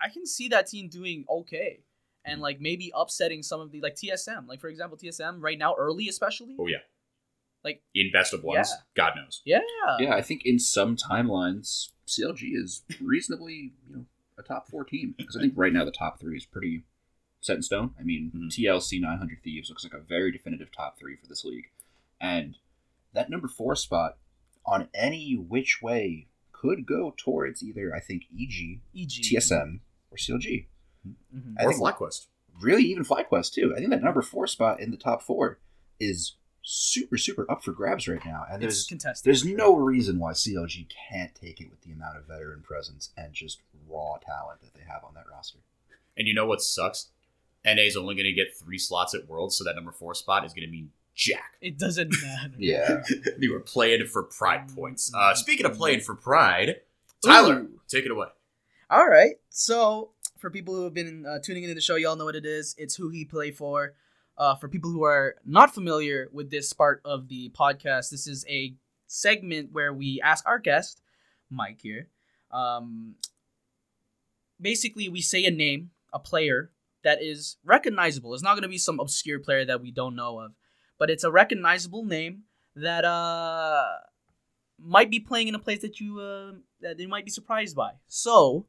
I 0.00 0.08
can 0.08 0.26
see 0.26 0.48
that 0.48 0.66
team 0.66 0.88
doing 0.88 1.24
okay. 1.30 1.80
And 2.26 2.40
like 2.40 2.58
maybe 2.60 2.90
upsetting 2.94 3.42
some 3.42 3.60
of 3.60 3.70
the 3.70 3.80
like 3.82 3.94
TSM, 3.96 4.48
like 4.48 4.60
for 4.60 4.68
example 4.68 4.96
TSM 4.98 5.36
right 5.40 5.58
now 5.58 5.74
early 5.78 6.08
especially. 6.08 6.56
Oh 6.58 6.66
yeah, 6.66 6.78
Like- 7.64 7.82
in 7.94 8.10
best 8.12 8.32
of 8.34 8.44
ones, 8.44 8.68
Yeah. 8.70 8.82
God 8.94 9.12
knows. 9.16 9.40
Yeah. 9.44 9.60
Yeah, 9.98 10.14
I 10.14 10.22
think 10.22 10.44
in 10.44 10.58
some 10.58 10.96
timelines, 10.96 11.90
CLG 12.06 12.54
is 12.54 12.82
reasonably, 13.00 13.72
you 13.88 13.96
know, 13.96 14.06
a 14.38 14.42
top 14.42 14.68
four 14.68 14.84
team. 14.84 15.14
Because 15.16 15.36
I 15.36 15.40
think 15.40 15.54
right 15.56 15.72
now 15.72 15.84
the 15.84 15.90
top 15.90 16.20
three 16.20 16.36
is 16.36 16.44
pretty 16.44 16.84
set 17.40 17.56
in 17.56 17.62
stone. 17.62 17.94
I 17.98 18.02
mean, 18.02 18.30
Mhm. 18.34 18.50
TLC 18.50 19.00
900 19.00 19.42
Thieves 19.42 19.68
looks 19.70 19.84
like 19.84 19.94
a 19.94 20.00
very 20.00 20.30
definitive 20.32 20.70
top 20.72 20.98
three 20.98 21.16
for 21.16 21.26
this 21.26 21.44
league. 21.44 21.70
And 22.20 22.58
that 23.12 23.30
number 23.30 23.48
four 23.48 23.76
spot, 23.76 24.18
on 24.66 24.88
any 24.94 25.34
which 25.34 25.80
way, 25.82 26.28
could 26.52 26.86
go 26.86 27.14
towards 27.16 27.62
either, 27.62 27.94
I 27.94 28.00
think, 28.00 28.24
EG, 28.32 28.80
EG. 28.94 29.22
TSM, 29.22 29.80
or 30.10 30.16
CLG. 30.16 30.68
Mhm. 31.06 31.54
I 31.58 31.64
or 31.64 31.72
think- 31.72 31.82
FlyQuest. 31.82 32.28
Really, 32.60 32.84
even 32.84 33.04
FlyQuest, 33.04 33.52
too. 33.52 33.74
I 33.74 33.78
think 33.78 33.90
that 33.90 34.02
number 34.02 34.22
four 34.22 34.46
spot 34.46 34.80
in 34.80 34.90
the 34.90 34.96
top 34.96 35.22
four 35.22 35.60
is 36.00 36.36
super, 36.64 37.18
super 37.18 37.48
up 37.50 37.62
for 37.62 37.72
grabs 37.72 38.08
right 38.08 38.24
now. 38.24 38.44
And 38.50 38.60
there's 38.60 38.86
contested. 38.86 39.28
there's 39.28 39.44
no 39.44 39.76
reason 39.76 40.18
why 40.18 40.32
CLG 40.32 40.86
can't 41.10 41.34
take 41.34 41.60
it 41.60 41.70
with 41.70 41.82
the 41.82 41.92
amount 41.92 42.16
of 42.16 42.26
veteran 42.26 42.62
presence 42.62 43.10
and 43.16 43.32
just 43.32 43.60
raw 43.88 44.16
talent 44.16 44.62
that 44.62 44.74
they 44.74 44.82
have 44.88 45.04
on 45.04 45.14
that 45.14 45.24
roster. 45.30 45.58
And 46.16 46.26
you 46.26 46.34
know 46.34 46.46
what 46.46 46.62
sucks? 46.62 47.08
NA 47.64 47.82
is 47.82 47.96
only 47.96 48.14
going 48.14 48.26
to 48.26 48.32
get 48.32 48.56
three 48.56 48.78
slots 48.78 49.14
at 49.14 49.28
Worlds, 49.28 49.56
so 49.56 49.64
that 49.64 49.74
number 49.74 49.92
four 49.92 50.14
spot 50.14 50.44
is 50.44 50.52
going 50.52 50.66
to 50.66 50.70
mean 50.70 50.90
jack. 51.14 51.54
It 51.60 51.78
doesn't 51.78 52.12
matter. 52.22 52.54
Yeah. 52.58 53.02
we 53.38 53.48
were 53.48 53.60
playing 53.60 54.06
for 54.06 54.22
pride 54.22 54.74
points. 54.74 55.12
Uh, 55.14 55.34
speaking 55.34 55.66
of 55.66 55.76
playing 55.76 56.00
for 56.00 56.14
pride, 56.14 56.76
Tyler, 57.24 57.60
Ooh. 57.60 57.80
take 57.88 58.04
it 58.04 58.10
away. 58.10 58.28
All 58.90 59.06
right. 59.06 59.36
So 59.50 60.10
for 60.38 60.50
people 60.50 60.74
who 60.74 60.84
have 60.84 60.94
been 60.94 61.24
uh, 61.26 61.38
tuning 61.42 61.62
into 61.62 61.74
the 61.74 61.80
show, 61.80 61.96
y'all 61.96 62.16
know 62.16 62.26
what 62.26 62.36
it 62.36 62.46
is. 62.46 62.74
It's 62.78 62.94
who 62.94 63.08
he 63.08 63.24
play 63.24 63.50
for. 63.50 63.94
Uh, 64.36 64.54
for 64.56 64.68
people 64.68 64.90
who 64.90 65.04
are 65.04 65.36
not 65.44 65.72
familiar 65.72 66.28
with 66.32 66.50
this 66.50 66.72
part 66.72 67.00
of 67.04 67.28
the 67.28 67.50
podcast, 67.50 68.10
this 68.10 68.26
is 68.26 68.44
a 68.48 68.74
segment 69.06 69.70
where 69.72 69.92
we 69.92 70.20
ask 70.22 70.44
our 70.46 70.58
guest, 70.58 71.00
Mike 71.50 71.78
here. 71.80 72.08
Um, 72.50 73.14
basically, 74.60 75.08
we 75.08 75.20
say 75.20 75.44
a 75.44 75.50
name, 75.50 75.90
a 76.12 76.18
player 76.18 76.72
that 77.04 77.22
is 77.22 77.56
recognizable. 77.64 78.34
It's 78.34 78.42
not 78.42 78.54
going 78.54 78.62
to 78.62 78.68
be 78.68 78.78
some 78.78 78.98
obscure 78.98 79.38
player 79.38 79.64
that 79.64 79.80
we 79.80 79.90
don't 79.92 80.16
know 80.16 80.40
of, 80.40 80.52
but 80.98 81.10
it's 81.10 81.24
a 81.24 81.30
recognizable 81.30 82.04
name 82.04 82.44
that 82.76 83.04
uh 83.04 83.84
might 84.78 85.10
be 85.10 85.20
playing 85.20 85.46
in 85.46 85.54
a 85.54 85.60
place 85.60 85.80
that 85.82 86.00
you 86.00 86.18
uh, 86.20 86.52
that 86.80 86.98
you 86.98 87.08
might 87.08 87.24
be 87.24 87.30
surprised 87.30 87.76
by. 87.76 87.92
So, 88.08 88.66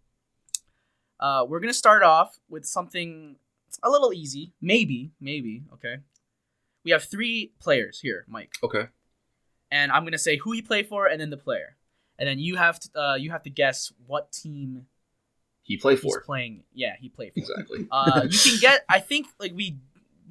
uh, 1.20 1.46
we're 1.48 1.60
gonna 1.60 1.74
start 1.74 2.04
off 2.04 2.40
with 2.50 2.66
something 2.66 3.38
a 3.84 3.90
little 3.90 4.14
easy, 4.14 4.54
maybe, 4.62 5.12
maybe. 5.20 5.64
Okay, 5.74 5.98
we 6.84 6.92
have 6.92 7.04
three 7.04 7.54
players 7.60 8.00
here, 8.00 8.26
Mike, 8.28 8.54
Okay. 8.64 8.88
and 9.72 9.92
I'm 9.92 10.04
gonna 10.04 10.18
say 10.18 10.38
who 10.38 10.52
he 10.52 10.62
played 10.62 10.88
for 10.88 11.08
and 11.08 11.20
then 11.20 11.30
the 11.30 11.38
player, 11.38 11.78
and 12.20 12.28
then 12.28 12.40
you 12.40 12.56
have 12.58 12.80
to 12.80 13.00
uh, 13.00 13.16
you 13.16 13.32
have 13.32 13.44
to 13.44 13.50
guess 13.50 13.92
what 14.08 14.32
team 14.32 14.88
He 15.64 15.78
played 15.78 16.00
for. 16.00 16.22
playing. 16.22 16.64
Yeah, 16.74 16.96
he 17.00 17.10
played 17.10 17.34
for. 17.34 17.40
Exactly. 17.40 17.88
Uh, 17.92 18.28
you 18.30 18.38
can 18.40 18.60
get. 18.60 18.86
I 18.90 19.00
think 19.00 19.28
like 19.40 19.54
we 19.56 19.78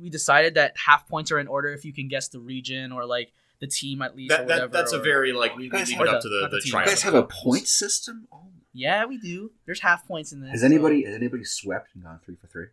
we 0.00 0.10
decided 0.10 0.54
that 0.54 0.76
half 0.76 1.08
points 1.08 1.30
are 1.32 1.38
in 1.38 1.46
order 1.48 1.72
if 1.72 1.84
you 1.84 1.92
can 1.92 2.08
guess 2.08 2.28
the 2.28 2.40
region 2.40 2.90
or 2.92 3.04
like 3.06 3.32
the 3.60 3.66
team 3.68 4.02
at 4.02 4.16
least. 4.16 4.32
or 4.32 4.36
That, 4.38 4.46
whatever, 4.46 4.60
that 4.68 4.72
that's 4.72 4.92
a 4.92 4.98
very 4.98 5.32
like 5.32 5.56
we, 5.56 5.68
we 5.70 5.78
leave 5.78 5.88
have 5.90 6.00
it 6.06 6.08
up 6.08 6.22
the- 6.22 6.28
to 6.28 6.28
the 6.28 6.48
the 6.48 6.56
the 6.56 6.60
team. 6.62 6.80
you 6.80 6.86
guys 6.86 7.02
have 7.02 7.14
a 7.14 7.22
point 7.24 7.68
system? 7.68 8.26
Oh. 8.32 8.48
Yeah, 8.76 9.04
we 9.06 9.18
do. 9.18 9.52
There's 9.66 9.78
half 9.80 10.04
points 10.06 10.32
in 10.32 10.40
this. 10.40 10.50
Has 10.50 10.60
so- 10.60 10.66
anybody 10.66 11.04
has 11.04 11.14
anybody 11.14 11.44
swept 11.44 11.94
and 11.94 12.02
gone 12.02 12.18
three 12.24 12.34
for 12.34 12.48
three? 12.48 12.66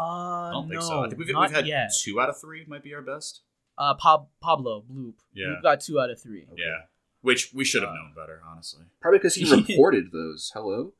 Uh, 0.00 0.48
I 0.48 0.50
don't 0.52 0.68
no, 0.68 0.70
think 0.80 0.82
so. 0.82 1.00
I 1.04 1.08
think 1.08 1.18
we've, 1.18 1.32
not 1.32 1.40
we've 1.48 1.56
had 1.56 1.66
yet. 1.66 1.92
two 2.02 2.18
out 2.20 2.30
of 2.30 2.40
three 2.40 2.64
might 2.66 2.82
be 2.82 2.94
our 2.94 3.02
best. 3.02 3.42
Uh, 3.76 3.94
Pab- 3.94 4.28
Pablo 4.40 4.82
Bloop. 4.90 5.14
Yeah. 5.34 5.46
Bloop 5.48 5.62
got 5.62 5.80
two 5.80 6.00
out 6.00 6.08
of 6.10 6.20
three. 6.20 6.44
Okay. 6.52 6.62
Yeah, 6.62 6.78
which 7.20 7.52
we 7.54 7.64
should 7.64 7.82
have 7.82 7.90
Uh, 7.90 7.94
known 7.96 8.12
better, 8.16 8.40
honestly. 8.50 8.84
Probably 9.02 9.18
because 9.18 9.34
he 9.34 9.44
reported 9.68 10.10
those. 10.10 10.50
Hello. 10.54 10.94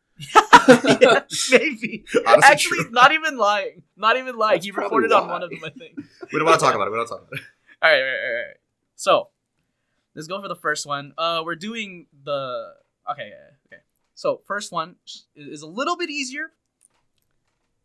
yeah, 1.01 1.21
maybe. 1.51 2.05
Honestly, 2.27 2.43
Actually, 2.53 2.79
true. 2.85 2.91
not 2.91 3.13
even 3.13 3.39
lying. 3.39 3.85
Not 3.97 4.19
even 4.19 4.37
lying. 4.37 4.57
That's 4.57 4.67
he 4.67 4.73
probably 4.73 5.05
reported 5.09 5.13
on 5.13 5.29
one 5.31 5.43
of 5.43 5.49
them, 5.49 5.61
I 5.65 5.71
think. 5.71 5.97
We 6.31 6.39
don't 6.39 6.45
want 6.47 6.61
to 6.61 6.65
talk 6.67 6.75
about 6.75 6.89
it. 6.89 6.91
We 6.91 6.99
don't 6.99 7.07
talk 7.07 7.23
about 7.27 7.33
it. 7.33 7.45
All 7.83 7.91
right, 7.91 7.97
all 7.99 8.05
right, 8.05 8.11
all 8.13 8.15
right, 8.21 8.37
all 8.41 8.47
right. 8.49 8.57
So, 8.97 9.29
let's 10.15 10.29
go 10.29 10.39
for 10.43 10.49
the 10.49 10.57
first 10.57 10.85
one. 10.87 11.15
Uh, 11.17 11.41
we're 11.43 11.55
doing 11.55 12.07
the 12.25 12.75
okay, 13.11 13.33
okay. 13.73 13.81
So 14.15 14.43
first 14.47 14.73
one 14.73 14.97
is 15.07 15.27
is 15.35 15.63
a 15.63 15.67
little 15.67 15.97
bit 15.97 16.11
easier. 16.11 16.53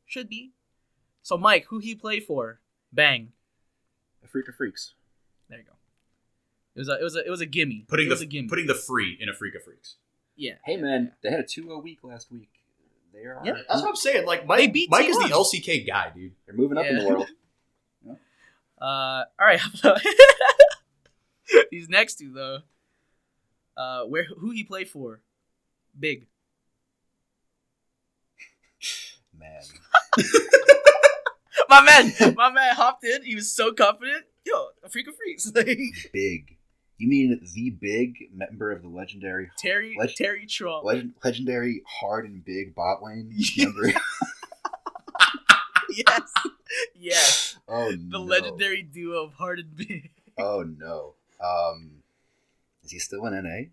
Should 0.06 0.28
be. 0.28 0.51
So 1.25 1.39
Mike, 1.39 1.65
who 1.69 1.79
he 1.79 1.95
played 1.95 2.23
for? 2.23 2.59
Bang. 2.93 3.31
Afreeca 4.23 4.55
Freecs. 4.55 4.91
There 5.49 5.57
you 5.57 5.63
go. 5.65 5.71
It 6.75 6.79
was 6.81 6.88
a 6.88 6.99
it 6.99 7.03
was 7.03 7.15
a 7.15 7.25
it 7.25 7.29
was 7.31 7.41
a 7.41 7.47
gimme. 7.47 7.83
Putting 7.88 8.05
it 8.05 8.09
was 8.11 8.19
the 8.19 8.25
a 8.25 8.29
gimme. 8.29 8.47
putting 8.47 8.67
the 8.67 8.75
free 8.75 9.17
in 9.19 9.27
Afreeca 9.27 9.57
Freecs. 9.57 9.95
yeah. 10.35 10.53
Hey 10.63 10.77
man, 10.77 11.13
they 11.23 11.31
had 11.31 11.39
a 11.39 11.43
2-0 11.43 11.81
week 11.81 11.97
last 12.03 12.31
week. 12.31 12.49
They 13.11 13.21
are. 13.21 13.41
Yeah. 13.43 13.53
That's 13.67 13.81
what 13.81 13.89
I'm 13.89 13.95
saying. 13.95 14.27
Like 14.27 14.41
They 14.41 14.45
Mike, 14.45 14.73
beat 14.73 14.91
Mike 14.91 15.07
is 15.09 15.17
the 15.17 15.23
T1. 15.23 15.31
LCK 15.31 15.88
guy, 15.88 16.11
dude. 16.15 16.33
They're 16.45 16.53
moving 16.55 16.77
up 16.77 16.85
in 16.85 16.95
Yeah. 16.97 17.01
the 17.01 17.09
world. 17.09 17.27
Uh, 18.79 19.23
all 19.39 19.47
right. 19.47 19.61
These 21.71 21.89
next 21.89 22.15
two 22.19 22.33
though. 22.33 22.59
Uh, 23.75 24.03
where 24.03 24.25
who 24.25 24.51
he 24.51 24.63
played 24.63 24.89
for? 24.89 25.21
Big. 25.99 26.27
Man. 29.39 29.61
My 31.69 31.82
man, 31.82 32.13
my 32.36 32.51
man 32.51 32.75
hopped 32.75 33.04
in. 33.04 33.23
He 33.23 33.36
was 33.36 33.51
so 33.51 33.71
confident. 33.73 34.25
Yo, 34.45 34.67
Afreeca 34.86 35.10
Freecs. 35.10 35.51
Like 35.56 36.12
Big. 36.13 36.58
You 36.97 37.08
mean 37.10 37.41
the 37.54 37.69
big 37.71 38.30
member 38.34 38.71
of 38.71 38.82
the 38.82 38.88
legendary 38.88 39.49
Terry 39.58 39.95
Leg- 39.99 40.15
Terry 40.15 40.45
Trump. 40.45 40.86
legend, 40.86 41.13
legendary 41.23 41.82
hard 41.86 42.25
and 42.25 42.43
big 42.45 42.73
bot 42.73 43.04
lane 43.04 43.30
Yeah. 43.36 43.65
member? 43.65 43.99
yes, 45.89 46.32
yes. 46.95 47.58
oh 47.67 47.91
The 47.91 47.97
no. 47.97 48.21
legendary 48.21 48.82
duo 48.82 49.25
of 49.25 49.34
Hard 49.34 49.60
and 49.60 49.75
Big. 49.75 50.12
Oh 50.38 50.63
no. 50.63 51.15
Um 51.43 52.04
is 52.84 52.91
he 52.91 52.99
still 52.99 53.25
in 53.25 53.34
NA? 53.34 53.69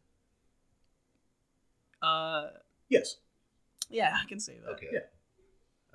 Uh, 2.06 2.48
Yes. 2.88 3.16
yeah, 3.88 4.16
I 4.20 4.26
can 4.28 4.40
say 4.40 4.56
that. 4.64 4.70
Okay. 4.72 4.88
Yeah. 4.92 5.06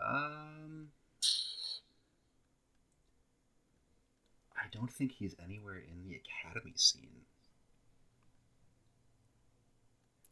Um 0.06 0.90
I 4.68 4.78
don't 4.78 4.92
think 4.92 5.14
he's 5.14 5.36
anywhere 5.44 5.76
in 5.78 6.04
the 6.08 6.16
academy 6.16 6.74
scene. 6.76 7.08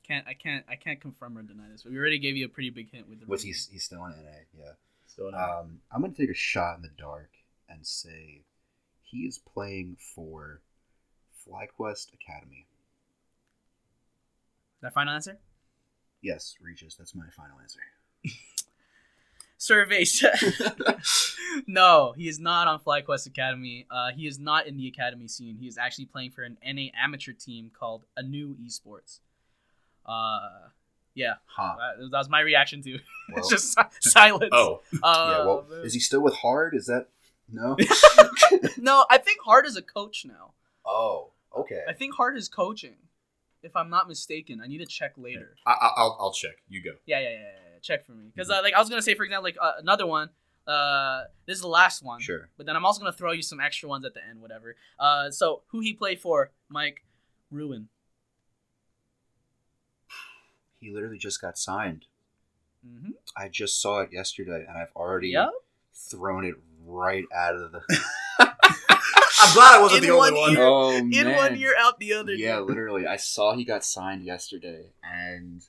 Can't 0.04 0.28
I 0.28 0.34
can't 0.34 0.66
I 0.70 0.76
can't 0.76 1.00
confirm 1.00 1.38
or 1.38 1.42
deny 1.42 1.70
this. 1.72 1.84
But 1.84 1.94
we 1.94 1.98
already 1.98 2.20
gave 2.20 2.36
you 2.36 2.46
a 2.46 2.50
pretty 2.50 2.70
big 2.70 2.92
hint 2.92 3.10
with 3.10 3.22
the. 3.22 3.26
Was 3.28 3.44
region. 3.44 3.60
he 3.70 3.74
he's 3.74 3.84
still 3.84 4.06
in 4.06 4.12
NA, 4.12 4.32
yeah. 4.58 4.72
Still 5.08 5.30
in 5.30 5.36
Um, 5.36 5.80
I'm 5.92 6.02
going 6.02 6.14
to 6.14 6.22
take 6.22 6.30
a 6.30 6.36
shot 6.38 6.76
in 6.76 6.82
the 6.82 6.92
dark 6.98 7.30
and 7.70 7.86
say 7.86 8.42
he 9.02 9.20
is 9.20 9.38
playing 9.38 9.98
for 10.14 10.60
FlyQuest 11.48 12.14
Academy. 12.14 12.68
That 14.82 14.94
final 14.94 15.14
answer? 15.14 15.38
Yes, 16.22 16.56
Regis, 16.62 16.96
that's 16.96 17.16
my 17.16 17.26
final 17.36 17.58
answer. 17.60 17.80
Survey 19.66 20.06
said 20.18 20.36
no. 21.68 22.14
He 22.16 22.28
is 22.28 22.40
not 22.40 22.68
on 22.68 22.80
FlyQuest 22.80 23.28
Academy. 23.28 23.86
Uh, 23.90 24.12
he 24.16 24.28
is 24.28 24.38
not 24.40 24.68
in 24.68 24.78
the 24.78 24.88
academy 24.88 25.28
scene. 25.28 25.58
He 25.60 25.68
is 25.68 25.78
actually 25.78 26.06
playing 26.06 26.32
for 26.32 26.44
an 26.44 26.58
NA 26.66 26.88
amateur 26.96 27.34
team 27.34 27.72
called 27.78 28.06
A 28.16 28.22
New 28.24 28.56
Esports. 28.64 29.20
Uh, 30.06 30.40
yeah, 31.16 31.36
Huh. 31.46 31.76
that, 31.78 32.10
that 32.12 32.18
was 32.18 32.30
my 32.30 32.42
reaction 32.42 32.82
to. 32.84 33.00
Well, 33.30 33.40
it's 33.40 33.50
just 33.50 33.74
si- 33.74 34.10
silence. 34.12 34.52
Oh, 34.54 34.82
uh, 35.02 35.28
yeah, 35.32 35.46
well, 35.48 35.66
is 35.84 35.96
he 35.96 36.00
still 36.00 36.22
with 36.22 36.36
Hard? 36.36 36.76
Is 36.76 36.86
that 36.86 37.08
no? 37.52 37.76
no, 38.78 39.06
I 39.10 39.18
think 39.18 39.40
Hard 39.44 39.66
is 39.66 39.76
a 39.76 39.82
coach 39.82 40.26
now. 40.28 40.52
oh, 40.86 41.32
okay. 41.58 41.82
I 41.90 41.94
think 41.94 42.14
Hard 42.14 42.38
is 42.38 42.48
coaching, 42.48 42.98
if 43.64 43.76
I'm 43.76 43.90
not 43.90 44.08
mistaken. 44.08 44.62
I 44.64 44.68
need 44.68 44.78
to 44.78 44.86
check 44.86 45.14
later. 45.18 45.56
I, 45.66 45.72
I- 45.72 45.92
I'll 45.98 46.18
I'll 46.20 46.32
check. 46.34 46.58
You 46.70 46.84
go. 46.84 46.92
Yeah, 47.08 47.20
yeah, 47.20 47.30
yeah, 47.30 47.38
yeah. 47.40 47.65
Yeah. 47.90 47.96
Check 47.98 48.06
for 48.06 48.14
me, 48.14 48.26
because 48.34 48.50
uh, 48.50 48.60
like 48.64 48.74
I 48.74 48.80
was 48.80 48.90
gonna 48.90 49.02
say, 49.02 49.14
for 49.16 49.24
example, 49.24 49.44
like 49.44 49.58
uh, 49.62 49.74
another 49.80 50.06
one. 50.06 50.30
Uh, 50.68 51.26
this 51.46 51.58
is 51.58 51.62
the 51.62 51.68
last 51.68 52.02
one. 52.02 52.20
Sure. 52.20 52.50
But 52.58 52.66
then 52.66 52.76
I'm 52.76 52.86
also 52.86 53.00
gonna 53.00 53.14
throw 53.14 53.32
you 53.32 53.44
some 53.44 53.60
extra 53.60 53.88
ones 53.88 54.04
at 54.04 54.14
the 54.16 54.22
end, 54.28 54.42
whatever. 54.42 54.76
Uh, 55.00 55.30
so 55.30 55.62
who 55.68 55.80
he 55.80 55.94
played 55.94 56.20
for? 56.20 56.52
Mike 56.70 57.04
Ruin. 57.52 57.90
He 60.80 60.92
literally 60.92 61.18
just 61.18 61.42
got 61.42 61.58
signed. 61.58 62.06
Mm-hmm. 62.88 63.12
I 63.36 63.48
just 63.50 63.82
saw 63.82 64.02
it 64.02 64.10
yesterday, 64.12 64.66
and 64.68 64.78
I've 64.78 64.92
already 64.96 65.30
Yep. 65.30 65.50
thrown 65.94 66.46
it 66.46 66.56
right 66.86 67.26
out 67.36 67.56
of 67.56 67.72
the. 67.72 67.82
I'm 68.40 69.54
glad 69.54 69.76
I 69.76 69.82
wasn't 69.82 70.04
In 70.04 70.10
the 70.10 70.16
only 70.16 70.32
one 70.32 70.40
one. 70.42 70.52
year. 70.54 70.64
oh 70.64 70.92
In 70.98 71.10
man! 71.10 71.36
one 71.36 71.56
year, 71.60 71.76
out 71.80 72.00
the 72.00 72.14
other. 72.14 72.34
Yeah, 72.34 72.58
dude. 72.58 72.70
literally. 72.70 73.06
I 73.08 73.18
saw 73.18 73.56
he 73.56 73.64
got 73.66 73.84
signed 73.84 74.24
yesterday, 74.24 74.92
and 75.04 75.62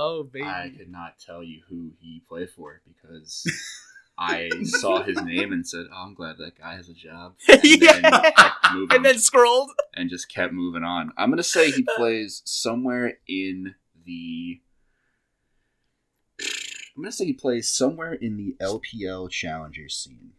Oh 0.00 0.22
baby. 0.22 0.46
I 0.46 0.72
could 0.76 0.90
not 0.90 1.18
tell 1.18 1.42
you 1.42 1.62
who 1.68 1.90
he 1.98 2.22
played 2.28 2.50
for 2.50 2.80
because 2.86 3.44
I 4.18 4.50
saw 4.64 5.02
his 5.02 5.20
name 5.22 5.52
and 5.52 5.66
said, 5.66 5.86
"Oh, 5.92 6.04
I'm 6.06 6.14
glad 6.14 6.36
that 6.38 6.56
guy 6.58 6.76
has 6.76 6.88
a 6.88 6.94
job." 6.94 7.34
And 7.48 7.62
then 7.64 8.04
Yeah. 8.04 8.20
kept 8.36 8.54
moving 8.72 8.96
and 8.96 9.04
then 9.04 9.18
scrolled. 9.18 9.70
and 9.94 10.08
just 10.08 10.32
kept 10.32 10.52
moving 10.52 10.84
on. 10.84 11.12
I'm 11.16 11.30
gonna 11.30 11.42
say 11.42 11.70
he 11.72 11.84
plays 11.96 12.42
somewhere 12.44 13.18
in 13.26 13.74
the. 14.06 14.60
I'm 16.96 17.02
gonna 17.02 17.10
say 17.12 17.24
he 17.26 17.32
plays 17.32 17.68
somewhere 17.68 18.12
in 18.12 18.36
the 18.36 18.54
LPL 18.60 19.30
Challenger 19.30 19.88
scene, 19.88 20.32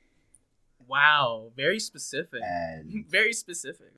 Wow, 0.88 1.52
very 1.56 1.80
specific. 1.80 2.42
and 2.44 3.06
Very 3.10 3.34
specific. 3.34 3.94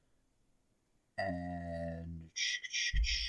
and 1.18 2.30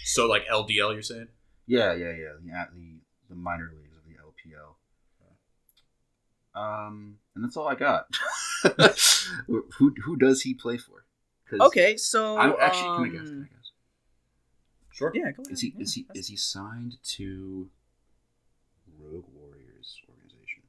So 0.05 0.26
like 0.26 0.47
LDL, 0.47 0.93
you're 0.95 1.03
saying? 1.03 1.28
Yeah, 1.67 1.95
yeah, 1.95 2.11
yeah, 2.11 2.35
yeah, 2.45 2.67
the 2.73 3.01
the 3.29 3.35
minor 3.35 3.73
leagues 3.75 3.97
of 3.97 4.05
the 4.05 4.19
LPL. 4.19 4.77
Um, 6.55 7.17
and 7.35 7.43
that's 7.43 7.57
all 7.57 7.67
I 7.67 7.75
got. 7.75 8.15
who 9.47 9.95
who 10.05 10.17
does 10.17 10.43
he 10.43 10.55
play 10.55 10.77
for? 10.77 11.05
Okay, 11.53 11.97
so 11.97 12.39
I'm 12.39 12.55
actually 12.61 12.89
um, 12.89 12.97
can 12.97 13.05
I 13.05 13.09
guess? 13.19 13.29
Can 13.29 13.49
I 13.51 13.55
guess? 13.55 13.71
Sure. 14.93 15.11
Yeah, 15.15 15.33
go 15.33 15.43
ahead. 15.43 15.53
Is 15.53 15.61
he 15.61 15.75
yeah. 15.77 15.83
is 15.83 15.95
he 15.95 16.07
is 16.15 16.29
he 16.29 16.37
signed 16.37 16.97
to 17.17 17.69
Rogue 18.99 19.27
Warriors 19.35 20.01
organization? 20.09 20.63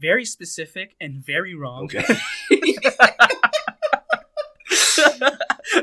very 0.00 0.24
specific 0.24 0.96
and 1.00 1.24
very 1.24 1.54
wrong. 1.54 1.84
Okay. 1.84 2.02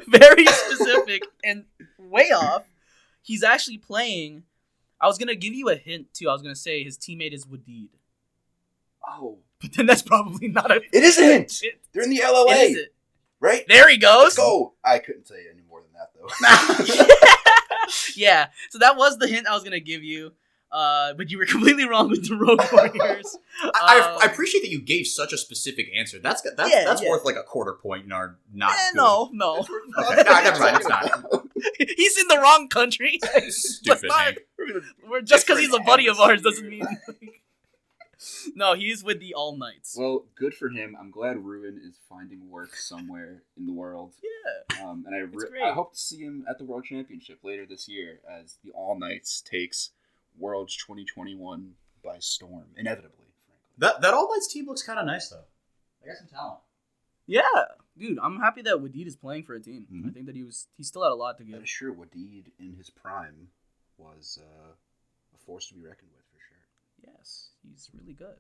very 0.08 0.46
specific 0.46 1.24
and 1.44 1.66
way 1.98 2.32
off. 2.32 2.71
He's 3.22 3.44
actually 3.44 3.78
playing. 3.78 4.44
I 5.00 5.08
was 5.08 5.18
gonna 5.18 5.36
give 5.36 5.54
you 5.54 5.70
a 5.70 5.76
hint 5.76 6.14
too. 6.14 6.30
I 6.30 6.34
was 6.34 6.42
gonna 6.42 6.56
say 6.56 6.84
his 6.84 6.98
teammate 6.98 7.34
is 7.34 7.46
Wadid, 7.46 7.90
oh, 9.08 9.40
but 9.60 9.74
then 9.76 9.86
that's 9.86 10.02
probably 10.02 10.48
not 10.48 10.72
a. 10.72 10.76
it 10.92 11.04
is 11.04 11.18
a 11.18 11.24
hint. 11.24 11.60
It, 11.64 11.82
They're 11.94 12.04
in 12.04 12.10
the 12.10 12.22
it. 12.24 12.94
right? 13.40 13.64
There 13.68 13.90
he 13.90 13.98
goes. 13.98 14.24
Let's 14.24 14.38
go. 14.38 14.74
I 14.84 15.00
couldn't 15.00 15.26
tell 15.28 15.38
you 15.38 15.50
any 15.52 15.62
more 15.70 15.82
than 15.82 15.92
that 15.94 16.12
though. 16.16 17.92
yeah. 18.16 18.48
So 18.70 18.80
that 18.80 18.96
was 18.98 19.18
the 19.18 19.28
hint 19.28 19.48
I 19.48 19.54
was 19.54 19.64
gonna 19.64 19.80
give 19.80 20.04
you. 20.04 20.34
Uh, 20.72 21.14
but 21.14 21.30
you 21.30 21.38
were 21.38 21.46
completely 21.56 21.86
wrong 21.86 22.10
with 22.10 22.28
the 22.30 22.36
Road 22.36 22.60
Warriors. 22.72 23.38
I, 23.64 23.72
I, 23.76 24.00
Um, 24.14 24.20
I 24.22 24.26
appreciate 24.32 24.62
that 24.62 24.70
you 24.72 24.82
gave 24.82 25.06
such 25.06 25.34
a 25.34 25.38
specific 25.38 25.88
answer. 25.96 26.18
That's 26.20 26.42
that's 26.56 26.72
Yeah, 26.72 26.86
that's 26.86 27.02
yeah. 27.04 27.10
worth 27.10 27.26
like 27.26 27.36
a 27.36 27.44
quarter 27.44 27.74
point 27.74 28.06
in 28.06 28.12
our 28.12 28.38
not. 28.54 28.72
Eh, 28.72 28.92
no, 28.96 29.30
no. 29.34 29.58
Okay, 29.60 29.68
no, 29.98 30.44
never 30.44 30.60
mind. 30.60 30.78
It's 30.78 30.88
not. 30.88 31.46
he's 31.98 32.18
in 32.18 32.28
the 32.30 32.38
wrong 32.38 32.70
country. 32.70 33.20
Stupid 33.50 34.08
not- 34.08 34.36
We're 35.10 35.22
just 35.22 35.46
because 35.46 35.60
he's 35.60 35.74
a 35.74 35.80
buddy 35.80 36.08
of 36.08 36.20
ours 36.20 36.42
doesn't 36.42 36.68
mean. 36.70 36.86
Like... 37.08 37.42
No, 38.56 38.76
he's 38.76 39.04
with 39.04 39.20
the 39.20 39.34
All 39.34 39.58
Knights. 39.58 39.96
Well, 39.98 40.26
good 40.36 40.54
for 40.54 40.70
him. 40.70 40.96
I'm 41.00 41.10
glad 41.10 41.44
Ruin 41.44 41.82
is 41.84 41.96
finding 42.08 42.50
work 42.50 42.76
somewhere 42.76 43.42
in 43.58 43.66
the 43.66 43.74
world. 43.74 44.14
yeah. 44.24 44.84
Um, 44.88 45.06
and 45.08 45.16
I, 45.16 45.20
re- 45.20 45.62
I 45.64 45.72
hope 45.72 45.94
to 45.94 46.00
see 46.00 46.20
him 46.20 46.46
at 46.48 46.58
the 46.60 46.64
World 46.64 46.86
Championship 46.86 47.40
later 47.44 47.66
this 47.66 47.88
year 47.90 48.20
as 48.30 48.58
the 48.64 48.72
All 48.72 48.98
Knights 48.98 49.42
takes 49.42 49.90
Worlds 50.38 50.76
2021 50.78 51.74
by 52.04 52.18
storm, 52.20 52.66
inevitably. 52.76 53.12
Frankly. 53.46 53.66
That 53.78 54.02
that 54.02 54.14
All 54.14 54.30
Knights 54.32 54.48
team 54.52 54.66
looks 54.68 54.84
kind 54.84 55.00
of 55.00 55.06
nice 55.06 55.30
though. 55.30 55.44
They 56.02 56.08
got 56.10 56.18
some 56.18 56.28
talent. 56.28 56.60
Yeah, 57.28 57.42
dude, 57.98 58.18
I'm 58.22 58.40
happy 58.40 58.62
that 58.64 58.78
Wadid 58.78 59.06
is 59.08 59.16
playing 59.16 59.44
for 59.44 59.54
a 59.54 59.60
team. 59.60 59.86
I 59.92 59.94
Mhm. 60.10 60.14
think 60.14 60.26
that 60.26 60.36
he 60.36 60.44
was 60.44 60.68
he 60.78 60.84
still 60.84 61.04
had 61.04 61.12
a 61.12 61.16
lot 61.16 61.38
to 61.38 61.46
Yeah, 61.46 61.58
give. 61.60 61.70
sure, 61.70 61.94
Wadid 61.94 62.52
in 62.60 62.74
his 62.76 62.90
prime 62.90 63.50
was 63.98 64.40
uh, 64.42 64.74
a 65.34 65.38
force 65.46 65.68
to 65.70 65.76
be 65.76 65.82
reckoned 65.82 66.10
with 66.16 66.26
for 66.26 66.40
sure. 66.40 66.58
Yes, 67.14 67.52
he's 67.64 67.90
really 67.94 68.14
good. 68.14 68.38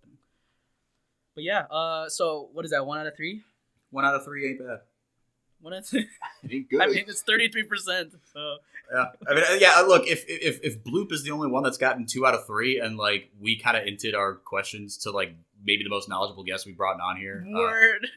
But 1.35 1.43
yeah, 1.43 1.61
uh, 1.71 2.09
so 2.09 2.49
what 2.53 2.65
is 2.65 2.71
that? 2.71 2.85
One 2.85 2.97
out 2.99 3.07
of 3.07 3.15
three? 3.15 3.43
One 3.91 4.03
out 4.05 4.15
of 4.15 4.25
three 4.25 4.49
ain't 4.49 4.59
bad. 4.59 4.81
One 5.61 5.73
out 5.73 5.79
of 5.79 5.87
three. 5.87 6.07
He 6.47 6.57
ain't 6.57 6.69
good. 6.69 6.81
I 6.81 6.87
mean, 6.87 7.03
it's 7.07 7.21
thirty 7.21 7.49
three 7.49 7.63
percent. 7.63 8.13
So 8.33 8.57
Yeah, 8.91 9.05
I 9.27 9.33
mean, 9.33 9.43
uh, 9.49 9.57
yeah. 9.59 9.81
Look, 9.81 10.07
if 10.07 10.25
if 10.27 10.59
if 10.63 10.83
Bloop 10.83 11.11
is 11.11 11.23
the 11.23 11.31
only 11.31 11.49
one 11.49 11.63
that's 11.63 11.77
gotten 11.77 12.05
two 12.05 12.25
out 12.25 12.33
of 12.33 12.45
three, 12.45 12.79
and 12.79 12.97
like 12.97 13.29
we 13.39 13.59
kind 13.59 13.77
of 13.77 13.83
hinted 13.83 14.15
our 14.15 14.35
questions 14.35 14.97
to 14.99 15.11
like 15.11 15.35
maybe 15.63 15.83
the 15.83 15.89
most 15.89 16.09
knowledgeable 16.09 16.43
guest 16.43 16.65
we 16.65 16.71
brought 16.71 16.99
on 16.99 17.17
here. 17.17 17.45
uh, 17.47 17.53
word. 17.53 18.07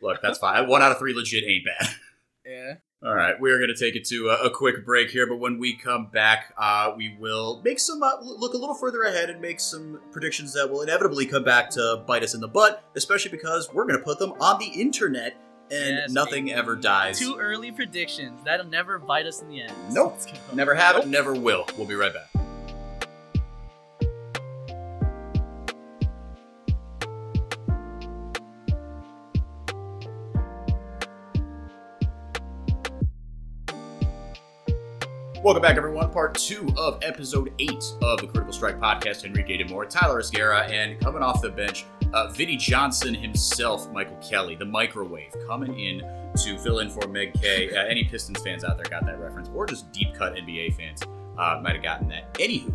look, 0.00 0.22
that's 0.22 0.38
fine. 0.38 0.68
One 0.68 0.82
out 0.82 0.92
of 0.92 0.98
three 0.98 1.14
legit 1.14 1.44
ain't 1.44 1.64
bad. 1.64 1.88
Yeah. 2.44 2.74
All 3.04 3.14
right, 3.14 3.40
we 3.40 3.50
are 3.50 3.58
going 3.58 3.72
to 3.72 3.76
take 3.76 3.96
it 3.96 4.04
to 4.08 4.30
a, 4.30 4.46
a 4.46 4.50
quick 4.50 4.84
break 4.84 5.10
here, 5.10 5.26
but 5.26 5.36
when 5.36 5.58
we 5.58 5.76
come 5.76 6.06
back, 6.06 6.52
uh, 6.56 6.92
we 6.96 7.16
will 7.18 7.60
make 7.64 7.80
some 7.80 8.00
uh, 8.00 8.20
look 8.20 8.54
a 8.54 8.56
little 8.56 8.74
further 8.76 9.02
ahead 9.02 9.28
and 9.28 9.40
make 9.40 9.58
some 9.58 10.00
predictions 10.12 10.52
that 10.54 10.70
will 10.70 10.82
inevitably 10.82 11.26
come 11.26 11.42
back 11.42 11.70
to 11.70 12.02
bite 12.06 12.22
us 12.22 12.34
in 12.34 12.40
the 12.40 12.46
butt, 12.48 12.84
especially 12.94 13.30
because 13.32 13.68
we're 13.72 13.86
going 13.86 13.98
to 13.98 14.04
put 14.04 14.20
them 14.20 14.32
on 14.40 14.60
the 14.60 14.66
internet 14.66 15.36
and 15.72 15.96
Yes, 15.96 16.10
nothing 16.10 16.44
baby. 16.46 16.54
ever 16.54 16.76
dies. 16.76 17.18
Too 17.18 17.36
early 17.38 17.72
predictions. 17.72 18.40
That'll 18.44 18.66
never 18.66 18.98
bite 18.98 19.26
us 19.26 19.40
in 19.40 19.48
the 19.48 19.62
end. 19.62 19.72
Nope. 19.90 20.18
Never 20.52 20.74
have 20.74 20.96
Nope. 20.96 21.04
it, 21.06 21.08
never 21.08 21.34
will. 21.34 21.66
We'll 21.78 21.86
be 21.86 21.94
right 21.94 22.12
back. 22.12 22.28
Welcome 35.42 35.62
back, 35.62 35.76
everyone. 35.76 36.10
Part 36.10 36.36
two 36.38 36.68
of 36.76 37.00
episode 37.02 37.52
eight 37.58 37.84
of 38.00 38.20
the 38.20 38.28
Critical 38.28 38.52
Strike 38.52 38.78
podcast. 38.78 39.24
Henrique 39.24 39.48
Demore, 39.60 39.88
Tyler 39.88 40.20
Esguerra, 40.20 40.70
and 40.70 41.00
coming 41.00 41.22
off 41.22 41.42
the 41.42 41.50
bench, 41.50 41.84
uh, 42.12 42.28
Vinny 42.28 42.56
Johnson 42.56 43.14
himself, 43.14 43.90
Michael 43.92 44.16
Kelly, 44.16 44.54
the 44.54 44.64
microwave, 44.64 45.34
coming 45.46 45.78
in 45.78 46.00
to 46.44 46.58
fill 46.58 46.78
in 46.80 46.90
for 46.90 47.06
Meg 47.08 47.34
K. 47.40 47.70
Uh, 47.72 47.84
any 47.86 48.04
Pistons 48.04 48.42
fans 48.42 48.64
out 48.64 48.76
there 48.76 48.86
got 48.90 49.06
that 49.06 49.18
reference, 49.18 49.48
or 49.54 49.66
just 49.66 49.90
deep 49.92 50.14
cut 50.14 50.34
NBA 50.34 50.74
fans 50.76 51.00
uh, 51.38 51.60
might 51.62 51.74
have 51.74 51.82
gotten 51.82 52.08
that. 52.08 52.32
Anywho, 52.34 52.72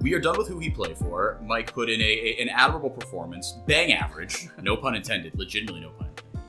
we 0.00 0.14
are 0.14 0.20
done 0.20 0.38
with 0.38 0.46
who 0.48 0.58
he 0.58 0.70
played 0.70 0.96
for. 0.96 1.38
Mike 1.44 1.72
put 1.72 1.88
in 1.90 2.00
a, 2.00 2.04
a- 2.04 2.42
an 2.42 2.48
admirable 2.48 2.90
performance, 2.90 3.58
bang 3.66 3.92
average, 3.92 4.48
no 4.62 4.76
pun 4.76 4.94
intended, 4.94 5.36
legitimately 5.36 5.80
no 5.80 5.90
pun 5.90 6.08
intended. 6.08 6.42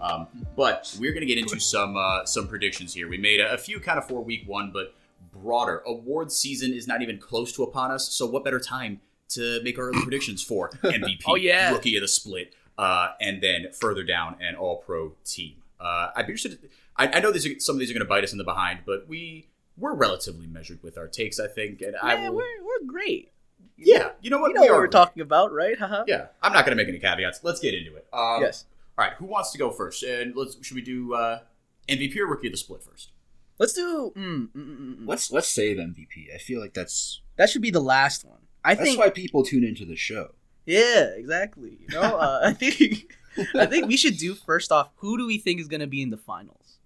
Um, 0.00 0.26
but 0.56 0.94
we're 1.00 1.12
going 1.12 1.20
to 1.20 1.26
get 1.26 1.38
into 1.38 1.58
some 1.60 1.96
uh, 1.96 2.24
some 2.24 2.48
predictions 2.48 2.92
here. 2.94 3.08
We 3.08 3.18
made 3.18 3.40
a, 3.40 3.52
a 3.52 3.58
few 3.58 3.78
kind 3.80 3.98
of 3.98 4.06
for 4.08 4.22
week 4.24 4.44
one, 4.46 4.70
but 4.72 4.94
broader. 5.32 5.82
Award 5.86 6.32
season 6.32 6.72
is 6.72 6.86
not 6.88 7.02
even 7.02 7.18
close 7.18 7.52
to 7.52 7.62
upon 7.62 7.90
us, 7.90 8.08
so 8.12 8.26
what 8.26 8.44
better 8.44 8.60
time 8.60 9.00
to 9.30 9.60
make 9.62 9.78
our 9.78 9.88
early 9.88 10.02
predictions 10.02 10.42
for 10.42 10.70
MVP, 10.82 11.22
Oh, 11.26 11.34
yeah. 11.34 11.72
Rookie 11.72 11.96
of 11.96 12.02
the 12.02 12.08
Split, 12.08 12.54
uh, 12.78 13.08
and 13.20 13.42
then 13.42 13.72
further 13.72 14.02
down 14.04 14.36
an 14.40 14.54
All 14.54 14.76
Pro 14.78 15.12
team. 15.24 15.56
Uh, 15.80 16.10
I'd 16.16 16.26
be 16.26 16.32
interested. 16.32 16.58
I, 16.96 17.08
I 17.08 17.20
know 17.20 17.30
these 17.32 17.46
are, 17.46 17.58
some 17.60 17.76
of 17.76 17.80
these 17.80 17.90
are 17.90 17.94
going 17.94 18.04
to 18.04 18.08
bite 18.08 18.24
us 18.24 18.32
in 18.32 18.38
the 18.38 18.44
behind, 18.44 18.80
but 18.86 19.06
we 19.08 19.48
we're 19.78 19.94
relatively 19.94 20.46
measured 20.46 20.82
with 20.82 20.96
our 20.96 21.06
takes, 21.08 21.38
I 21.38 21.48
think, 21.48 21.82
and 21.82 21.94
I 22.02 22.14
will. 22.28 22.36
we're 22.36 22.64
we're 22.64 22.86
great. 22.86 23.30
Yeah, 23.76 24.12
you 24.22 24.30
know 24.30 24.38
what? 24.38 24.48
You 24.48 24.54
know 24.54 24.60
We 24.62 24.68
what 24.68 24.74
are 24.74 24.78
we're 24.78 24.86
great. 24.86 24.92
talking 24.92 25.20
about, 25.22 25.52
right? 25.52 25.78
Haha. 25.78 26.04
Yeah, 26.06 26.26
I'm 26.42 26.54
not 26.54 26.64
going 26.64 26.74
to 26.76 26.82
make 26.82 26.88
any 26.88 26.98
caveats. 26.98 27.40
Let's 27.44 27.60
get 27.60 27.74
into 27.74 27.94
it. 27.96 28.06
Um, 28.12 28.40
Yes. 28.40 28.64
All 28.98 29.04
right, 29.04 29.12
who 29.18 29.26
wants 29.26 29.52
to 29.52 29.58
go 29.58 29.70
first? 29.70 30.02
And 30.02 30.34
let's 30.34 30.56
should 30.64 30.76
we 30.76 30.80
do 30.80 31.12
uh, 31.12 31.40
MVP 31.88 32.16
or 32.16 32.26
Rookie 32.26 32.46
of 32.46 32.52
the 32.54 32.56
Split 32.56 32.82
first? 32.82 33.10
Let's 33.58 33.74
do. 33.74 34.12
Mm, 34.16 34.22
mm, 34.22 34.48
mm, 34.54 34.78
mm, 34.78 34.96
mm. 35.00 35.06
Let's 35.08 35.30
let's 35.30 35.48
save 35.48 35.76
MVP. 35.76 36.34
I 36.34 36.38
feel 36.38 36.58
like 36.60 36.72
that's 36.72 37.20
That 37.36 37.50
should 37.50 37.60
be 37.60 37.70
the 37.70 37.80
last 37.80 38.24
one. 38.24 38.38
I 38.66 38.74
that's 38.74 38.88
think. 38.88 38.98
why 39.00 39.10
people 39.10 39.42
tune 39.44 39.64
into 39.64 39.84
the 39.84 39.96
show. 39.96 40.32
Yeah, 40.66 41.04
exactly. 41.16 41.78
You 41.80 41.88
know, 41.94 42.02
uh, 42.18 42.40
I 42.44 42.52
think. 42.62 43.14
I 43.54 43.66
think 43.66 43.86
we 43.86 43.96
should 43.96 44.16
do 44.16 44.34
first 44.34 44.72
off. 44.72 44.90
Who 44.96 45.18
do 45.18 45.26
we 45.26 45.38
think 45.38 45.60
is 45.60 45.68
going 45.68 45.80
to 45.80 45.86
be 45.86 46.00
in 46.02 46.10
the 46.10 46.16
finals? 46.16 46.78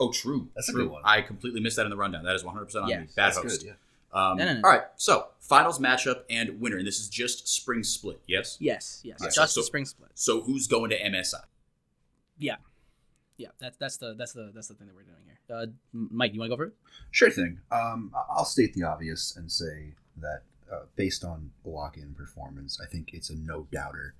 Oh, 0.00 0.10
true. 0.10 0.48
That's 0.54 0.68
a 0.68 0.72
true. 0.72 0.84
good 0.84 0.92
one. 0.92 1.02
I 1.04 1.20
completely 1.22 1.60
missed 1.60 1.76
that 1.76 1.84
in 1.84 1.90
the 1.90 1.96
rundown. 1.96 2.24
That 2.24 2.34
is 2.34 2.44
100 2.44 2.64
percent 2.66 2.84
on 2.84 2.90
Yeah, 2.90 3.00
me. 3.00 3.06
Bad 3.14 3.26
That's 3.26 3.38
host. 3.38 3.60
good. 3.62 3.66
Yeah. 3.68 4.30
Um, 4.30 4.38
No, 4.38 4.44
no, 4.46 4.54
no. 4.54 4.60
All 4.64 4.70
right, 4.70 4.82
so 4.96 5.28
finals 5.40 5.78
matchup 5.78 6.22
and 6.30 6.60
winner, 6.60 6.76
and 6.78 6.86
this 6.86 6.98
is 6.98 7.08
just 7.10 7.46
spring 7.48 7.82
split. 7.82 8.20
Yes. 8.26 8.56
Yes, 8.60 9.00
yes. 9.04 9.20
Alright, 9.20 9.34
just 9.34 9.54
so- 9.54 9.60
the 9.60 9.64
spring 9.66 9.84
split. 9.84 10.10
So 10.14 10.40
who's 10.42 10.66
going 10.66 10.90
to 10.90 10.98
MSI? 10.98 11.34
Yeah, 12.38 12.56
yeah. 13.36 13.48
That's 13.58 13.76
that's 13.76 13.96
the 13.98 14.14
that's 14.14 14.32
the 14.32 14.50
that's 14.54 14.68
the 14.68 14.74
thing 14.74 14.86
that 14.88 14.96
we're 14.96 15.02
doing 15.02 15.16
here. 15.24 15.38
Uh, 15.54 15.66
Mike, 15.92 16.32
you 16.34 16.40
want 16.40 16.50
to 16.50 16.56
go 16.56 16.58
for 16.58 16.66
it? 16.66 16.74
Sure 17.10 17.30
thing. 17.30 17.60
Um, 17.70 18.12
I'll 18.30 18.44
state 18.44 18.74
the 18.74 18.82
obvious 18.84 19.36
and 19.36 19.50
say 19.52 19.92
that 20.18 20.42
uh, 20.72 20.80
based 20.96 21.24
on 21.24 21.50
lock-in 21.64 22.14
performance, 22.14 22.78
I 22.82 22.86
think 22.86 23.10
it's 23.12 23.30
a 23.30 23.36
no 23.36 23.66
doubter 23.72 24.14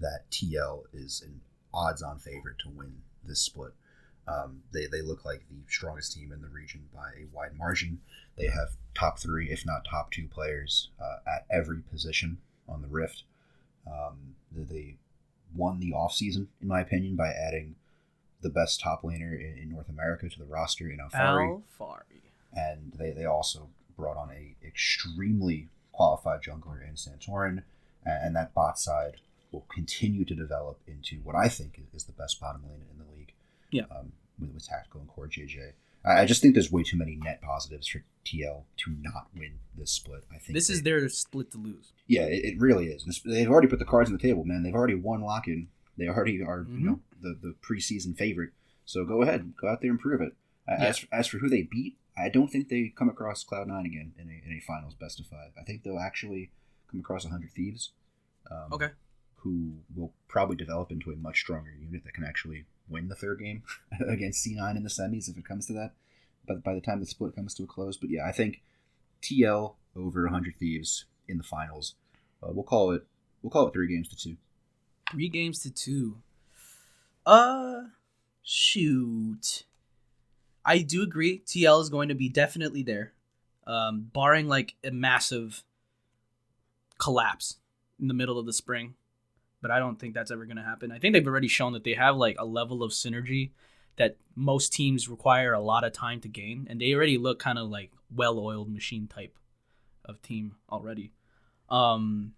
that 0.00 0.30
TL 0.30 0.84
is 0.92 1.22
an 1.24 1.40
odds-on 1.74 2.18
favorite 2.18 2.58
to 2.60 2.68
win 2.70 3.02
this 3.24 3.40
split. 3.40 3.72
Um, 4.26 4.62
they, 4.72 4.86
they 4.86 5.02
look 5.02 5.24
like 5.24 5.40
the 5.50 5.56
strongest 5.68 6.12
team 6.14 6.32
in 6.32 6.40
the 6.42 6.48
region 6.48 6.82
by 6.94 7.08
a 7.18 7.26
wide 7.34 7.56
margin. 7.56 8.00
They 8.36 8.46
have 8.46 8.70
top 8.94 9.18
three, 9.18 9.50
if 9.50 9.66
not 9.66 9.84
top 9.84 10.10
two, 10.10 10.28
players 10.28 10.88
uh, 11.00 11.16
at 11.26 11.46
every 11.50 11.80
position 11.90 12.38
on 12.68 12.82
the 12.82 12.88
Rift. 12.88 13.24
Um, 13.86 14.34
they, 14.52 14.62
they 14.62 14.94
won 15.54 15.80
the 15.80 15.92
offseason, 15.92 16.46
in 16.62 16.68
my 16.68 16.80
opinion, 16.80 17.16
by 17.16 17.28
adding 17.28 17.74
the 18.40 18.50
best 18.50 18.80
top 18.80 19.02
laner 19.02 19.34
in, 19.38 19.58
in 19.62 19.70
North 19.70 19.88
America 19.88 20.28
to 20.28 20.38
the 20.38 20.44
roster 20.44 20.88
in 20.88 20.98
Alphari 20.98 21.60
Alphari. 21.78 22.22
and 22.54 22.92
they, 22.96 23.10
they 23.10 23.24
also 23.24 23.68
brought 23.96 24.16
on 24.16 24.30
a 24.30 24.54
extremely 24.66 25.68
qualified 25.92 26.40
jungler 26.42 26.80
in 26.86 26.94
Santorin, 26.94 27.62
and, 28.04 28.34
that 28.36 28.54
bot 28.54 28.78
side 28.78 29.16
will 29.52 29.66
continue 29.74 30.24
to 30.24 30.34
develop 30.34 30.80
into 30.86 31.16
what 31.22 31.34
I 31.36 31.48
think 31.48 31.80
is, 31.94 32.04
the 32.04 32.12
best 32.12 32.40
bottom 32.40 32.62
lane 32.66 32.82
in 32.90 32.98
the 32.98 33.04
league. 33.16 33.32
Yeah. 33.70 33.82
Um, 33.90 34.12
with, 34.38 34.52
with 34.54 34.66
tactical 34.66 35.00
and 35.00 35.08
core 35.10 35.28
JJ. 35.28 35.72
I, 36.04 36.22
I 36.22 36.24
just 36.24 36.40
think 36.40 36.54
there's 36.54 36.72
way 36.72 36.82
too 36.82 36.96
many 36.96 37.16
net 37.16 37.42
positives 37.42 37.86
for 37.88 38.02
TL 38.24 38.62
to 38.78 38.96
not 39.00 39.26
win 39.36 39.58
this 39.76 39.90
split. 39.92 40.24
I 40.32 40.38
think 40.38 40.54
This 40.54 40.68
they- 40.68 40.74
is 40.74 40.82
their 40.82 41.08
split 41.08 41.50
to 41.52 41.58
lose. 41.58 41.92
yeah, 42.06 42.22
it, 42.22 42.44
it 42.54 42.60
really 42.60 42.86
is. 42.86 43.04
This- 43.04 43.20
They've 43.20 43.50
already 43.50 43.68
put 43.68 43.78
the 43.80 43.84
cards 43.84 44.08
on 44.08 44.16
the 44.16 44.22
table, 44.22 44.44
man. 44.44 44.62
They've 44.62 44.74
already 44.74 44.94
won 44.94 45.20
lock 45.20 45.46
in. 45.48 45.68
They 45.98 46.08
already 46.08 46.40
are, 46.42 46.64
Mhm. 46.64 46.80
you 46.80 46.86
know, 46.86 47.00
the, 47.20 47.38
the 47.42 47.54
preseason 47.60 48.16
favorite. 48.16 48.50
So 48.86 49.04
go 49.04 49.20
ahead, 49.22 49.52
go 49.60 49.68
out 49.68 49.82
there 49.82 49.90
and 49.90 50.00
prove 50.00 50.20
it. 50.22 50.32
Yeah. 50.66 50.76
As, 50.86 51.04
as 51.12 51.26
for 51.26 51.38
who 51.38 51.48
they 51.50 51.62
beat, 51.62 51.98
I 52.20 52.28
don't 52.28 52.48
think 52.48 52.68
they 52.68 52.92
come 52.94 53.08
across 53.08 53.44
Cloud 53.44 53.68
Nine 53.68 53.86
again 53.86 54.12
in 54.18 54.28
a, 54.28 54.46
in 54.46 54.56
a 54.56 54.60
finals 54.60 54.94
best 54.94 55.20
of 55.20 55.26
five. 55.26 55.50
I 55.58 55.62
think 55.62 55.82
they'll 55.82 55.98
actually 55.98 56.50
come 56.90 57.00
across 57.00 57.24
hundred 57.24 57.52
thieves. 57.52 57.90
Um, 58.50 58.72
Okay. 58.72 58.88
Who 59.36 59.72
will 59.96 60.12
probably 60.28 60.56
develop 60.56 60.92
into 60.92 61.10
a 61.10 61.16
much 61.16 61.40
stronger 61.40 61.70
unit 61.72 62.04
that 62.04 62.12
can 62.12 62.24
actually 62.24 62.66
win 62.88 63.08
the 63.08 63.14
third 63.14 63.38
game 63.40 63.62
against 64.08 64.46
C9 64.46 64.76
in 64.76 64.82
the 64.82 64.90
semis 64.90 65.30
if 65.30 65.38
it 65.38 65.46
comes 65.46 65.66
to 65.68 65.72
that. 65.72 65.92
But 66.46 66.62
by 66.62 66.74
the 66.74 66.80
time 66.80 67.00
the 67.00 67.06
split 67.06 67.34
comes 67.34 67.54
to 67.54 67.62
a 67.62 67.66
close, 67.66 67.96
but 67.96 68.10
yeah, 68.10 68.26
I 68.26 68.32
think 68.32 68.60
TL 69.22 69.74
over 69.96 70.24
100 70.24 70.56
Thieves 70.58 71.06
in 71.26 71.38
the 71.38 71.42
finals. 71.44 71.94
Uh, 72.42 72.48
we'll 72.52 72.64
call 72.64 72.90
it. 72.90 73.06
We'll 73.42 73.50
call 73.50 73.68
it 73.68 73.72
three 73.72 73.88
games 73.88 74.08
to 74.08 74.16
two. 74.16 74.36
Three 75.10 75.28
games 75.28 75.60
to 75.60 75.70
two. 75.70 76.18
Uh, 77.24 77.82
shoot. 78.42 79.64
I 80.64 80.78
do 80.78 81.02
agree. 81.02 81.42
TL 81.46 81.80
is 81.82 81.88
going 81.88 82.08
to 82.08 82.14
be 82.14 82.28
definitely 82.28 82.82
there, 82.82 83.12
um, 83.66 84.10
barring 84.12 84.48
like 84.48 84.74
a 84.84 84.90
massive 84.90 85.62
collapse 86.98 87.56
in 88.00 88.08
the 88.08 88.14
middle 88.14 88.38
of 88.38 88.46
the 88.46 88.52
spring. 88.52 88.94
But 89.62 89.70
I 89.70 89.78
don't 89.78 89.98
think 89.98 90.14
that's 90.14 90.30
ever 90.30 90.46
going 90.46 90.56
to 90.56 90.62
happen. 90.62 90.90
I 90.90 90.98
think 90.98 91.12
they've 91.12 91.26
already 91.26 91.48
shown 91.48 91.74
that 91.74 91.84
they 91.84 91.94
have 91.94 92.16
like 92.16 92.36
a 92.38 92.44
level 92.44 92.82
of 92.82 92.92
synergy 92.92 93.50
that 93.96 94.16
most 94.34 94.72
teams 94.72 95.08
require 95.08 95.52
a 95.52 95.60
lot 95.60 95.84
of 95.84 95.92
time 95.92 96.20
to 96.20 96.28
gain, 96.28 96.66
and 96.70 96.80
they 96.80 96.94
already 96.94 97.18
look 97.18 97.38
kind 97.38 97.58
of 97.58 97.68
like 97.68 97.90
well-oiled 98.14 98.72
machine 98.72 99.06
type 99.06 99.36
of 100.04 100.22
team 100.22 100.56
already. 100.70 101.12
Um, 101.68 102.32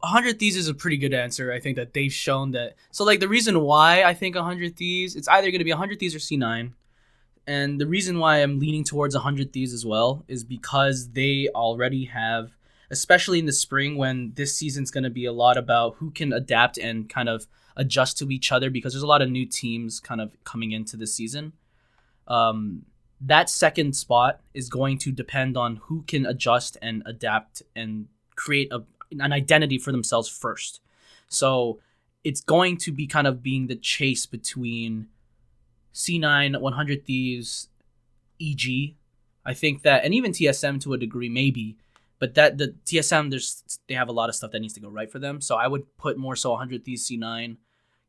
100 0.00 0.38
Thieves 0.38 0.56
is 0.56 0.68
a 0.68 0.74
pretty 0.74 0.96
good 0.96 1.14
answer. 1.14 1.52
I 1.52 1.60
think 1.60 1.76
that 1.76 1.92
they've 1.92 2.12
shown 2.12 2.52
that. 2.52 2.74
So, 2.90 3.04
like, 3.04 3.20
the 3.20 3.28
reason 3.28 3.60
why 3.60 4.04
I 4.04 4.14
think 4.14 4.34
100 4.34 4.76
Thieves, 4.76 5.16
it's 5.16 5.28
either 5.28 5.50
going 5.50 5.58
to 5.58 5.64
be 5.64 5.72
100 5.72 5.98
Thieves 5.98 6.14
or 6.14 6.18
C9. 6.18 6.72
And 7.46 7.80
the 7.80 7.86
reason 7.86 8.18
why 8.18 8.38
I'm 8.38 8.58
leaning 8.58 8.84
towards 8.84 9.14
100 9.14 9.52
Thieves 9.52 9.72
as 9.72 9.84
well 9.84 10.24
is 10.28 10.44
because 10.44 11.10
they 11.10 11.48
already 11.54 12.06
have, 12.06 12.56
especially 12.90 13.38
in 13.38 13.46
the 13.46 13.52
spring 13.52 13.96
when 13.98 14.32
this 14.34 14.56
season's 14.56 14.90
going 14.90 15.04
to 15.04 15.10
be 15.10 15.26
a 15.26 15.32
lot 15.32 15.58
about 15.58 15.96
who 15.96 16.10
can 16.10 16.32
adapt 16.32 16.78
and 16.78 17.08
kind 17.08 17.28
of 17.28 17.46
adjust 17.76 18.16
to 18.18 18.30
each 18.30 18.50
other 18.50 18.70
because 18.70 18.92
there's 18.94 19.02
a 19.02 19.06
lot 19.06 19.20
of 19.20 19.30
new 19.30 19.44
teams 19.44 20.00
kind 20.00 20.20
of 20.20 20.42
coming 20.44 20.72
into 20.72 20.96
the 20.96 21.06
season. 21.06 21.52
Um, 22.26 22.86
that 23.20 23.50
second 23.50 23.94
spot 23.94 24.40
is 24.54 24.68
going 24.68 24.98
to 24.98 25.12
depend 25.12 25.56
on 25.56 25.76
who 25.76 26.02
can 26.02 26.24
adjust 26.24 26.76
and 26.80 27.02
adapt 27.04 27.62
and 27.76 28.06
create 28.36 28.72
a, 28.72 28.82
an 29.20 29.32
identity 29.32 29.78
for 29.78 29.92
themselves 29.92 30.28
first. 30.28 30.80
So 31.28 31.78
it's 32.22 32.40
going 32.40 32.78
to 32.78 32.92
be 32.92 33.06
kind 33.06 33.26
of 33.26 33.42
being 33.42 33.66
the 33.66 33.76
chase 33.76 34.26
between 34.26 35.08
C9, 35.92 36.60
100 36.60 37.04
Thieves, 37.04 37.68
EG. 38.40 38.94
I 39.46 39.54
think 39.54 39.82
that, 39.82 40.04
and 40.04 40.14
even 40.14 40.32
TSM 40.32 40.80
to 40.82 40.94
a 40.94 40.98
degree, 40.98 41.28
maybe. 41.28 41.76
But 42.18 42.34
that 42.34 42.58
the 42.58 42.74
TSM, 42.86 43.30
there's 43.30 43.62
they 43.88 43.94
have 43.94 44.08
a 44.08 44.12
lot 44.12 44.28
of 44.28 44.34
stuff 44.34 44.52
that 44.52 44.60
needs 44.60 44.74
to 44.74 44.80
go 44.80 44.88
right 44.88 45.10
for 45.10 45.18
them. 45.18 45.40
So 45.40 45.56
I 45.56 45.66
would 45.66 45.96
put 45.98 46.16
more 46.16 46.36
so 46.36 46.50
100 46.50 46.84
Thieves, 46.84 47.08
C9, 47.08 47.56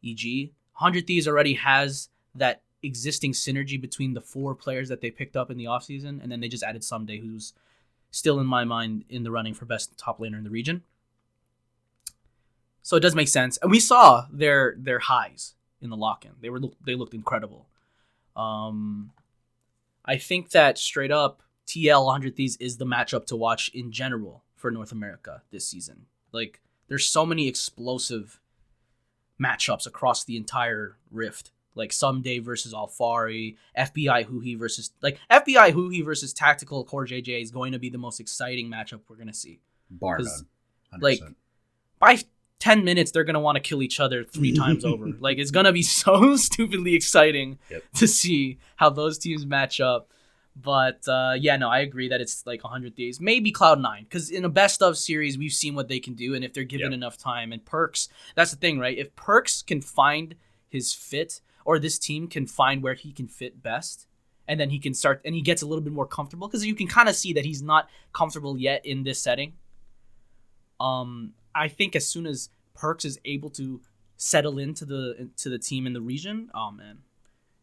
EG. 0.06 0.51
100 0.78 1.08
Thieves 1.08 1.28
already 1.28 1.56
has 1.56 2.10
that 2.36 2.62
existing 2.84 3.34
synergy 3.34 3.82
between 3.82 4.14
the 4.14 4.22
four 4.22 4.56
players 4.56 4.89
that 4.89 5.01
they 5.01 5.12
picked 5.12 5.36
up 5.36 5.51
in 5.51 5.58
the 5.58 5.66
offseason, 5.66 6.22
and 6.22 6.32
then 6.32 6.39
they 6.39 6.47
just 6.47 6.64
added 6.64 6.84
Ssumday, 6.84 7.22
who's 7.22 7.53
still 8.12 8.39
in 8.39 8.45
my 8.45 8.64
mind 8.64 9.03
in 9.10 9.24
the 9.24 9.32
running 9.32 9.53
for 9.53 9.66
best 9.66 9.97
top 9.97 10.20
laner 10.20 10.38
in 10.38 10.43
the 10.43 10.49
region. 10.49 10.84
So 12.86 12.95
it 12.95 12.99
does 12.99 13.15
make 13.15 13.29
sense, 13.29 13.57
and 13.63 13.71
we 13.71 13.79
saw 13.79 14.27
their 14.31 14.75
their 14.77 14.99
highs 14.99 15.55
in 15.81 15.89
the 15.89 15.97
lock-in. 15.97 16.33
They 16.39 16.51
were 16.51 16.61
they 16.86 16.93
looked 16.93 17.15
incredible. 17.15 17.67
Um, 18.36 19.09
I 20.05 20.17
think 20.17 20.51
that 20.51 20.77
straight 20.77 21.09
up 21.09 21.41
TL 21.65 22.05
100 22.05 22.36
Thieves 22.36 22.57
is 22.57 22.77
the 22.77 22.86
matchup 22.86 23.25
to 23.25 23.36
watch 23.36 23.69
in 23.73 23.91
general 23.91 24.43
for 24.55 24.69
North 24.69 24.91
America 24.91 25.41
this 25.49 25.67
season. 25.67 26.05
Like 26.31 26.61
there's 26.88 27.07
so 27.07 27.25
many 27.25 27.47
explosive 27.47 28.39
matchups 29.41 29.88
across 29.88 30.23
the 30.23 30.38
entire 30.38 30.97
rift 31.09 31.49
like 31.73 31.89
Ssumday 31.89 32.39
versus 32.39 32.71
Alphari, 32.71 33.55
FBI 33.75 34.27
Huhi 34.27 34.59
versus 34.59 34.91
like 35.01 35.17
FBI 35.31 35.73
Huhi 35.73 36.05
versus 36.05 36.33
Tactical 36.33 36.83
Core 36.83 37.07
JJ 37.07 37.41
is 37.41 37.49
going 37.49 37.71
to 37.71 37.79
be 37.79 37.89
the 37.89 37.97
most 37.97 38.19
exciting 38.19 38.69
matchup 38.69 38.99
we're 39.09 39.15
gonna 39.15 39.33
see. 39.33 39.59
Bar 39.89 40.19
none. 40.19 40.45
100%. 40.99 41.01
like, 41.01 41.19
By 41.99 42.19
ten 42.60 42.84
minutes, 42.84 43.12
they're 43.12 43.24
gonna 43.24 43.39
want 43.39 43.56
to 43.56 43.62
kill 43.62 43.82
each 43.82 43.99
other 43.99 44.24
three 44.24 44.53
times 44.58 44.86
over. 44.86 45.08
Like 45.20 45.38
it's 45.38 45.51
gonna 45.51 45.74
be 45.74 45.84
so 45.84 46.36
stupidly 46.47 46.95
exciting 46.95 47.60
Yep. 47.70 47.84
to 47.95 48.08
see 48.08 48.58
how 48.78 48.89
those 48.89 49.18
teams 49.18 49.45
match 49.45 49.80
up. 49.80 50.10
But 50.56 51.06
uh, 51.08 51.34
yeah, 51.38 51.58
no, 51.58 51.70
I 51.70 51.80
agree 51.80 52.08
that 52.08 52.22
it's 52.22 52.45
like 52.45 52.64
100 52.64 52.95
days, 52.95 53.20
maybe 53.20 53.51
Cloud 53.51 53.82
Nine, 53.82 54.03
because 54.06 54.30
in 54.30 54.45
a 54.45 54.49
best 54.49 54.82
of 54.82 54.97
series, 54.97 55.38
we've 55.38 55.51
seen 55.51 55.76
what 55.76 55.89
they 55.89 55.99
can 55.99 56.14
do, 56.14 56.34
and 56.34 56.45
if 56.45 56.53
they're 56.53 56.64
given 56.64 56.91
Yep. 56.91 56.97
enough 56.97 57.18
time 57.18 57.51
and 57.51 57.64
Perkz, 57.66 58.08
that's 58.36 58.51
the 58.51 58.58
thing, 58.58 58.80
right? 58.80 58.97
If 58.97 59.14
Perkz 59.18 59.66
can 59.66 59.82
find 59.82 60.36
his 60.70 60.93
fit, 60.93 61.41
or 61.66 61.78
this 61.78 61.99
team 61.99 62.30
can 62.30 62.47
find 62.47 62.82
where 62.82 62.93
he 62.93 63.12
can 63.12 63.28
fit 63.28 63.62
best, 63.62 64.08
and 64.47 64.58
then 64.58 64.70
he 64.70 64.80
can 64.80 64.93
start, 64.93 65.20
and 65.26 65.36
he 65.36 65.41
gets 65.41 65.62
a 65.62 65.66
little 65.66 65.84
bit 65.84 65.91
more 65.91 66.08
comfortable, 66.08 66.47
because 66.47 66.66
you 66.66 66.74
can 66.74 66.88
kind 66.88 67.10
of 67.10 67.16
see 67.18 67.34
that 67.34 67.43
he's 67.43 67.62
not 67.62 67.89
comfortable 68.14 68.58
yet 68.58 68.86
in 68.86 69.03
this 69.03 69.20
setting. 69.22 69.56
Um, 70.80 71.34
I 71.56 71.70
think 71.70 71.95
as 71.95 72.06
soon 72.06 72.28
as 72.28 72.49
Perkz 72.78 73.06
is 73.06 73.20
able 73.24 73.49
to 73.51 73.82
settle 74.18 74.60
into 74.60 74.86
the 74.86 75.30
to 75.38 75.49
the 75.49 75.58
team 75.58 75.88
in 75.88 75.93
the 75.93 76.01
region, 76.01 76.51
oh 76.53 76.72
man, 76.72 76.99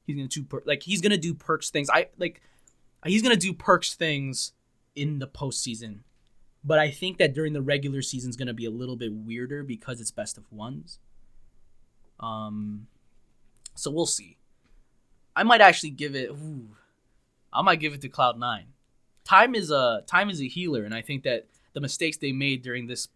he's 0.07 0.16
gonna 0.16 0.28
do 0.28 0.43
per- 0.43 0.62
like 0.64 0.82
he's 0.82 1.03
gonna 1.03 1.18
do 1.18 1.34
Perkz 1.34 1.70
things. 1.70 1.90
I 1.90 2.09
like 2.18 2.40
he's 3.05 3.22
gonna 3.22 3.36
do 3.36 3.53
Perkz 3.53 3.95
things 3.95 4.53
in 4.97 5.18
the 5.18 5.28
postseason, 5.28 6.01
but 6.64 6.78
I 6.78 6.90
think 6.90 7.18
that 7.18 7.34
during 7.34 7.53
the 7.53 7.62
regular 7.62 8.01
season 8.03 8.30
is 8.30 8.36
gonna 8.36 8.55
be 8.55 8.64
a 8.64 8.70
little 8.70 8.97
bit 8.97 9.12
weirder 9.12 9.62
because 9.62 10.01
it's 10.01 10.11
best 10.11 10.38
of 10.38 10.51
ones. 10.51 10.99
Um, 12.18 12.86
so 13.74 13.90
we'll 13.90 14.07
see. 14.07 14.38
I 15.36 15.43
might 15.43 15.61
actually 15.61 15.90
give 15.90 16.14
it. 16.14 16.30
Ooh, 16.30 16.76
I 17.53 17.62
might 17.62 17.80
give 17.80 17.93
it 17.93 18.01
to 18.03 18.09
Cloud 18.09 18.38
Nine. 18.38 18.68
Time 19.24 19.55
is 19.55 19.70
a 19.70 20.03
time 20.07 20.30
is 20.30 20.40
a 20.40 20.49
healer, 20.49 20.84
and 20.84 20.95
I 20.95 21.03
think 21.03 21.24
that 21.24 21.47
the 21.74 21.80
mistakes 21.80 22.16
they 22.16 22.32
made 22.32 22.62
during 22.62 22.86
this 22.86 23.09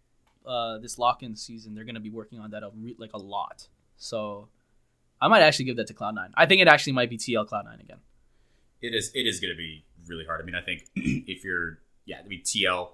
uh, 0.46 0.78
this 0.78 0.98
lock-in 0.98 1.34
season, 1.36 1.74
they're 1.74 1.84
gonna 1.84 2.00
be 2.00 2.10
working 2.10 2.38
on 2.38 2.50
that 2.50 2.62
a 2.62 2.70
re- 2.74 2.96
like 2.98 3.12
a 3.14 3.18
lot. 3.18 3.68
So 3.96 4.48
I 5.20 5.28
might 5.28 5.42
actually 5.42 5.64
give 5.66 5.76
that 5.76 5.86
to 5.88 5.94
Cloud 5.94 6.14
Nine. 6.14 6.32
I 6.36 6.46
think 6.46 6.60
it 6.60 6.68
actually 6.68 6.92
might 6.92 7.10
be 7.10 7.16
TL 7.18 7.46
Cloud 7.48 7.64
Nine 7.64 7.80
again. 7.80 7.98
it 8.82 8.94
is 8.94 9.10
it 9.14 9.26
is 9.26 9.40
going 9.40 9.52
to 9.52 9.56
be 9.56 9.84
really 10.06 10.24
hard. 10.24 10.40
I 10.40 10.44
mean, 10.44 10.54
I 10.54 10.60
think 10.60 10.84
if 10.96 11.44
you're 11.44 11.78
yeah, 12.04 12.18
I 12.24 12.28
mean 12.28 12.42
TL, 12.42 12.90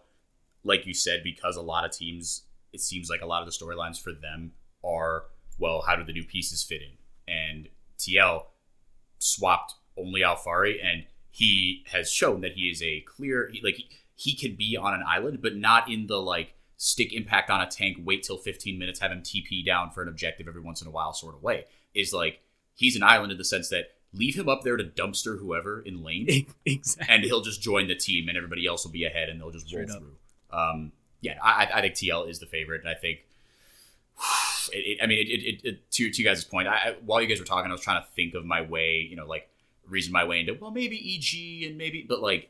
like 0.65 0.87
you 0.87 0.95
said, 0.95 1.23
because 1.23 1.57
a 1.57 1.63
lot 1.63 1.85
of 1.85 1.93
teams, 1.93 2.45
it 2.73 2.81
seems 2.81 3.11
like 3.11 3.21
a 3.21 3.27
lot 3.27 3.43
of 3.43 3.47
the 3.47 3.53
storylines 3.53 4.01
for 4.01 4.13
them 4.13 4.53
are 4.85 5.25
well, 5.59 5.83
how 5.87 5.97
do 5.97 6.05
the 6.05 6.13
new 6.13 6.25
pieces 6.25 6.63
fit 6.63 6.81
in? 6.83 7.33
And 7.33 7.69
TL 7.99 8.45
swapped 9.19 9.75
only 9.97 10.23
Alphari, 10.23 10.77
and 10.83 11.05
he 11.31 11.85
has 11.93 12.11
shown 12.11 12.41
that 12.41 12.53
he 12.53 12.63
is 12.63 12.83
a 12.83 13.01
clear 13.01 13.51
he, 13.53 13.61
like 13.63 13.77
he, 13.77 13.89
he 14.15 14.35
can 14.37 14.57
be 14.57 14.77
on 14.77 14.95
an 14.95 15.03
island, 15.07 15.41
but 15.43 15.57
not 15.57 15.91
in 15.91 16.07
the 16.07 16.17
like 16.17 16.55
stick 16.83 17.13
impact 17.13 17.49
on 17.49 17.61
a 17.61 17.67
tank, 17.67 17.97
wait 18.05 18.25
till 18.25 18.37
15 18.37 18.77
minutes, 18.77 18.99
have 18.99 19.13
him 19.13 19.23
TP 19.23 19.65
down 19.65 19.91
for 19.91 20.03
an 20.03 20.09
objective 20.09 20.49
every 20.49 20.61
once 20.61 20.83
in 20.83 20.89
a 20.89 20.91
while 20.91 21.13
sort 21.13 21.33
of 21.33 21.41
way. 21.41 21.65
Is 21.95 22.13
like 22.13 22.41
he's 22.75 22.97
an 22.97 23.05
island 23.05 23.31
in 23.31 23.39
the 23.39 23.45
sense 23.45 23.69
that 23.69 23.93
leave 24.13 24.35
him 24.35 24.49
up 24.49 24.63
there 24.63 24.77
to 24.77 24.83
dumpster 24.83 25.39
whoever 25.39 25.81
in 25.81 26.03
lane, 26.03 26.47
exactly. 26.67 27.15
and 27.15 27.25
he'll 27.25 27.41
just 27.41 27.63
join 27.63 27.87
the 27.87 27.95
team, 27.95 28.29
and 28.29 28.37
everybody 28.37 28.67
else 28.67 28.85
will 28.85 28.91
be 28.91 29.05
ahead, 29.05 29.29
and 29.29 29.41
they'll 29.41 29.53
just 29.53 29.73
roll 29.73 29.85
up. 29.85 29.99
through. 29.99 30.17
Um, 30.51 30.93
yeah, 31.21 31.39
I, 31.41 31.71
I 31.73 31.81
think 31.83 31.95
TL 31.95 32.29
is 32.29 32.41
the 32.41 32.47
favorite, 32.47 32.81
and 32.81 32.91
I 32.91 32.95
think. 32.95 33.21
It, 34.73 34.77
it, 34.77 34.99
I 35.03 35.07
mean, 35.09 35.27
it, 35.29 35.91
to, 35.91 36.11
to 36.11 36.23
you 36.23 36.27
guys' 36.27 36.45
point, 36.45 36.69
I, 36.69 36.73
I, 36.73 36.95
while 37.05 37.21
you 37.21 37.27
guys 37.27 37.41
were 37.41 37.45
talking, 37.45 37.69
I 37.69 37.75
was 37.75 37.81
trying 37.81 38.01
to 38.01 38.09
think 38.15 38.35
of 38.35 38.45
my 38.45 38.63
way, 38.63 39.07
you 39.11 39.17
know, 39.17 39.27
like 39.27 39.51
reason 39.89 40.13
my 40.13 40.23
way 40.23 40.39
into 40.39 40.55
well, 40.55 40.71
maybe 40.71 40.97
EG 40.97 41.69
and 41.69 41.77
maybe, 41.77 42.07
but 42.09 42.23
like, 42.23 42.49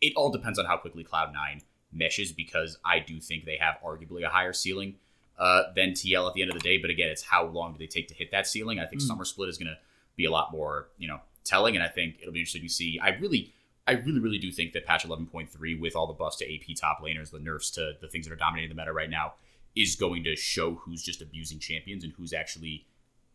it 0.00 0.12
all 0.14 0.30
depends 0.30 0.60
on 0.60 0.64
how 0.64 0.76
quickly 0.76 1.02
Cloud 1.02 1.32
Nine 1.32 1.60
meshes 1.92 2.32
because 2.32 2.78
I 2.84 2.98
do 2.98 3.20
think 3.20 3.44
they 3.44 3.56
have 3.56 3.76
arguably 3.84 4.24
a 4.24 4.28
higher 4.28 4.52
ceiling 4.52 4.96
uh, 5.38 5.64
than 5.74 5.92
TL 5.92 6.26
at 6.28 6.34
the 6.34 6.42
end 6.42 6.50
of 6.50 6.56
the 6.56 6.62
day. 6.62 6.78
But 6.78 6.90
again, 6.90 7.08
it's 7.08 7.22
how 7.22 7.46
long 7.46 7.72
do 7.72 7.78
they 7.78 7.86
take 7.86 8.08
to 8.08 8.14
hit 8.14 8.30
that 8.32 8.46
ceiling? 8.46 8.78
I 8.78 8.86
think 8.86 9.02
Mm. 9.02 9.06
Summer 9.06 9.24
Split 9.24 9.48
is 9.48 9.58
going 9.58 9.68
to 9.68 9.78
be 10.16 10.24
a 10.24 10.30
lot 10.30 10.50
more, 10.52 10.88
you 10.98 11.06
know, 11.08 11.20
telling, 11.44 11.76
and 11.76 11.84
I 11.84 11.88
think 11.88 12.16
it'll 12.20 12.32
be 12.32 12.40
interesting 12.40 12.62
to 12.62 12.68
see. 12.68 12.98
I 13.00 13.10
really, 13.10 13.52
I 13.86 13.92
really, 13.92 14.20
really 14.20 14.38
do 14.38 14.50
think 14.52 14.72
that 14.72 14.84
patch 14.84 15.06
11.3 15.06 15.78
with 15.80 15.94
all 15.96 16.06
the 16.06 16.12
buffs 16.12 16.36
to 16.38 16.54
AP 16.54 16.76
top 16.76 17.00
laners, 17.00 17.30
the 17.30 17.38
nerfs 17.38 17.70
to 17.72 17.92
the 18.00 18.08
things 18.08 18.26
that 18.26 18.32
are 18.32 18.36
dominating 18.36 18.68
the 18.68 18.74
meta 18.74 18.92
right 18.92 19.08
now, 19.08 19.34
is 19.76 19.94
going 19.96 20.24
to 20.24 20.34
show 20.36 20.74
who's 20.74 21.02
just 21.02 21.22
abusing 21.22 21.58
champions 21.58 22.02
and 22.04 22.12
who's 22.14 22.32
actually 22.32 22.84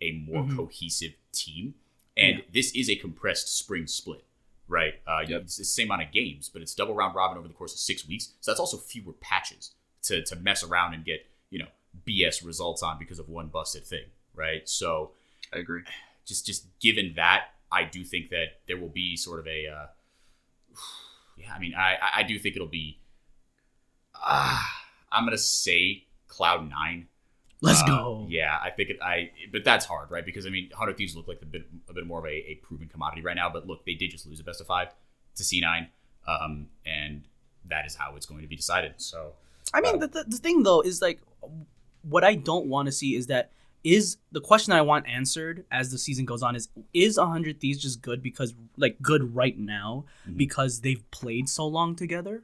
a 0.01 0.11
more 0.11 0.43
Mhm. 0.43 0.57
cohesive 0.57 1.13
team. 1.31 1.75
And 2.17 2.39
Yeah. 2.39 2.43
this 2.51 2.71
is 2.73 2.89
a 2.89 2.95
compressed 2.97 3.47
spring 3.57 3.87
split, 3.87 4.25
right? 4.67 4.95
Uh, 5.07 5.23
Yep. 5.27 5.41
It's 5.43 5.57
the 5.57 5.65
same 5.65 5.87
amount 5.87 6.03
of 6.03 6.11
games, 6.11 6.49
but 6.49 6.61
it's 6.61 6.73
double 6.73 6.95
round 6.95 7.15
robin 7.15 7.37
over 7.37 7.47
the 7.47 7.53
course 7.53 7.73
of 7.73 7.79
six 7.79 8.07
weeks. 8.07 8.33
So 8.41 8.51
that's 8.51 8.59
also 8.59 8.77
fewer 8.77 9.13
patches 9.13 9.71
to, 10.03 10.23
to 10.23 10.35
mess 10.35 10.63
around 10.63 10.93
and 10.93 11.03
get, 11.05 11.25
you 11.49 11.59
know, 11.59 11.67
BS 12.07 12.45
results 12.45 12.81
on 12.83 12.97
because 12.99 13.19
of 13.19 13.29
one 13.29 13.47
busted 13.47 13.85
thing, 13.85 14.05
right? 14.35 14.67
So 14.67 15.11
I 15.53 15.57
agree. 15.59 15.83
just 16.25 16.45
just 16.45 16.65
given 16.79 17.13
that, 17.15 17.45
I 17.71 17.83
do 17.83 18.03
think 18.03 18.29
that 18.29 18.59
there 18.67 18.77
will 18.77 18.89
be 18.89 19.15
sort 19.15 19.39
of 19.39 19.47
a, 19.47 19.67
uh, 19.67 19.85
yeah. 21.37 21.53
I 21.53 21.59
mean, 21.59 21.73
I 21.75 21.97
I- 22.17 22.23
do 22.23 22.37
think 22.39 22.55
it'll 22.55 22.67
be. 22.67 22.99
Uh, 24.25 24.59
I'm 25.11 25.25
gonna 25.25 25.37
say 25.37 26.05
Cloud 26.27 26.69
Nine. 26.69 27.07
Let's 27.63 27.81
Uh, 27.81 27.85
go. 27.87 28.27
Yeah, 28.29 28.57
I 28.61 28.69
think 28.69 28.89
it. 28.89 28.97
I 29.01 29.31
but 29.51 29.63
that's 29.63 29.85
hard, 29.85 30.11
right? 30.11 30.25
Because 30.25 30.45
I 30.45 30.49
mean, 30.49 30.69
Hundred 30.71 30.97
Thieves 30.97 31.15
look 31.15 31.27
like 31.27 31.39
a 31.41 31.45
bit 31.45 31.63
a 31.89 31.93
bit 31.93 32.05
more 32.05 32.19
of 32.19 32.25
a, 32.25 32.35
a 32.51 32.55
proven 32.61 32.87
commodity 32.89 33.21
right 33.21 33.35
now. 33.35 33.49
But 33.49 33.65
look, 33.67 33.85
they 33.85 33.93
did 33.95 34.11
just 34.11 34.27
lose 34.27 34.39
a 34.39 34.43
best 34.43 34.59
of 34.61 34.67
five 34.67 34.89
to 35.35 35.43
C9, 35.43 35.87
um, 36.27 36.67
and 36.85 37.23
that 37.65 37.85
is 37.85 37.95
how 37.95 38.15
it's 38.17 38.25
going 38.25 38.41
to 38.41 38.47
be 38.47 38.55
decided. 38.57 38.95
So 38.97 39.33
I 39.73 39.81
mean, 39.81 39.99
the, 39.99 40.07
the, 40.07 40.23
the 40.27 40.37
thing 40.37 40.63
though 40.63 40.81
is 40.81 41.01
like, 41.01 41.21
what 42.01 42.23
I 42.23 42.35
don't 42.35 42.67
want 42.67 42.87
to 42.87 42.91
see 42.91 43.15
is 43.15 43.27
that 43.27 43.51
is 43.83 44.17
the 44.31 44.41
question 44.41 44.71
that 44.71 44.77
I 44.77 44.81
want 44.81 45.07
answered 45.07 45.65
as 45.71 45.91
the 45.91 45.97
season 45.97 46.25
goes 46.25 46.41
on 46.43 46.55
is 46.55 46.69
is 46.93 47.17
100 47.17 47.59
Thieves 47.59 47.81
just 47.81 48.01
good 48.01 48.21
because 48.21 48.53
like 48.77 49.01
good 49.01 49.35
right 49.35 49.57
now 49.57 50.05
Mhm. 50.29 50.37
because 50.37 50.81
they've 50.81 51.03
played 51.11 51.47
so 51.49 51.65
long 51.67 51.95
together? 51.95 52.43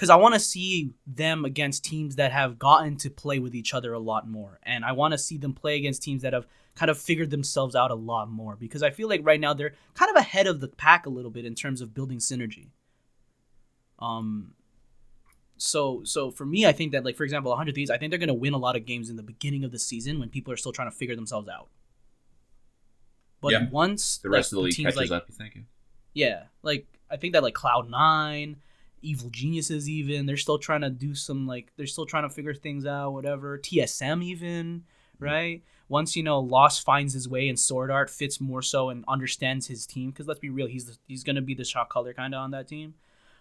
Because 0.00 0.08
I 0.08 0.16
want 0.16 0.32
to 0.32 0.40
see 0.40 0.94
them 1.06 1.44
against 1.44 1.84
teams 1.84 2.16
that 2.16 2.32
have 2.32 2.58
gotten 2.58 2.96
to 2.96 3.10
play 3.10 3.38
with 3.38 3.54
each 3.54 3.74
other 3.74 3.92
a 3.92 3.98
lot 3.98 4.26
more, 4.26 4.58
and 4.62 4.82
I 4.82 4.92
want 4.92 5.12
to 5.12 5.18
see 5.18 5.36
them 5.36 5.52
play 5.52 5.76
against 5.76 6.02
teams 6.02 6.22
that 6.22 6.32
have 6.32 6.46
kind 6.74 6.90
of 6.90 6.96
figured 6.96 7.28
themselves 7.28 7.76
out 7.76 7.90
a 7.90 7.94
lot 7.94 8.30
more. 8.30 8.56
Because 8.56 8.82
I 8.82 8.88
feel 8.88 9.10
like 9.10 9.20
right 9.22 9.38
now 9.38 9.52
they're 9.52 9.74
kind 9.92 10.10
of 10.10 10.16
ahead 10.16 10.46
of 10.46 10.60
the 10.60 10.68
pack 10.68 11.04
a 11.04 11.10
little 11.10 11.30
bit 11.30 11.44
in 11.44 11.54
terms 11.54 11.82
of 11.82 11.92
building 11.92 12.16
synergy. 12.16 12.68
Um, 13.98 14.54
so 15.58 16.00
so 16.04 16.30
for 16.30 16.46
me, 16.46 16.64
I 16.64 16.72
think 16.72 16.92
that 16.92 17.04
like 17.04 17.16
for 17.16 17.24
example, 17.24 17.50
100 17.50 17.74
Thieves, 17.74 17.90
I 17.90 17.98
think 17.98 18.08
they're 18.08 18.18
gonna 18.18 18.32
win 18.32 18.54
a 18.54 18.58
lot 18.58 18.76
of 18.76 18.86
games 18.86 19.10
in 19.10 19.16
the 19.16 19.22
beginning 19.22 19.64
of 19.64 19.70
the 19.70 19.78
season 19.78 20.18
when 20.18 20.30
people 20.30 20.50
are 20.50 20.56
still 20.56 20.72
trying 20.72 20.90
to 20.90 20.96
figure 20.96 21.14
themselves 21.14 21.46
out. 21.46 21.68
But 23.42 23.52
Yeah. 23.52 23.68
once 23.68 24.16
The 24.16 24.30
rest 24.30 24.50
like, 24.50 24.52
of 24.52 24.56
the 24.56 24.62
league 24.62 24.74
teams 24.76 24.94
catches 24.94 25.10
like, 25.10 25.22
up. 25.22 25.28
You 25.28 25.34
think? 25.34 25.58
Yeah, 26.14 26.44
like 26.62 26.86
I 27.10 27.18
think 27.18 27.34
that 27.34 27.42
like 27.42 27.52
Cloud 27.52 27.90
Nine, 27.90 28.56
Evil 29.02 29.30
Geniuses, 29.30 29.88
even 29.88 30.26
they're 30.26 30.36
still 30.36 30.58
trying 30.58 30.82
to 30.82 30.90
do 30.90 31.14
some 31.14 31.46
like 31.46 31.72
they're 31.76 31.86
still 31.86 32.06
trying 32.06 32.28
to 32.28 32.34
figure 32.34 32.54
things 32.54 32.86
out. 32.86 33.12
Whatever 33.12 33.58
TSM 33.58 34.24
even 34.24 34.84
right. 35.18 35.62
Once 35.88 36.14
you 36.14 36.22
know 36.22 36.38
Lost 36.38 36.84
finds 36.84 37.14
his 37.14 37.28
way 37.28 37.48
and 37.48 37.58
Sword 37.58 37.90
Art 37.90 38.10
fits 38.10 38.40
more 38.40 38.62
so 38.62 38.90
and 38.90 39.04
understands 39.08 39.66
his 39.66 39.86
team 39.86 40.10
because 40.10 40.26
let's 40.26 40.40
be 40.40 40.50
real, 40.50 40.66
he's 40.66 40.86
the, 40.86 40.96
he's 41.06 41.24
gonna 41.24 41.42
be 41.42 41.54
the 41.54 41.64
shot 41.64 41.88
color 41.88 42.14
kind 42.14 42.34
of 42.34 42.40
on 42.40 42.50
that 42.52 42.68
team. 42.68 42.94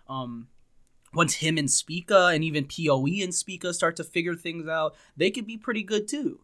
Um, 0.08 0.48
once 1.14 1.36
him 1.36 1.58
and 1.58 1.70
Spica 1.70 2.28
and 2.28 2.44
even 2.44 2.66
Poe 2.66 3.06
and 3.06 3.34
Spica 3.34 3.74
start 3.74 3.96
to 3.98 4.04
figure 4.04 4.36
things 4.36 4.68
out, 4.68 4.96
they 5.18 5.32
could 5.32 5.46
be 5.46 5.58
pretty 5.58 5.84
good 5.84 6.08
too. 6.08 6.42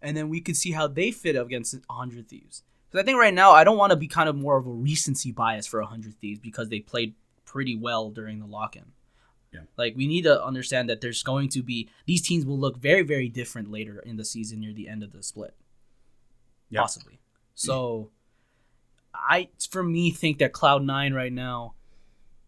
And 0.00 0.16
then 0.16 0.28
we 0.28 0.40
could 0.40 0.56
see 0.56 0.72
how 0.72 0.86
they 0.86 1.10
fit 1.10 1.36
up 1.36 1.46
against 1.46 1.74
100 1.74 2.28
Thieves. 2.28 2.62
Because 2.88 3.02
I 3.02 3.04
think 3.04 3.18
right 3.18 3.34
now 3.34 3.52
I 3.52 3.64
don't 3.64 3.78
want 3.78 3.90
to 3.90 3.96
be 3.96 4.08
kind 4.08 4.28
of 4.28 4.36
more 4.36 4.56
of 4.56 4.66
a 4.66 4.70
recency 4.70 5.32
bias 5.32 5.66
for 5.66 5.80
100 5.80 6.18
Thieves 6.20 6.38
because 6.38 6.68
they 6.68 6.80
played 6.80 7.14
pretty 7.46 7.76
well 7.76 8.10
during 8.10 8.40
the 8.40 8.46
lock-in. 8.46 8.92
Yeah. 9.52 9.60
Like 9.78 9.96
we 9.96 10.06
need 10.06 10.22
to 10.22 10.44
understand 10.44 10.90
that 10.90 11.00
there's 11.00 11.22
going 11.22 11.48
to 11.50 11.62
be 11.62 11.88
these 12.04 12.20
teams 12.20 12.44
will 12.44 12.58
look 12.58 12.76
very 12.76 13.02
very 13.02 13.28
different 13.28 13.70
later 13.70 14.00
in 14.00 14.16
the 14.16 14.24
season 14.24 14.60
near 14.60 14.74
the 14.74 14.88
end 14.88 15.02
of 15.02 15.12
the 15.12 15.22
split. 15.22 15.54
Yeah. 16.68 16.82
Possibly. 16.82 17.20
So 17.54 18.10
I 19.14 19.48
for 19.70 19.82
me 19.82 20.10
think 20.10 20.38
that 20.38 20.52
Cloud9 20.52 21.14
right 21.14 21.32
now 21.32 21.74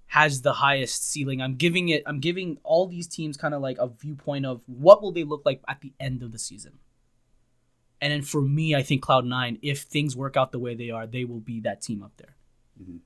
has 0.08 0.42
the 0.42 0.54
highest 0.54 1.08
ceiling. 1.10 1.40
I'm 1.40 1.54
giving 1.54 1.88
it 1.88 2.02
I'm 2.04 2.20
giving 2.20 2.58
all 2.62 2.86
these 2.86 3.06
teams 3.06 3.36
kind 3.36 3.54
of 3.54 3.62
like 3.62 3.78
a 3.78 3.88
viewpoint 3.88 4.44
of 4.44 4.62
what 4.66 5.00
will 5.00 5.12
they 5.12 5.24
look 5.24 5.42
like 5.46 5.62
at 5.66 5.80
the 5.80 5.94
end 5.98 6.22
of 6.22 6.32
the 6.32 6.38
season. 6.38 6.78
And 8.00 8.12
then 8.12 8.22
for 8.22 8.40
me, 8.40 8.76
I 8.76 8.82
think 8.82 9.02
Cloud9, 9.04 9.58
if 9.62 9.82
things 9.82 10.14
work 10.14 10.36
out 10.36 10.52
the 10.52 10.58
way 10.60 10.74
they 10.74 10.90
are, 10.90 11.06
they 11.06 11.24
will 11.24 11.40
be 11.40 11.60
that 11.60 11.82
team 11.82 12.02
up 12.02 12.12
there. 12.16 12.36
Yeah, 12.78 12.98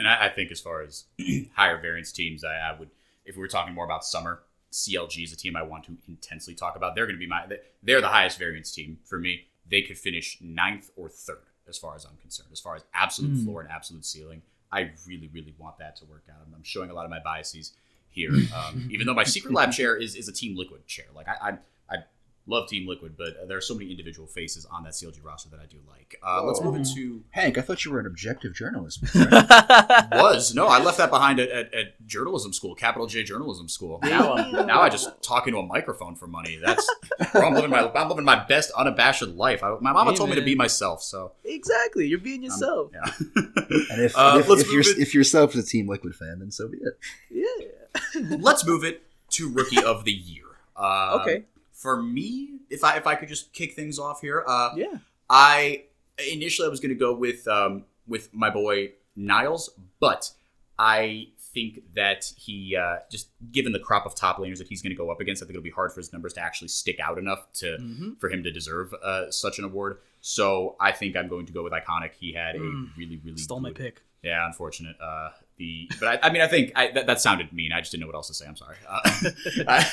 and 0.00 0.08
I, 0.08 0.26
I 0.26 0.28
think 0.30 0.50
as 0.50 0.60
far 0.60 0.82
as 0.82 1.04
higher 1.54 1.80
variance 1.80 2.10
teams, 2.10 2.42
I, 2.42 2.54
I 2.54 2.76
would, 2.78 2.88
if 3.24 3.36
we 3.36 3.40
were 3.40 3.48
talking 3.48 3.74
more 3.74 3.84
about 3.84 4.04
summer, 4.04 4.40
CLG 4.72 5.24
is 5.24 5.32
a 5.32 5.36
team 5.36 5.54
I 5.56 5.62
want 5.62 5.84
to 5.84 5.96
intensely 6.08 6.54
talk 6.54 6.74
about. 6.74 6.94
They're 6.94 7.06
going 7.06 7.16
to 7.16 7.20
be 7.20 7.26
my, 7.26 7.44
they're 7.82 8.00
the 8.00 8.08
highest 8.08 8.38
variance 8.38 8.72
team 8.72 8.98
for 9.04 9.18
me. 9.18 9.44
They 9.68 9.82
could 9.82 9.98
finish 9.98 10.38
ninth 10.40 10.90
or 10.96 11.08
third 11.08 11.44
as 11.68 11.78
far 11.78 11.94
as 11.94 12.04
I'm 12.04 12.16
concerned. 12.20 12.48
As 12.50 12.60
far 12.60 12.74
as 12.76 12.84
absolute 12.94 13.36
Hmm. 13.36 13.44
floor 13.44 13.60
and 13.60 13.70
absolute 13.70 14.04
ceiling, 14.04 14.42
I 14.72 14.90
really, 15.06 15.28
really 15.32 15.54
want 15.58 15.78
that 15.78 15.96
to 15.96 16.04
work 16.06 16.24
out. 16.30 16.46
I'm, 16.54 16.62
showing 16.62 16.90
a 16.90 16.94
lot 16.94 17.04
of 17.04 17.10
my 17.10 17.20
biases 17.20 17.72
here, 18.08 18.30
um, 18.56 18.88
even 18.90 19.06
though 19.06 19.14
my 19.14 19.24
secret 19.24 19.52
lab 19.52 19.72
chair 19.72 19.96
is, 19.96 20.16
is 20.16 20.28
a 20.28 20.32
Team 20.32 20.56
Liquid 20.56 20.86
chair. 20.86 21.06
Like 21.14 21.28
I, 21.28 21.50
I 21.50 21.58
love 22.50 22.68
Team 22.68 22.86
Liquid, 22.88 23.14
but 23.16 23.48
there 23.48 23.56
are 23.56 23.60
so 23.62 23.74
many 23.74 23.90
individual 23.90 24.26
faces 24.26 24.66
on 24.66 24.82
that 24.84 24.92
CLG 24.92 25.24
roster 25.24 25.48
that 25.50 25.60
I 25.60 25.66
do 25.66 25.78
like. 25.88 26.18
Uh, 26.26 26.42
let's 26.42 26.60
move 26.60 26.74
into 26.74 27.22
Hank, 27.30 27.56
I 27.56 27.60
thought 27.60 27.84
you 27.84 27.92
were 27.92 28.00
an 28.00 28.06
objective 28.06 28.52
journalist. 28.54 29.02
was 30.12 30.54
no 30.54 30.66
i 30.66 30.82
left 30.82 30.98
that 30.98 31.10
behind 31.10 31.38
at, 31.40 31.48
at, 31.50 31.72
at 31.74 32.06
journalism 32.06 32.52
school 32.52 32.74
capital 32.74 33.06
j 33.06 33.22
journalism 33.22 33.68
school 33.68 33.98
now, 34.02 34.34
uh, 34.34 34.64
now 34.66 34.80
i 34.80 34.88
just 34.88 35.22
talk 35.22 35.46
into 35.46 35.58
a 35.58 35.62
microphone 35.66 36.14
for 36.14 36.26
money 36.26 36.58
that's 36.64 36.88
bro, 37.32 37.42
i'm 37.46 37.54
living 37.54 37.70
my 37.70 37.90
i'm 37.94 38.08
living 38.08 38.24
my 38.24 38.44
best 38.44 38.70
unabashed 38.76 39.22
life 39.22 39.62
I, 39.62 39.76
my 39.80 39.92
mama 39.92 40.10
Hey, 40.10 40.16
told 40.16 40.30
me 40.30 40.36
to 40.36 40.42
be 40.42 40.54
myself 40.54 41.02
so 41.02 41.32
exactly. 41.44 42.06
You're 42.06 42.18
being 42.18 42.40
I'm- 42.42 42.44
yourself. 42.50 42.90
yeah 42.92 43.12
and 43.90 44.00
if, 44.02 44.16
Uh, 44.16 44.36
if, 44.40 44.48
let's 44.48 44.62
if, 44.62 44.72
you're, 44.72 44.80
it- 44.80 44.98
if 44.98 45.14
yourself 45.14 45.54
is 45.54 45.64
a 45.64 45.66
Team 45.66 45.88
Liquid 45.88 46.14
fan, 46.14 46.38
then 46.40 46.50
so 46.50 46.68
be 46.68 46.78
it. 46.78 46.98
Yeah. 47.30 48.36
let's 48.38 48.66
move 48.66 48.84
it 48.84 49.02
to 49.30 49.48
rookie 49.50 49.82
of 49.82 50.04
the 50.04 50.12
year 50.12 50.44
uh, 50.76 51.18
Okay. 51.22 51.44
For 51.82 51.94
me 52.02 52.58
if 52.68 52.82
i 52.84 52.96
if 52.96 53.06
i 53.06 53.14
could 53.14 53.28
just 53.28 53.52
kick 53.52 53.74
things 53.74 53.98
off 53.98 54.20
here 54.20 54.44
uh 54.46 54.70
Yeah. 54.76 54.98
I 55.28 55.84
initially 56.32 56.66
I 56.66 56.70
was 56.70 56.80
going 56.80 56.94
to 56.98 56.98
go 57.06 57.14
with 57.14 57.46
um, 57.48 57.84
with 58.08 58.24
my 58.34 58.50
boy 58.50 58.92
Niles, 59.14 59.70
but 60.00 60.22
I 60.78 61.28
think 61.54 61.80
that 61.94 62.32
he 62.36 62.76
uh, 62.76 62.96
just 63.10 63.28
given 63.52 63.72
the 63.72 63.78
crop 63.78 64.06
of 64.06 64.14
top 64.14 64.38
laners 64.38 64.58
that 64.58 64.66
he's 64.68 64.82
going 64.82 64.90
to 64.90 64.96
go 64.96 65.10
up 65.10 65.20
against, 65.20 65.40
I 65.42 65.46
think 65.46 65.54
it'll 65.56 65.62
be 65.62 65.70
hard 65.70 65.92
for 65.92 66.00
his 66.00 66.12
numbers 66.12 66.32
to 66.34 66.40
actually 66.40 66.68
stick 66.68 66.98
out 67.00 67.16
enough 67.18 67.52
to 67.60 67.76
Mhm. 67.80 68.18
for 68.20 68.28
him 68.28 68.42
to 68.42 68.50
deserve 68.50 68.92
uh, 68.94 69.30
such 69.30 69.58
an 69.60 69.64
award. 69.64 69.98
So 70.20 70.76
I 70.80 70.90
think 70.92 71.16
I'm 71.16 71.28
going 71.28 71.46
to 71.46 71.52
go 71.52 71.62
with 71.62 71.72
Iconic. 71.72 72.12
He 72.18 72.32
had 72.32 72.56
a 72.56 72.58
Mm. 72.58 72.90
really 72.96 73.20
really 73.24 73.38
Stole 73.38 73.60
my 73.60 73.72
pick. 73.72 74.02
Yeah, 74.22 74.44
unfortunate. 74.46 74.96
Uh, 75.00 75.30
the 75.60 75.90
but 76.00 76.08
I, 76.08 76.28
I 76.28 76.32
mean 76.32 76.42
I 76.42 76.48
think 76.48 76.72
I, 76.74 76.90
that, 76.92 77.06
that 77.06 77.20
sounded 77.20 77.52
mean. 77.52 77.70
I 77.70 77.80
just 77.80 77.92
didn't 77.92 78.00
know 78.00 78.06
what 78.08 78.16
else 78.16 78.28
to 78.28 78.34
say. 78.34 78.46
I'm 78.46 78.56
sorry. 78.56 78.76
Uh, 78.88 79.00
I, 79.68 79.90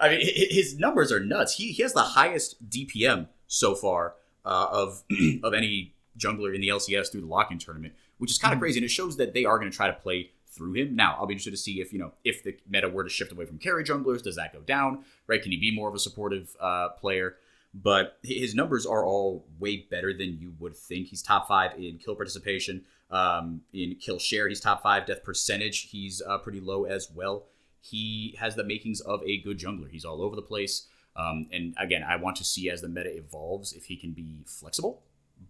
I 0.00 0.08
mean 0.10 0.20
his 0.20 0.78
numbers 0.78 1.10
are 1.10 1.20
nuts. 1.20 1.54
He 1.54 1.72
he 1.72 1.82
has 1.82 1.94
the 1.94 2.02
highest 2.02 2.68
DPM 2.68 3.28
so 3.46 3.74
far 3.74 4.16
uh, 4.44 4.66
of 4.70 5.04
of 5.42 5.54
any 5.54 5.94
jungler 6.18 6.54
in 6.54 6.60
the 6.60 6.68
LCS 6.68 7.10
through 7.10 7.22
the 7.22 7.26
lock-in 7.26 7.58
tournament, 7.58 7.94
which 8.18 8.30
is 8.30 8.38
kind 8.38 8.52
of 8.52 8.60
crazy, 8.60 8.78
and 8.78 8.84
it 8.84 8.90
shows 8.90 9.16
that 9.16 9.32
they 9.32 9.44
are 9.44 9.58
going 9.58 9.70
to 9.70 9.76
try 9.76 9.86
to 9.86 9.92
play 9.92 10.30
through 10.48 10.74
him. 10.74 10.96
Now 10.96 11.16
I'll 11.18 11.26
be 11.26 11.34
interested 11.34 11.52
to 11.52 11.56
see 11.56 11.80
if 11.80 11.92
you 11.92 11.98
know 12.00 12.12
if 12.24 12.42
the 12.42 12.56
meta 12.68 12.88
were 12.88 13.04
to 13.04 13.10
shift 13.10 13.32
away 13.32 13.46
from 13.46 13.58
carry 13.58 13.84
junglers, 13.84 14.22
does 14.22 14.36
that 14.36 14.52
go 14.52 14.60
down? 14.60 15.04
Right? 15.26 15.40
Can 15.40 15.52
he 15.52 15.58
be 15.58 15.74
more 15.74 15.88
of 15.88 15.94
a 15.94 16.00
supportive 16.00 16.54
uh, 16.60 16.90
player? 17.00 17.36
but 17.82 18.18
his 18.22 18.54
numbers 18.54 18.86
are 18.86 19.04
all 19.04 19.44
way 19.58 19.86
better 19.90 20.14
than 20.14 20.38
you 20.38 20.54
would 20.58 20.74
think. 20.74 21.08
He's 21.08 21.22
top 21.22 21.46
five 21.46 21.72
in 21.78 21.98
kill 21.98 22.14
participation, 22.14 22.84
um, 23.10 23.62
in 23.72 23.96
kill 23.96 24.18
share. 24.18 24.48
He's 24.48 24.60
top 24.60 24.82
five 24.82 25.06
death 25.06 25.22
percentage. 25.24 25.88
He's 25.90 26.20
uh, 26.22 26.38
pretty 26.38 26.60
low 26.60 26.84
as 26.84 27.10
well. 27.14 27.46
He 27.80 28.34
has 28.40 28.56
the 28.56 28.64
makings 28.64 29.00
of 29.00 29.22
a 29.24 29.38
good 29.38 29.58
jungler. 29.58 29.88
He's 29.90 30.04
all 30.04 30.20
over 30.22 30.34
the 30.34 30.42
place. 30.42 30.86
Um, 31.14 31.46
and 31.52 31.74
again, 31.78 32.02
I 32.02 32.16
want 32.16 32.36
to 32.36 32.44
see 32.44 32.68
as 32.68 32.80
the 32.82 32.88
meta 32.88 33.16
evolves 33.16 33.72
if 33.72 33.84
he 33.86 33.96
can 33.96 34.12
be 34.12 34.42
flexible. 34.46 35.02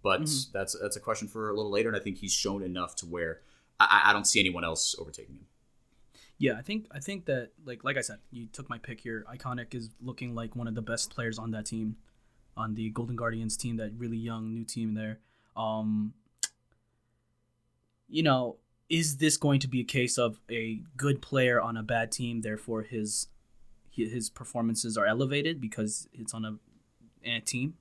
But 0.02 0.22
Mhm. 0.22 0.52
that's 0.52 0.76
that's 0.80 0.96
a 0.96 1.00
question 1.00 1.28
for 1.28 1.48
a 1.48 1.54
little 1.54 1.70
later. 1.70 1.88
And 1.88 1.96
I 1.96 2.00
think 2.00 2.18
he's 2.18 2.32
shown 2.32 2.62
enough 2.62 2.94
to 2.96 3.06
where 3.06 3.40
I, 3.80 4.02
I 4.06 4.12
don't 4.12 4.26
see 4.26 4.40
anyone 4.40 4.64
else 4.64 4.94
overtaking 4.98 5.36
him. 5.36 5.46
Yeah, 6.38 6.58
I 6.58 6.62
think 6.62 6.86
I 6.90 7.00
think 7.00 7.24
that 7.26 7.52
like 7.64 7.82
like 7.84 7.96
I 7.96 8.00
said, 8.02 8.18
you 8.30 8.46
took 8.46 8.68
my 8.68 8.78
pick 8.78 9.00
here. 9.00 9.24
Iconic 9.32 9.74
is 9.74 9.88
looking 10.00 10.34
like 10.34 10.54
one 10.54 10.68
of 10.68 10.74
the 10.74 10.82
best 10.82 11.10
players 11.10 11.38
on 11.38 11.50
that 11.52 11.66
team, 11.66 11.96
on 12.56 12.74
the 12.74 12.90
Golden 12.90 13.16
Guardians 13.16 13.56
team, 13.56 13.76
that 13.78 13.92
really 13.96 14.18
young 14.18 14.52
new 14.52 14.64
team 14.64 14.94
there. 14.94 15.20
Um, 15.56 16.12
you 18.08 18.22
know, 18.22 18.56
is 18.88 19.16
this 19.16 19.36
going 19.36 19.60
to 19.60 19.68
be 19.68 19.80
a 19.80 19.84
case 19.84 20.18
of 20.18 20.40
a 20.50 20.80
good 20.96 21.20
player 21.20 21.60
on 21.60 21.76
a 21.76 21.82
bad 21.82 22.12
team, 22.12 22.42
therefore 22.42 22.82
his 22.82 23.28
his 23.90 24.28
performances 24.28 24.98
are 24.98 25.06
elevated 25.06 25.58
because 25.60 26.06
it's 26.12 26.34
on 26.34 26.44
a, 26.44 26.58
a 27.24 27.40
team? 27.40 27.74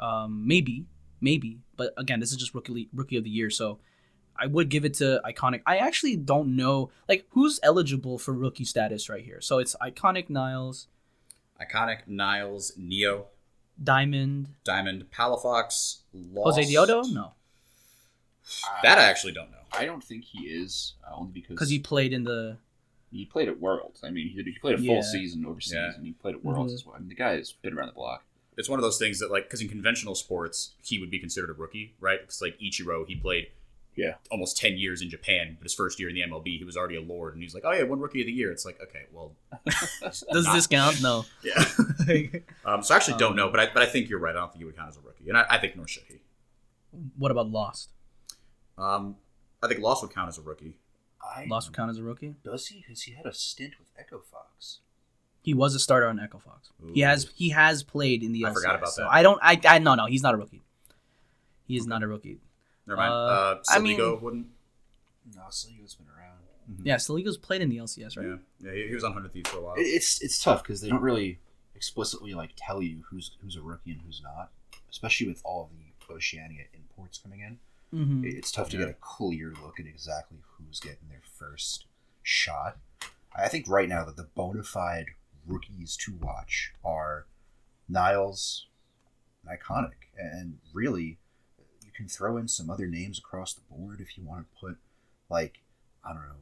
Um, 0.00 0.46
maybe, 0.46 0.86
maybe, 1.20 1.60
but 1.76 1.92
again, 1.96 2.20
this 2.20 2.32
is 2.32 2.38
just 2.38 2.54
rookie 2.54 2.88
rookie 2.92 3.16
of 3.16 3.24
the 3.24 3.30
year, 3.30 3.50
so 3.50 3.78
I 4.36 4.46
would 4.46 4.68
give 4.68 4.84
it 4.84 4.94
to 4.94 5.20
Iconic. 5.24 5.62
I 5.66 5.76
actually 5.78 6.16
don't 6.16 6.56
know 6.56 6.90
like 7.08 7.26
who's 7.30 7.60
eligible 7.62 8.18
for 8.18 8.32
rookie 8.34 8.64
status 8.64 9.08
right 9.08 9.24
here. 9.24 9.40
So 9.40 9.58
it's 9.58 9.76
Iconic 9.80 10.30
Niles, 10.30 10.88
Iconic, 11.60 12.08
Niles, 12.08 12.72
Neo, 12.76 13.26
Diamond, 13.82 14.48
Diamond, 14.64 15.06
Palafox, 15.10 16.00
Lost. 16.12 16.58
Josedeodo. 16.58 17.12
No, 17.12 17.34
That 18.82 18.98
I 18.98 19.04
actually 19.04 19.32
don't 19.32 19.50
know. 19.50 19.58
I 19.72 19.84
don't 19.86 20.02
think 20.02 20.24
he 20.24 20.46
is 20.46 20.94
uh, 21.06 21.14
only 21.14 21.32
because 21.32 21.48
because 21.54 21.70
he 21.70 21.78
played 21.78 22.12
in 22.12 22.24
the 22.24 22.56
he 23.10 23.24
played 23.26 23.48
at 23.48 23.60
Worlds. 23.60 24.00
I 24.02 24.10
mean, 24.10 24.28
he, 24.28 24.42
he 24.42 24.58
played 24.58 24.74
a 24.76 24.78
full 24.78 24.96
Yeah. 24.96 25.00
season 25.02 25.44
overseas, 25.46 25.74
Yeah. 25.74 25.92
and 25.94 26.04
he 26.06 26.12
played 26.12 26.34
at 26.36 26.44
Worlds 26.44 26.72
Mhm. 26.72 26.74
as 26.74 26.86
well. 26.86 26.96
I 26.96 26.98
mean, 27.00 27.08
the 27.08 27.14
guy 27.14 27.32
has 27.36 27.52
been 27.52 27.74
around 27.76 27.88
the 27.88 27.92
block. 27.94 28.24
it's 28.58 28.68
one 28.68 28.78
of 28.78 28.82
those 28.82 28.98
things 28.98 29.18
that 29.20 29.30
like 29.30 29.44
because 29.44 29.62
in 29.62 29.68
conventional 29.68 30.14
sports 30.14 30.72
he 30.82 30.98
would 30.98 31.10
be 31.10 31.18
considered 31.18 31.48
a 31.48 31.54
rookie 31.54 31.94
right 32.00 32.20
because 32.20 32.42
like 32.42 32.58
ichiro 32.60 33.06
he 33.06 33.16
played 33.16 33.46
Yeah. 33.96 34.16
almost 34.30 34.58
10 34.58 34.76
years 34.76 35.00
in 35.00 35.08
japan 35.08 35.56
but 35.58 35.64
his 35.64 35.72
first 35.74 35.98
year 35.98 36.10
in 36.10 36.14
the 36.14 36.20
mlb 36.20 36.46
he 36.58 36.62
was 36.62 36.76
already 36.76 36.96
a 36.96 37.00
lord 37.00 37.32
and 37.32 37.42
he's 37.42 37.54
like 37.54 37.62
oh 37.64 37.72
yeah 37.72 37.84
one 37.84 37.98
rookie 37.98 38.20
of 38.20 38.26
the 38.26 38.32
year 38.32 38.52
it's 38.52 38.66
like 38.66 38.78
okay 38.82 39.04
well 39.10 39.32
does 40.04 40.52
this 40.52 40.66
count? 40.66 41.00
No. 41.00 41.24
yeah 41.42 41.64
um, 42.66 42.82
so 42.82 42.92
i 42.92 42.96
actually 42.98 43.16
don't 43.16 43.30
Um, 43.32 43.36
know 43.36 43.48
but 43.50 43.60
I, 43.60 43.66
but 43.72 43.82
I 43.82 43.86
think 43.86 44.10
you're 44.10 44.18
right 44.18 44.36
i 44.36 44.38
don't 44.40 44.48
think 44.52 44.58
he 44.58 44.64
would 44.66 44.76
count 44.76 44.90
as 44.90 44.98
a 44.98 45.00
rookie 45.00 45.28
and 45.30 45.38
i, 45.38 45.46
I 45.48 45.58
think 45.58 45.74
nor 45.76 45.88
should 45.88 46.04
he 46.08 46.16
what 47.16 47.30
about 47.30 47.50
Lost? 47.50 47.88
Um, 48.78 49.16
i 49.62 49.68
think 49.68 49.80
lost 49.80 50.02
would 50.02 50.12
count 50.12 50.28
as 50.28 50.38
a 50.38 50.42
rookie 50.42 50.76
I, 51.24 51.46
Lost 51.48 51.68
would 51.68 51.76
count 51.76 51.88
as 51.88 51.98
a 51.98 52.02
rookie. 52.02 52.34
Does 52.42 52.66
he? 52.66 52.80
Because 52.80 53.02
he 53.02 53.12
had 53.12 53.26
a 53.26 53.32
stint 53.32 53.74
with 53.78 53.88
Echo 53.96 54.18
Fox. 54.18 54.80
He 55.40 55.54
was 55.54 55.72
a 55.72 55.78
starter 55.78 56.08
on 56.08 56.18
Echo 56.18 56.38
Fox. 56.38 56.70
He 56.92 57.02
has 57.02 57.30
he 57.36 57.50
has 57.50 57.84
played 57.84 58.24
in 58.24 58.32
the. 58.32 58.44
I 58.44 58.50
LCS, 58.50 58.54
forgot 58.54 58.74
about 58.74 58.88
so 58.88 59.02
that. 59.02 59.12
I 59.12 59.22
don't. 59.22 59.38
I, 59.40 59.58
I 59.68 59.78
no 59.78 59.94
no. 59.94 60.06
He's 60.06 60.24
not 60.24 60.34
a 60.34 60.36
rookie. 60.36 60.62
He 61.68 61.76
is 61.76 61.86
not 61.86 62.02
a 62.02 62.08
rookie. 62.08 62.38
never 62.88 62.96
mind 62.96 63.12
Uh, 63.12 63.16
uh, 63.16 63.62
I 63.70 63.78
Siligo 63.78 63.82
mean- 64.14 64.20
wouldn't 64.20 64.46
No, 65.36 65.42
Sligo's 65.42 65.94
been 65.94 66.08
around. 66.08 66.38
Yeah, 66.82 66.96
Saligo's 66.96 67.36
played 67.38 67.60
in 67.62 67.68
the 67.68 67.76
LCS, 67.76 68.16
right? 68.16 68.26
yeah 68.26 68.36
yeah 68.60 68.72
he, 68.72 68.88
he 68.88 68.94
was 68.94 69.04
on 69.04 69.10
100 69.12 69.32
thieves 69.32 69.48
for 69.48 69.58
a 69.58 69.62
while 69.62 69.74
It, 69.76 69.82
it's 69.82 70.20
it's 70.22 70.42
tough 70.42 70.64
because 70.64 70.80
they 70.80 70.88
don't 70.88 71.02
really 71.02 71.38
explicitly 71.76 72.34
like 72.34 72.50
tell 72.56 72.82
you 72.82 73.04
who's 73.10 73.30
who's 73.42 73.54
a 73.54 73.62
rookie 73.62 73.92
and 73.92 74.00
who's 74.04 74.20
not, 74.24 74.50
especially 74.90 75.28
with 75.28 75.40
all 75.44 75.62
of 75.62 75.70
the 75.70 76.12
Oceania 76.12 76.64
imports 76.74 77.18
coming 77.18 77.40
in. 77.40 77.60
Mm-hmm. 77.92 78.24
It's 78.24 78.50
tough 78.50 78.68
to 78.70 78.76
Yeah. 78.78 78.84
get 78.86 78.90
a 78.90 78.98
clear 79.00 79.52
look 79.62 79.78
at 79.78 79.86
exactly 79.86 80.38
who's 80.56 80.80
getting 80.80 81.08
their 81.08 81.22
first 81.38 81.86
shot. 82.22 82.78
I 83.36 83.48
think 83.48 83.68
right 83.68 83.88
now 83.88 84.04
that 84.04 84.16
the 84.16 84.24
bona 84.34 84.62
fide 84.62 85.06
rookies 85.46 85.96
to 85.98 86.12
watch 86.14 86.72
are 86.84 87.26
Niles, 87.88 88.66
iconic, 89.46 90.08
and 90.16 90.58
really 90.72 91.18
you 91.84 91.90
can 91.94 92.08
throw 92.08 92.36
in 92.36 92.48
some 92.48 92.70
other 92.70 92.86
names 92.86 93.18
across 93.18 93.52
the 93.54 93.60
board 93.70 94.00
if 94.00 94.16
you 94.16 94.24
want 94.24 94.46
to 94.46 94.60
put 94.60 94.76
like 95.28 95.60
I 96.04 96.12
don't 96.12 96.22
know, 96.22 96.34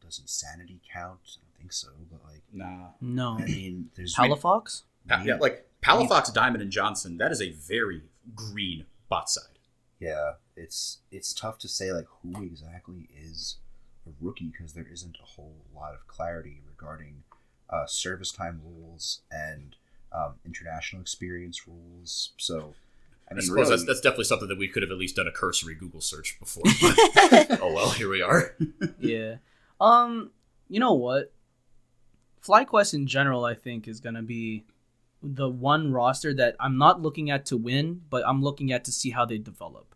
does 0.00 0.18
insanity 0.18 0.80
count? 0.92 1.20
I 1.36 1.40
don't 1.40 1.58
think 1.58 1.72
so, 1.72 1.88
but 2.10 2.20
like 2.24 2.42
Nah. 2.52 2.88
No. 3.00 3.38
I 3.38 3.44
mean, 3.44 3.90
there's 3.94 4.14
Palafox? 4.14 4.82
Pa- 5.08 5.22
yeah, 5.24 5.36
like 5.36 5.68
Palafox, 5.82 6.32
Diamond, 6.32 6.62
and 6.62 6.70
Johnsun. 6.72 7.18
That 7.18 7.32
is 7.32 7.40
a 7.42 7.50
very 7.50 8.02
green 8.34 8.86
bot 9.08 9.28
side. 9.30 9.58
Yeah, 10.02 10.32
it's 10.56 10.98
it's 11.12 11.32
tough 11.32 11.58
to 11.58 11.68
say 11.68 11.92
like 11.92 12.06
who 12.22 12.42
exactly 12.42 13.08
is 13.16 13.58
a 14.04 14.10
rookie 14.20 14.50
because 14.50 14.72
there 14.72 14.88
isn't 14.92 15.16
a 15.22 15.24
whole 15.24 15.54
lot 15.72 15.94
of 15.94 16.08
clarity 16.08 16.60
regarding 16.68 17.22
uh, 17.70 17.86
service 17.86 18.32
time 18.32 18.60
rules 18.64 19.20
and 19.30 19.76
um, 20.12 20.34
international 20.44 21.00
experience 21.00 21.68
rules. 21.68 22.32
So, 22.36 22.74
I 23.30 23.36
I, 23.36 23.38
suppose 23.38 23.50
really, 23.50 23.70
that's, 23.70 23.84
that's 23.84 24.00
definitely 24.00 24.24
something 24.24 24.48
that 24.48 24.58
we 24.58 24.66
could 24.66 24.82
have 24.82 24.90
at 24.90 24.98
least 24.98 25.14
done 25.14 25.28
a 25.28 25.32
cursory 25.32 25.76
Google 25.76 26.00
search 26.00 26.36
before. 26.40 26.64
but- 26.64 27.60
oh 27.62 27.72
well, 27.72 27.90
here 27.90 28.10
we 28.10 28.22
are. 28.22 28.56
yeah. 28.98 29.36
Um, 29.80 30.32
you 30.68 30.80
know 30.80 30.94
what? 30.94 31.32
FlyQuest 32.44 32.94
in 32.94 33.06
general, 33.06 33.44
I 33.44 33.54
think, 33.54 33.86
is 33.86 34.00
gonna 34.00 34.22
be 34.22 34.64
the 35.22 35.48
one 35.48 35.92
roster 35.92 36.34
that 36.34 36.56
I'm 36.58 36.78
not 36.78 37.00
looking 37.00 37.30
at 37.30 37.46
to 37.46 37.56
win, 37.56 38.02
but 38.10 38.26
I'm 38.26 38.42
looking 38.42 38.72
at 38.72 38.84
to 38.84 38.92
see 38.92 39.10
how 39.10 39.24
they 39.24 39.38
develop. 39.38 39.94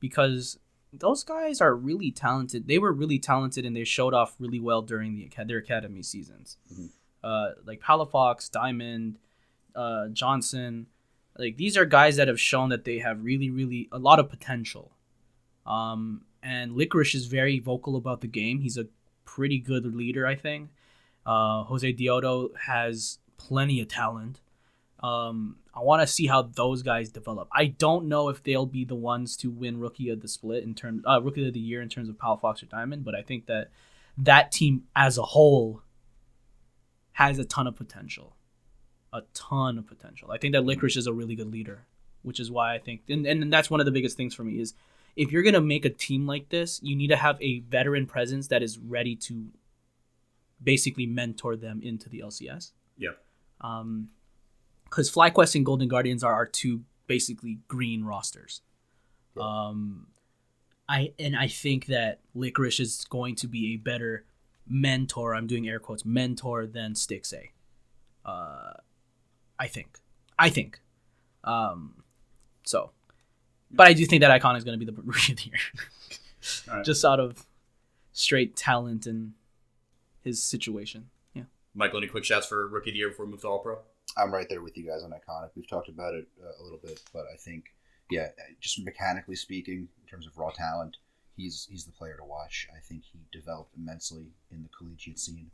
Because 0.00 0.58
those 0.92 1.24
guys 1.24 1.60
are 1.60 1.74
really 1.74 2.10
talented. 2.10 2.66
They 2.66 2.78
were 2.78 2.92
really 2.92 3.18
talented, 3.18 3.66
and 3.66 3.76
they 3.76 3.84
showed 3.84 4.14
off 4.14 4.36
really 4.38 4.60
well 4.60 4.82
during 4.82 5.14
the 5.16 5.28
their 5.44 5.58
academy 5.58 6.02
seasons. 6.02 6.56
Mhm. 6.72 6.90
Uh, 7.22 7.50
like 7.66 7.80
Palafox, 7.80 8.50
Diamond, 8.50 9.18
uh, 9.74 10.08
Johnsun. 10.10 10.86
Like 11.36 11.56
these 11.56 11.76
are 11.76 11.84
guys 11.84 12.16
that 12.16 12.28
have 12.28 12.40
shown 12.40 12.70
that 12.70 12.84
they 12.84 12.98
have 13.00 13.22
really, 13.22 13.50
really 13.50 13.88
a 13.92 13.98
lot 13.98 14.18
of 14.18 14.30
potential. 14.30 14.92
Um, 15.66 16.22
and 16.42 16.72
Licorice 16.72 17.14
is 17.14 17.26
very 17.26 17.58
vocal 17.58 17.96
about 17.96 18.20
the 18.22 18.26
game. 18.26 18.60
He's 18.60 18.78
a 18.78 18.86
pretty 19.24 19.58
good 19.58 19.94
leader, 19.94 20.26
I 20.26 20.34
think. 20.34 20.70
Uh, 21.26 21.64
Josedeodo 21.64 22.56
has 22.56 23.18
plenty 23.38 23.80
of 23.80 23.88
talent. 23.88 24.40
Um, 25.00 25.56
I 25.74 25.80
want 25.80 26.02
to 26.02 26.06
see 26.06 26.26
how 26.26 26.42
those 26.42 26.82
guys 26.82 27.10
develop. 27.10 27.48
I 27.52 27.66
don't 27.66 28.08
know 28.08 28.28
if 28.28 28.42
they'll 28.42 28.66
be 28.66 28.84
the 28.84 28.96
ones 28.96 29.36
to 29.38 29.50
win 29.50 29.78
Rookie 29.78 30.10
of 30.10 30.20
the 30.20 30.28
Split 30.28 30.64
in 30.64 30.74
terms, 30.74 31.04
uh, 31.08 31.22
Rookie 31.22 31.46
of 31.46 31.54
the 31.54 31.60
Year 31.60 31.80
in 31.80 31.88
terms 31.88 32.08
of 32.08 32.16
Palafox 32.16 32.62
or 32.62 32.66
Diamond, 32.66 33.04
but 33.04 33.14
I 33.14 33.22
think 33.22 33.46
that 33.46 33.70
that 34.18 34.50
team 34.50 34.84
as 34.96 35.16
a 35.16 35.22
whole 35.22 35.82
has 37.12 37.38
a 37.38 37.44
ton 37.44 37.68
of 37.68 37.76
potential, 37.76 38.36
a 39.12 39.22
ton 39.34 39.78
of 39.78 39.86
potential. 39.86 40.30
I 40.32 40.38
think 40.38 40.52
that 40.54 40.64
Licorice 40.64 40.96
is 40.96 41.06
a 41.06 41.12
really 41.12 41.36
good 41.36 41.50
leader, 41.50 41.86
which 42.22 42.40
is 42.40 42.50
why 42.50 42.74
I 42.74 42.78
think, 42.78 43.02
and, 43.08 43.24
and 43.24 43.52
that's 43.52 43.70
one 43.70 43.80
of 43.80 43.86
the 43.86 43.92
biggest 43.92 44.16
things 44.16 44.34
for 44.34 44.42
me 44.42 44.60
is 44.60 44.74
if 45.14 45.30
you're 45.30 45.42
gonna 45.42 45.60
make 45.60 45.84
a 45.84 45.90
team 45.90 46.26
like 46.26 46.48
this, 46.48 46.80
you 46.82 46.96
need 46.96 47.08
to 47.08 47.16
have 47.16 47.40
a 47.40 47.60
veteran 47.60 48.06
presence 48.06 48.48
that 48.48 48.62
is 48.62 48.78
ready 48.78 49.14
to 49.16 49.46
basically 50.62 51.06
mentor 51.06 51.56
them 51.56 51.80
into 51.82 52.08
the 52.08 52.20
LCS. 52.20 52.72
Um, 53.60 54.10
because 54.84 55.10
FlyQuest 55.10 55.54
and 55.54 55.66
Golden 55.66 55.86
Guardians 55.86 56.24
are 56.24 56.32
our 56.32 56.46
two 56.46 56.82
basically 57.06 57.58
green 57.68 58.04
rosters. 58.04 58.62
Yeah. 59.36 59.42
Um, 59.42 60.06
I 60.88 61.12
and 61.18 61.36
I 61.36 61.48
think 61.48 61.86
that 61.86 62.20
Licorice 62.34 62.80
is 62.80 63.04
going 63.08 63.34
to 63.36 63.46
be 63.46 63.74
a 63.74 63.76
better 63.76 64.24
mentor. 64.66 65.34
I'm 65.34 65.46
doing 65.46 65.68
air 65.68 65.78
quotes 65.78 66.04
mentor 66.04 66.66
than 66.66 66.94
Stixxay. 66.94 67.50
Uh, 68.24 68.72
I 69.58 69.66
think. 69.66 69.98
I 70.38 70.48
think. 70.48 70.80
Um, 71.44 72.02
so, 72.64 72.90
but 73.70 73.86
I 73.86 73.92
do 73.92 74.06
think 74.06 74.22
that 74.22 74.30
Icon 74.30 74.56
is 74.56 74.64
going 74.64 74.78
to 74.78 74.84
be 74.84 74.90
the 74.90 75.00
rookie 75.04 75.32
of 75.32 75.38
the 75.38 75.44
year, 75.44 76.74
right. 76.74 76.84
just 76.84 77.04
out 77.04 77.20
of 77.20 77.46
straight 78.12 78.56
talent 78.56 79.06
and 79.06 79.32
his 80.22 80.42
situation. 80.42 81.10
Michael, 81.78 81.98
any 81.98 82.08
quick 82.08 82.24
shouts 82.24 82.48
for 82.48 82.66
rookie 82.66 82.90
of 82.90 82.94
the 82.94 82.98
year 82.98 83.08
before 83.10 83.24
we 83.24 83.30
move 83.30 83.42
to 83.42 83.46
All 83.46 83.60
Pro? 83.60 83.78
I'm 84.16 84.34
right 84.34 84.48
there 84.48 84.62
with 84.62 84.76
you 84.76 84.84
guys 84.84 85.04
on 85.04 85.12
iconic. 85.12 85.50
We've 85.54 85.68
talked 85.68 85.88
about 85.88 86.12
it 86.12 86.26
uh, 86.42 86.60
a 86.60 86.62
little 86.64 86.80
bit, 86.82 87.00
but 87.14 87.22
I 87.32 87.36
think, 87.36 87.66
yeah, 88.10 88.30
just 88.60 88.84
mechanically 88.84 89.36
speaking, 89.36 89.86
in 90.02 90.08
terms 90.10 90.26
of 90.26 90.36
raw 90.36 90.50
talent, 90.50 90.96
he's 91.36 91.68
he's 91.70 91.84
the 91.84 91.92
player 91.92 92.16
to 92.16 92.24
watch. 92.24 92.66
I 92.76 92.80
think 92.80 93.04
he 93.04 93.20
developed 93.30 93.76
immensely 93.76 94.32
in 94.50 94.64
the 94.64 94.68
collegiate 94.76 95.20
scene, 95.20 95.52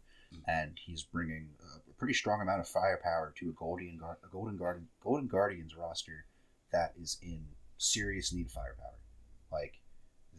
and 0.49 0.81
he's 0.83 1.03
bringing 1.03 1.49
a 1.87 1.93
pretty 1.99 2.15
strong 2.15 2.41
amount 2.41 2.61
of 2.61 2.69
firepower 2.69 3.35
to 3.37 3.51
a 3.51 3.53
Golden 3.53 4.01
a 4.03 4.29
Golden 4.29 4.57
Guardian 4.57 4.89
Golden 5.03 5.27
Guardians 5.27 5.77
roster 5.77 6.25
that 6.73 6.95
is 6.99 7.19
in 7.21 7.45
serious 7.77 8.33
need 8.33 8.47
of 8.47 8.53
firepower. 8.53 8.99
Like 9.53 9.75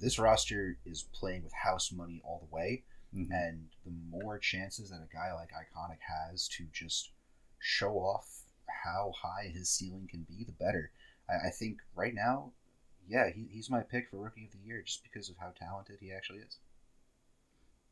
this 0.02 0.18
roster 0.18 0.80
is 0.84 1.04
playing 1.14 1.44
with 1.44 1.54
house 1.54 1.92
money 1.92 2.24
all 2.26 2.40
the 2.40 2.56
way, 2.56 2.86
and 3.16 3.66
the 3.86 3.92
more 4.10 4.38
chances 4.38 4.90
that 4.90 4.98
a 4.98 5.14
guy 5.14 5.34
like 5.34 5.50
Iconic 5.50 6.00
has 6.02 6.48
to 6.50 6.66
just 6.74 7.12
show 7.60 7.94
off 7.94 8.28
how 8.68 9.14
high 9.20 9.52
his 9.54 9.70
ceiling 9.70 10.08
can 10.10 10.26
be, 10.30 10.44
the 10.44 10.52
better. 10.52 10.92
I, 11.30 11.48
I 11.48 11.50
think 11.50 11.80
right 11.96 12.14
now, 12.14 12.52
yeah, 13.08 13.30
he, 13.34 13.48
he's 13.52 13.70
my 13.70 13.82
pick 13.82 14.10
for 14.10 14.18
Rookie 14.18 14.46
of 14.46 14.52
the 14.52 14.68
Year 14.68 14.82
just 14.86 15.04
because 15.04 15.30
of 15.30 15.36
how 15.40 15.54
talented 15.58 15.98
he 16.00 16.12
actually 16.12 16.40
is. 16.40 16.58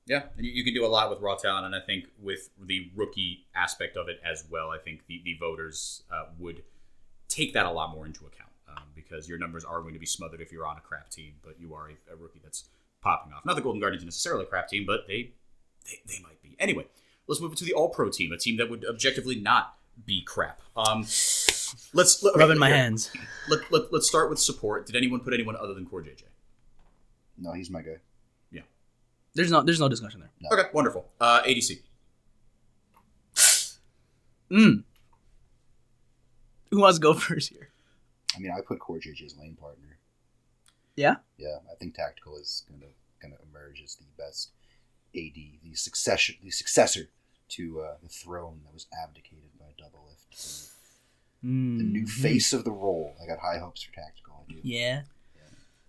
Yeah, 0.05 0.23
and 0.35 0.45
you, 0.45 0.51
you 0.51 0.63
can 0.65 0.73
do 0.73 0.85
a 0.85 0.87
lot 0.87 1.09
with 1.09 1.21
raw 1.21 1.35
talent, 1.35 1.65
and 1.65 1.75
I 1.75 1.79
think 1.79 2.05
with 2.21 2.49
the 2.61 2.91
rookie 2.93 3.45
aspect 3.55 3.95
of 3.95 4.09
it 4.09 4.19
as 4.25 4.43
well, 4.49 4.69
I 4.69 4.77
think 4.77 5.05
the, 5.07 5.21
the 5.23 5.37
voters 5.39 6.03
uh, 6.11 6.25
would 6.37 6.63
take 7.29 7.53
that 7.53 7.65
a 7.65 7.71
lot 7.71 7.91
more 7.95 8.05
into 8.05 8.25
account 8.25 8.51
um, 8.67 8.83
because 8.93 9.29
your 9.29 9.37
numbers 9.37 9.63
are 9.63 9.81
going 9.81 9.93
to 9.93 9.99
be 9.99 10.05
smothered 10.05 10.41
if 10.41 10.51
you're 10.51 10.67
on 10.67 10.77
a 10.77 10.81
crap 10.81 11.09
team, 11.09 11.35
but 11.43 11.55
you 11.59 11.73
are 11.73 11.89
a, 11.89 12.13
a 12.13 12.15
rookie 12.17 12.41
that's 12.43 12.65
popping 13.03 13.33
off. 13.33 13.45
Not 13.45 13.55
the 13.55 13.61
Golden 13.61 13.79
Guardians 13.81 14.03
are 14.03 14.07
necessarily 14.07 14.43
a 14.43 14.47
crap 14.47 14.67
team, 14.69 14.85
but 14.87 15.05
they, 15.07 15.31
they 15.85 16.01
they 16.07 16.19
might 16.23 16.41
be. 16.41 16.55
Anyway, 16.59 16.85
let's 17.27 17.41
move 17.41 17.51
it 17.53 17.57
to 17.59 17.65
the 17.65 17.73
All 17.73 17.89
Pro 17.89 18.09
team, 18.09 18.31
a 18.31 18.37
team 18.37 18.57
that 18.57 18.69
would 18.69 18.85
objectively 18.85 19.35
not 19.35 19.75
be 20.05 20.23
crap. 20.23 20.61
Um, 20.75 21.01
let's 21.93 22.23
let, 22.23 22.35
Rubbing 22.35 22.57
my 22.57 22.67
here. 22.69 22.77
hands. 22.77 23.11
Let, 23.49 23.71
let, 23.71 23.93
let's 23.93 24.07
start 24.07 24.29
with 24.29 24.39
support. 24.39 24.85
Did 24.87 24.95
anyone 24.95 25.19
put 25.19 25.33
anyone 25.33 25.55
other 25.55 25.73
than 25.73 25.85
Core 25.85 26.01
JJ? 26.01 26.23
No, 27.37 27.51
he's 27.53 27.69
my 27.69 27.81
guy. 27.81 27.97
Yeah. 28.51 28.61
There's 29.35 29.51
no 29.51 29.61
there's 29.61 29.79
no 29.79 29.89
discussion 29.89 30.19
there. 30.21 30.29
No. 30.41 30.49
Okay, 30.57 30.69
wonderful. 30.73 31.09
Uh, 31.19 31.41
ADC. 31.43 31.79
Mm. 34.51 34.83
Who 36.71 36.79
wants 36.79 36.97
to 36.99 37.01
go 37.01 37.13
first 37.15 37.49
here? 37.49 37.69
I 38.35 38.39
mean, 38.39 38.51
I 38.51 38.61
put 38.61 38.79
Core 38.79 38.97
JJ's 38.97 39.35
lane 39.37 39.55
partner. 39.55 39.97
Yeah? 40.95 41.15
Yeah, 41.37 41.57
I 41.71 41.75
think 41.75 41.95
Tactical 41.95 42.37
is 42.37 42.63
gonna 42.69 42.91
gonna 43.21 43.37
emerge 43.49 43.81
as 43.83 43.95
the 43.95 44.05
best 44.17 44.51
AD, 45.15 45.33
the 45.63 45.75
succession, 45.75 46.35
the 46.43 46.51
successor 46.51 47.09
to 47.49 47.81
uh, 47.81 47.93
the 48.01 48.09
throne 48.09 48.61
that 48.65 48.73
was 48.73 48.87
abdicated 49.03 49.49
by 49.59 49.67
Double 49.77 50.05
Lift. 50.07 50.69
Mm. 51.43 51.77
The 51.77 51.83
new 51.83 52.05
face 52.07 52.53
of 52.53 52.63
the 52.63 52.71
role. 52.71 53.15
I 53.21 53.27
got 53.27 53.39
high 53.39 53.57
hopes 53.59 53.83
for 53.83 53.93
Tactical. 53.93 54.45
I 54.49 54.51
do. 54.53 54.59
Yeah, 54.63 55.01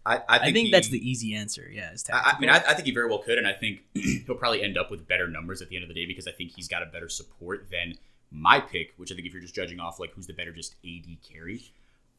I, 0.05 0.17
I 0.17 0.23
I 0.29 0.39
think, 0.45 0.55
think, 0.55 0.67
he- 0.67 0.73
that's 0.73 0.89
the 0.89 1.11
easy 1.11 1.35
answer. 1.35 1.69
Yeah, 1.73 1.91
it's 1.93 2.09
I, 2.11 2.35
I 2.37 2.41
mean, 2.41 2.51
I, 2.51 2.57
I 2.57 2.75
think 2.75 2.87
he 2.87 2.93
very 2.93 3.09
well 3.09 3.19
could, 3.21 3.39
and 3.39 3.47
I 3.47 3.53
think 3.53 3.81
he'll 3.95 4.35
probably 4.37 4.63
end 4.63 4.77
up 4.77 4.91
with 4.91 5.07
better 5.07 5.29
numbers 5.29 5.63
at 5.63 5.69
the 5.69 5.77
end 5.77 5.85
of 5.85 5.89
the 5.89 5.95
day 5.95 6.07
because 6.07 6.27
I 6.27 6.33
think 6.33 6.53
he's 6.57 6.69
got 6.69 6.83
a 6.83 6.87
better 6.87 7.09
support 7.09 7.69
than 7.71 7.95
my 8.31 8.59
pick, 8.61 8.95
which 8.97 9.13
I 9.13 9.15
think 9.15 9.27
if 9.29 9.33
you're 9.33 9.43
just 9.43 9.55
judging 9.55 9.79
off 9.81 10.01
like 10.01 10.11
who's 10.15 10.27
the 10.27 10.33
better 10.35 10.53
just 10.53 10.75
AD 10.85 11.07
carry, 11.33 11.73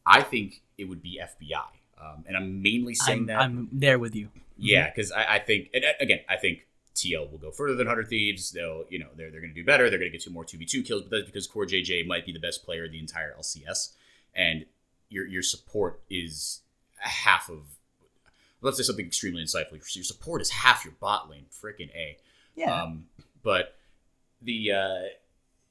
I 0.06 0.22
think 0.22 0.62
it 0.78 0.84
would 0.84 1.02
be 1.02 1.20
FBI. 1.22 1.66
Um, 2.00 2.24
and 2.26 2.36
I'm 2.36 2.62
mainly 2.62 2.94
saying 2.94 3.20
I'm, 3.20 3.26
that, 3.26 3.40
I'm 3.40 3.68
there 3.72 3.98
with 3.98 4.14
you. 4.14 4.28
yeah, 4.58 4.90
because 4.90 5.12
I, 5.12 5.36
I 5.36 5.38
think, 5.38 5.70
and 5.72 5.84
uh, 5.84 5.88
again, 6.00 6.20
I 6.28 6.36
think 6.36 6.66
TL 6.94 7.30
will 7.30 7.38
go 7.38 7.50
further 7.50 7.74
than 7.74 7.86
Hundred 7.86 8.08
Thieves. 8.08 8.50
They'll, 8.50 8.84
you 8.88 8.98
know, 8.98 9.08
they're 9.16 9.30
they're 9.30 9.40
going 9.40 9.52
to 9.52 9.60
do 9.60 9.64
better. 9.64 9.88
They're 9.88 9.98
going 9.98 10.10
to 10.10 10.16
get 10.16 10.24
two 10.24 10.30
more 10.30 10.44
two 10.44 10.58
v 10.58 10.64
two 10.64 10.82
kills, 10.82 11.02
but 11.02 11.10
that's 11.10 11.26
because 11.26 11.46
Core 11.46 11.66
JJ 11.66 12.06
might 12.06 12.26
be 12.26 12.32
the 12.32 12.38
best 12.38 12.64
player 12.64 12.84
in 12.84 12.92
the 12.92 12.98
entire 12.98 13.34
LCS, 13.38 13.92
and 14.34 14.66
your 15.08 15.26
your 15.26 15.42
support 15.42 16.00
is 16.10 16.60
half 16.98 17.48
of. 17.48 17.60
Let's 18.62 18.78
say 18.78 18.82
something 18.82 19.06
extremely 19.06 19.42
insightful. 19.42 19.72
Your 19.72 20.04
support 20.04 20.40
is 20.40 20.50
half 20.50 20.84
your 20.84 20.94
bot 20.98 21.30
lane. 21.30 21.44
Freaking 21.52 21.90
a. 21.94 22.16
Yeah, 22.56 22.82
Um, 22.82 23.06
but 23.42 23.76
the 24.40 24.72
uh, 24.72 25.02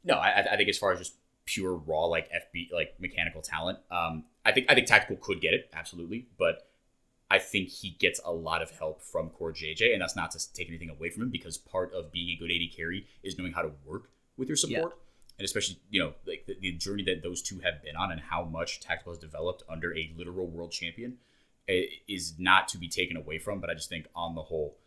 no, 0.03 0.15
I, 0.15 0.53
I 0.53 0.55
think 0.57 0.69
as 0.69 0.78
far 0.78 0.93
as 0.93 0.99
just 0.99 1.15
pure 1.45 1.76
raw 1.76 2.05
like 2.05 2.30
FB 2.32 2.71
like 2.71 2.93
mechanical 2.99 3.41
talent, 3.41 3.80
um, 3.89 4.23
I 4.45 4.51
think 4.51 4.67
I 4.69 4.75
think 4.75 4.87
tactical 4.87 5.17
could 5.17 5.41
get 5.41 5.53
it 5.53 5.69
absolutely, 5.73 6.27
but 6.37 6.69
I 7.29 7.39
think 7.39 7.69
he 7.69 7.89
gets 7.89 8.19
a 8.23 8.31
lot 8.31 8.61
of 8.61 8.71
help 8.71 9.01
from 9.01 9.29
Core 9.29 9.51
JJ, 9.51 9.93
and 9.93 10.01
that's 10.01 10.15
not 10.15 10.31
to 10.31 10.53
take 10.53 10.67
anything 10.69 10.89
away 10.89 11.09
from 11.09 11.23
him 11.23 11.29
because 11.31 11.57
part 11.57 11.91
of 11.93 12.11
being 12.11 12.29
a 12.29 12.35
good 12.35 12.51
AD 12.51 12.75
carry 12.75 13.07
is 13.23 13.37
knowing 13.37 13.53
how 13.53 13.63
to 13.63 13.71
work 13.83 14.11
with 14.37 14.47
your 14.47 14.55
support. 14.55 14.93
And 15.37 15.43
especially, 15.43 15.79
you 15.89 16.01
know, 16.01 16.13
like 16.25 16.45
the, 16.45 16.55
the 16.61 16.71
journey 16.73 17.03
that 17.03 17.23
those 17.23 17.41
two 17.41 17.59
have 17.59 17.83
been 17.83 17.95
on 17.97 18.11
and 18.11 18.21
how 18.21 18.45
much 18.45 18.79
Tactical 18.79 19.11
has 19.11 19.19
developed 19.19 19.63
under 19.67 19.93
a 19.97 20.13
literal 20.15 20.47
world 20.47 20.71
champion 20.71 21.17
is 21.67 22.35
not 22.37 22.67
to 22.69 22.77
be 22.77 22.87
taken 22.87 23.17
away 23.17 23.39
from. 23.39 23.59
But 23.59 23.69
I 23.69 23.73
just 23.73 23.89
think, 23.89 24.07
on 24.15 24.35
the 24.35 24.43
whole, 24.43 24.77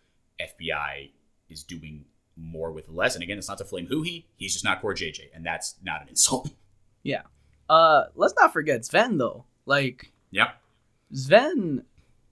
FBI 0.41 1.11
is 1.51 1.65
doing 1.65 2.05
more 2.37 2.73
with 2.73 2.89
less. 2.89 3.15
And 3.15 3.23
again, 3.23 3.37
it's 3.37 3.49
not 3.49 3.59
to 3.59 3.65
flame 3.65 3.89
Huhi. 3.89 4.25
He's 4.37 4.53
just 4.53 4.65
not 4.65 4.81
core 4.81 4.95
JJ, 4.95 5.35
and 5.35 5.45
that's 5.45 5.75
not 5.83 6.03
an 6.03 6.09
insult. 6.09 6.51
Yeah. 7.05 7.23
Uh, 7.71 8.07
let's 8.17 8.35
not 8.39 8.53
forget 8.53 8.83
Zven 8.83 9.19
though. 9.19 9.45
Like 9.69 10.11
yeah. 10.31 10.53
Zven, 11.15 11.85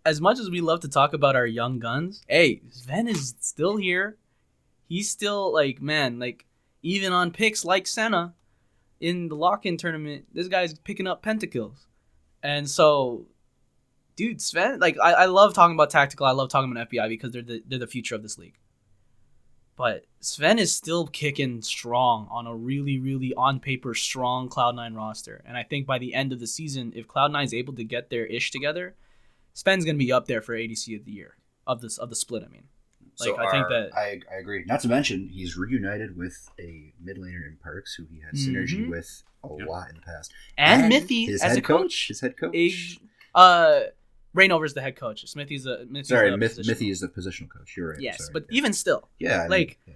as 0.05 0.21
much 0.21 0.39
as 0.39 0.51
we 0.51 0.61
love 0.61 0.81
to 0.81 0.89
talk 0.89 1.13
about 1.13 1.37
our 1.37 1.47
young 1.47 1.79
guns, 1.79 2.23
hey, 2.29 2.63
Zven 2.71 3.09
is 3.09 3.35
still 3.41 3.77
here. 3.77 4.17
He's 4.89 5.11
still 5.11 5.53
like 5.53 5.81
man, 5.81 6.19
like 6.19 6.47
even 6.83 7.13
on 7.13 7.31
picks 7.31 7.65
like 7.65 7.87
Senna 7.87 8.35
in 9.01 9.29
the 9.29 9.37
lock-in 9.37 9.77
tournament, 9.77 10.25
this 10.33 10.49
guy's 10.49 10.79
picking 10.79 11.07
up 11.07 11.23
pentakills, 11.23 11.87
and 12.43 12.69
so, 12.69 13.27
dude, 14.17 14.39
Zven, 14.39 14.81
like 14.81 14.97
I, 15.03 15.13
I 15.13 15.25
love 15.27 15.53
talking 15.55 15.75
about 15.75 15.91
tactical. 15.91 16.27
I 16.27 16.31
love 16.31 16.49
talking 16.49 16.71
about 16.71 16.91
FBI 16.91 17.09
because 17.09 17.33
they're 17.33 17.43
the 17.43 17.63
they're 17.67 17.79
the 17.79 17.87
future 17.87 18.15
of 18.15 18.23
this 18.23 18.39
league. 18.39 18.57
But 19.77 20.07
Zven 20.23 20.59
is 20.59 20.75
still 20.75 21.07
kicking 21.07 21.61
strong 21.61 22.29
on 22.31 22.47
a 22.47 22.55
really, 22.55 22.99
really 22.99 23.35
on 23.35 23.61
paper 23.61 23.95
strong 23.95 24.49
Cloud9 24.49 24.97
roster. 24.97 25.43
And 25.47 25.57
I 25.57 25.63
think 25.63 25.87
by 25.87 25.99
the 25.99 26.15
end 26.15 26.33
of 26.33 26.41
the 26.41 26.47
season, 26.47 26.93
if 26.97 27.07
Cloud9 27.07 27.45
is 27.45 27.55
able 27.55 27.75
to 27.75 27.85
get 27.85 28.09
their 28.11 28.25
ish 28.27 28.51
together, 28.51 28.95
Zven's 29.55 29.85
gonna 29.85 29.99
be 29.99 30.11
up 30.13 30.27
there 30.27 30.41
for 30.41 30.55
ADC 30.57 30.97
of 30.99 31.05
the 31.05 31.13
year. 31.13 31.37
Of 31.67 31.81
this 31.83 31.99
of 31.99 32.09
the 32.11 32.17
split, 32.17 32.43
I 32.45 32.49
mean. 32.49 32.65
Like 33.19 33.29
So 33.29 33.39
I 33.39 33.51
think 33.51 33.69
that 33.69 33.91
I, 33.97 34.21
I 34.33 34.39
agree. 34.39 34.65
Not 34.67 34.81
to 34.81 34.89
mention, 34.89 35.29
he's 35.29 35.57
reunited 35.57 36.17
with 36.17 36.51
a 36.61 36.93
mid 37.03 37.17
laner 37.19 37.47
in 37.47 37.57
Perkz 37.65 37.95
who 37.97 38.05
he 38.11 38.21
had 38.21 38.35
synergy 38.35 38.87
Mhm. 38.87 38.91
with 38.91 39.23
a 39.45 39.49
Yep. 39.59 39.69
lot 39.69 39.89
in 39.91 39.97
the 39.97 40.03
past. 40.03 40.33
and, 40.59 40.91
Mithy 40.93 41.27
his 41.27 41.43
as 41.43 41.51
head 41.51 41.59
a 41.59 41.63
coach. 41.63 42.09
His 42.09 42.21
head 42.21 42.37
coach. 42.37 42.55
is- 42.55 42.99
uh 43.35 43.81
Rainover's 44.37 44.75
the 44.75 44.83
head 44.83 44.97
coach. 44.97 45.27
Smithy's 45.27 45.67
a 45.67 45.87
Smithy's 45.87 46.09
Sorry, 46.09 46.31
the 46.31 46.37
Myth, 46.37 46.57
position. 46.57 46.75
Mithy 46.75 46.91
is 46.91 47.01
the 47.01 47.09
positional 47.09 47.49
coach. 47.49 47.77
You're 47.77 47.91
right. 47.91 48.01
Yes, 48.01 48.19
sorry. 48.19 48.31
but 48.35 48.45
yeah. 48.51 48.59
even 48.59 48.73
still, 48.73 49.09
yeah, 49.19 49.39
I 49.39 49.41
mean, 49.43 49.51
like- 49.51 49.79
yeah. 49.87 49.95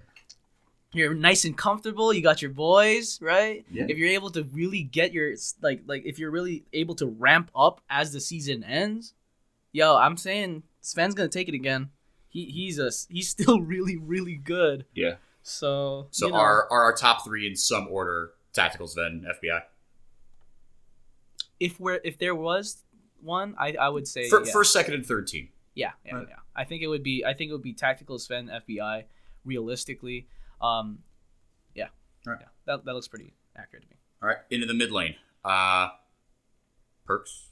you're 0.93 1.13
nice 1.13 1.45
and 1.45 1.57
comfortable. 1.57 2.11
You 2.13 2.21
got 2.23 2.41
your 2.41 2.51
boys, 2.51 3.19
right? 3.21 3.65
Yeah. 3.71 3.85
If 3.87 3.97
you're 3.97 4.09
able 4.09 4.31
to 4.31 4.43
really 4.51 4.83
get 4.83 5.13
your 5.13 5.33
like 5.61 5.81
like 5.85 6.03
if 6.05 6.17
you're 6.19 6.31
really 6.31 6.63
able 6.73 6.95
to 6.95 7.05
ramp 7.05 7.51
up 7.55 7.81
as 7.89 8.11
the 8.13 8.19
season 8.19 8.63
ends, 8.63 9.13
yo, 9.71 9.95
I'm 9.95 10.17
saying 10.17 10.63
Zven's 10.83 11.13
gonna 11.13 11.29
take 11.29 11.47
it 11.47 11.53
again. 11.53 11.89
He 12.29 12.45
he's 12.45 12.79
a 12.79 12.89
he's 13.09 13.29
still 13.29 13.61
really 13.75 13.95
really 13.97 14.35
good. 14.35 14.85
yeah. 14.95 15.15
So 15.43 16.07
So 16.11 16.27
you 16.27 16.31
know, 16.33 16.37
are, 16.39 16.67
are 16.71 16.83
our 16.83 16.93
top 16.93 17.23
three 17.25 17.47
in 17.47 17.55
some 17.55 17.87
order 17.89 18.31
Tactical 18.53 18.87
Zven, 18.87 19.23
FBI? 19.23 19.61
if 21.59 21.79
we're 21.79 21.99
if 22.03 22.17
there 22.17 22.35
was 22.35 22.83
one, 23.23 23.55
I 23.59 23.73
I 23.73 23.89
would 23.89 24.07
say 24.07 24.29
Fir- 24.29 24.43
yeah. 24.45 24.51
First, 24.51 24.73
second, 24.73 24.93
and 24.93 25.05
third 25.05 25.27
team. 25.27 25.49
Yeah, 25.75 25.91
yeah, 26.05 26.15
Right. 26.15 26.27
yeah. 26.29 26.35
I 26.55 26.63
think 26.65 26.81
it 26.83 26.87
would 26.87 27.03
be. 27.03 27.23
I 27.25 27.33
think 27.33 27.49
it 27.49 27.53
would 27.53 27.61
be 27.63 27.73
tactical 27.73 28.17
Zven 28.17 28.49
FBI. 28.49 29.05
Realistically, 29.45 30.27
um, 30.61 30.99
yeah, 31.73 31.87
Right. 32.25 32.37
yeah. 32.41 32.47
That 32.65 32.85
that 32.85 32.93
looks 32.93 33.07
pretty 33.07 33.33
accurate 33.55 33.83
to 33.83 33.89
me. 33.89 33.95
All 34.21 34.27
right, 34.29 34.37
into 34.51 34.67
the 34.67 34.73
mid 34.73 34.91
lane. 34.91 35.15
Uh, 35.43 35.89
Perkz. 37.07 37.47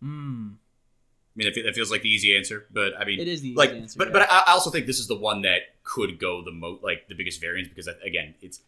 Hmm. 0.00 0.50
I 0.56 1.36
mean, 1.36 1.52
that 1.64 1.74
feels 1.74 1.90
like 1.90 2.02
the 2.02 2.08
easy 2.08 2.36
answer, 2.36 2.66
but 2.70 2.92
I 2.96 3.04
mean, 3.04 3.18
It 3.18 3.26
is 3.26 3.40
the 3.40 3.48
easy 3.48 3.56
like, 3.56 3.70
answer, 3.70 3.98
but 3.98 4.08
yeah. 4.08 4.12
but 4.12 4.30
I 4.30 4.44
also 4.52 4.70
think 4.70 4.86
this 4.86 5.00
is 5.00 5.08
the 5.08 5.16
one 5.16 5.42
that 5.42 5.62
could 5.82 6.20
go 6.20 6.44
the 6.44 6.52
most, 6.52 6.84
like 6.84 7.08
the 7.08 7.14
biggest 7.16 7.40
variance, 7.40 7.68
because 7.68 7.88
again, 8.04 8.36
it's 8.40 8.60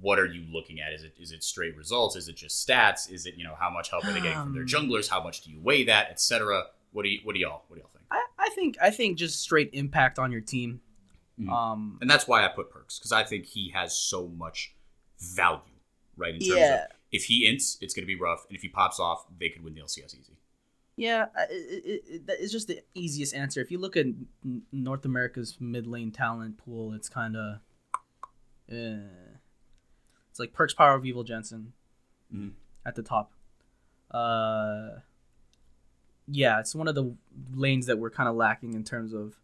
what 0.00 0.18
are 0.18 0.26
you 0.26 0.44
looking 0.52 0.80
at? 0.80 0.92
Is 0.92 1.02
it 1.02 1.14
is 1.18 1.32
it 1.32 1.42
straight 1.44 1.76
results? 1.76 2.16
Is 2.16 2.28
it 2.28 2.36
just 2.36 2.66
stats? 2.66 3.10
Is 3.10 3.26
it 3.26 3.34
you 3.36 3.44
know 3.44 3.54
how 3.58 3.70
much 3.70 3.90
help 3.90 4.04
are 4.04 4.12
they 4.12 4.20
getting 4.20 4.38
from 4.38 4.52
their 4.54 4.62
Um, 4.62 4.68
junglers? 4.68 5.08
How 5.08 5.22
much 5.22 5.42
do 5.42 5.50
you 5.50 5.60
weigh 5.60 5.84
that, 5.84 6.10
etc. 6.10 6.64
What 6.92 7.02
do 7.04 7.08
you 7.10 7.20
what 7.24 7.34
do 7.34 7.40
y'all 7.40 7.62
what 7.68 7.76
do 7.76 7.80
y'all 7.80 7.90
think? 7.90 8.04
I, 8.10 8.22
I 8.38 8.48
think 8.50 8.76
I 8.80 8.90
think 8.90 9.18
just 9.18 9.40
straight 9.40 9.70
impact 9.72 10.18
on 10.18 10.30
your 10.32 10.40
team. 10.40 10.80
Mhm. 11.40 11.50
Um, 11.50 11.98
And 12.00 12.08
that's 12.08 12.28
why 12.28 12.44
I 12.44 12.48
put 12.48 12.70
Perkz 12.72 12.98
because 12.98 13.12
I 13.12 13.24
think 13.24 13.44
he 13.46 13.70
has 13.70 13.96
so 13.98 14.28
much 14.28 14.74
value, 15.20 15.60
right? 16.16 16.34
In 16.34 16.40
terms 16.40 16.58
yeah, 16.58 16.84
of 16.84 16.90
if 17.10 17.24
he 17.24 17.48
ints, 17.50 17.76
it's 17.80 17.92
going 17.94 18.04
to 18.04 18.06
be 18.06 18.14
rough, 18.20 18.44
and 18.48 18.56
if 18.56 18.62
he 18.62 18.68
pops 18.68 19.00
off, 19.00 19.26
they 19.38 19.48
could 19.48 19.62
win 19.64 19.74
the 19.74 19.80
LCS 19.80 20.14
easy. 20.18 20.36
yeah. 20.96 21.26
It, 21.50 21.84
it, 21.84 22.04
it, 22.06 22.26
that 22.28 22.40
is 22.40 22.52
just 22.52 22.68
the 22.68 22.80
easiest 22.94 23.34
answer. 23.34 23.60
If 23.60 23.70
you 23.72 23.78
look 23.78 23.96
at 23.96 24.06
North 24.72 25.04
America's 25.04 25.56
mid 25.60 25.86
lane 25.88 26.12
talent 26.12 26.56
pool, 26.58 26.92
it's 26.92 27.08
kind 27.08 27.36
of, 27.36 27.58
eh. 28.70 28.98
It's 30.34 30.40
like 30.40 30.52
Perkz, 30.52 30.74
Power 30.74 30.96
of 30.96 31.06
Evil, 31.06 31.22
Jensen, 31.22 31.74
Mhm. 32.34 32.54
at 32.84 32.96
the 32.96 33.04
top. 33.04 33.30
Uh, 34.10 34.98
yeah, 36.26 36.58
it's 36.58 36.74
one 36.74 36.88
of 36.88 36.96
the 36.96 37.14
lanes 37.52 37.86
that 37.86 38.00
we're 38.00 38.10
kind 38.10 38.28
of 38.28 38.34
lacking 38.34 38.74
in 38.74 38.82
terms 38.82 39.12
of 39.12 39.36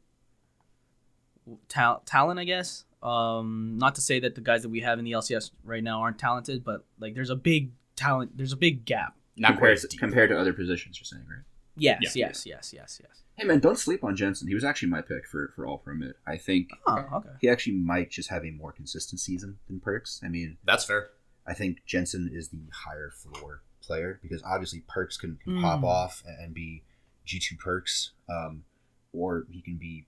tal- 1.68 2.03
talent, 2.07 2.41
I 2.41 2.45
guess. 2.45 2.86
Um, 3.05 3.78
not 3.78 3.95
to 3.95 4.01
say 4.01 4.18
that 4.18 4.34
the 4.34 4.41
guys 4.41 4.62
that 4.62 4.68
we 4.68 4.80
have 4.80 4.99
in 4.99 5.05
the 5.05 5.12
LCS 5.12 5.53
right 5.62 5.82
now 5.84 6.01
aren't 6.01 6.18
talented, 6.18 6.64
but 6.64 6.84
like 6.99 7.14
there's 7.14 7.30
a 7.30 7.36
big 7.36 7.70
talent, 7.95 8.36
there's 8.36 8.53
a 8.53 8.57
big 8.57 8.84
gap. 8.84 9.16
Not 9.36 9.53
compared, 9.53 9.78
quite 9.78 9.99
compared 10.01 10.30
to 10.30 10.38
other 10.41 10.53
positions, 10.53 10.99
you're 10.99 11.05
saying, 11.05 11.24
right? 11.30 11.45
Yes, 11.81 12.14
Yeah. 12.14 12.26
yes, 12.28 12.45
yes, 12.47 12.72
yes, 12.74 13.01
yes. 13.03 13.22
Hey 13.37 13.47
man, 13.47 13.59
don't 13.61 13.78
sleep 13.78 14.05
on 14.05 14.14
Jensen. 14.16 14.49
He 14.49 14.55
was 14.55 14.64
actually 14.64 14.91
my 14.91 15.01
pick 15.01 15.26
for 15.26 15.53
for 15.57 15.66
all 15.66 15.78
pro 15.78 15.95
mid. 15.95 16.14
I 16.26 16.37
think 16.37 16.68
Oh, 16.87 17.05
okay. 17.14 17.31
he 17.41 17.49
actually 17.49 17.76
might 17.76 18.11
just 18.11 18.28
have 18.28 18.45
a 18.45 18.51
more 18.51 18.70
consistent 18.72 19.18
season 19.20 19.59
than 19.66 19.81
Perkz. 19.81 20.22
I 20.22 20.28
mean, 20.28 20.59
That's 20.64 20.85
fair. 20.85 21.09
I 21.47 21.55
think 21.55 21.78
Jensen 21.87 22.31
is 22.33 22.49
the 22.51 22.61
higher 22.85 23.11
floor 23.11 23.62
player 23.83 24.18
because 24.22 24.43
obviously 24.43 24.83
Perkz 24.95 25.18
can, 25.18 25.39
can 25.43 25.55
Mm. 25.55 25.62
pop 25.62 25.83
off 25.83 26.22
and 26.26 26.53
be 26.53 26.85
G2 27.26 27.57
Perkz, 27.64 28.11
um, 28.28 28.64
or 29.12 29.47
he 29.51 29.62
can 29.62 29.78
be 29.78 30.07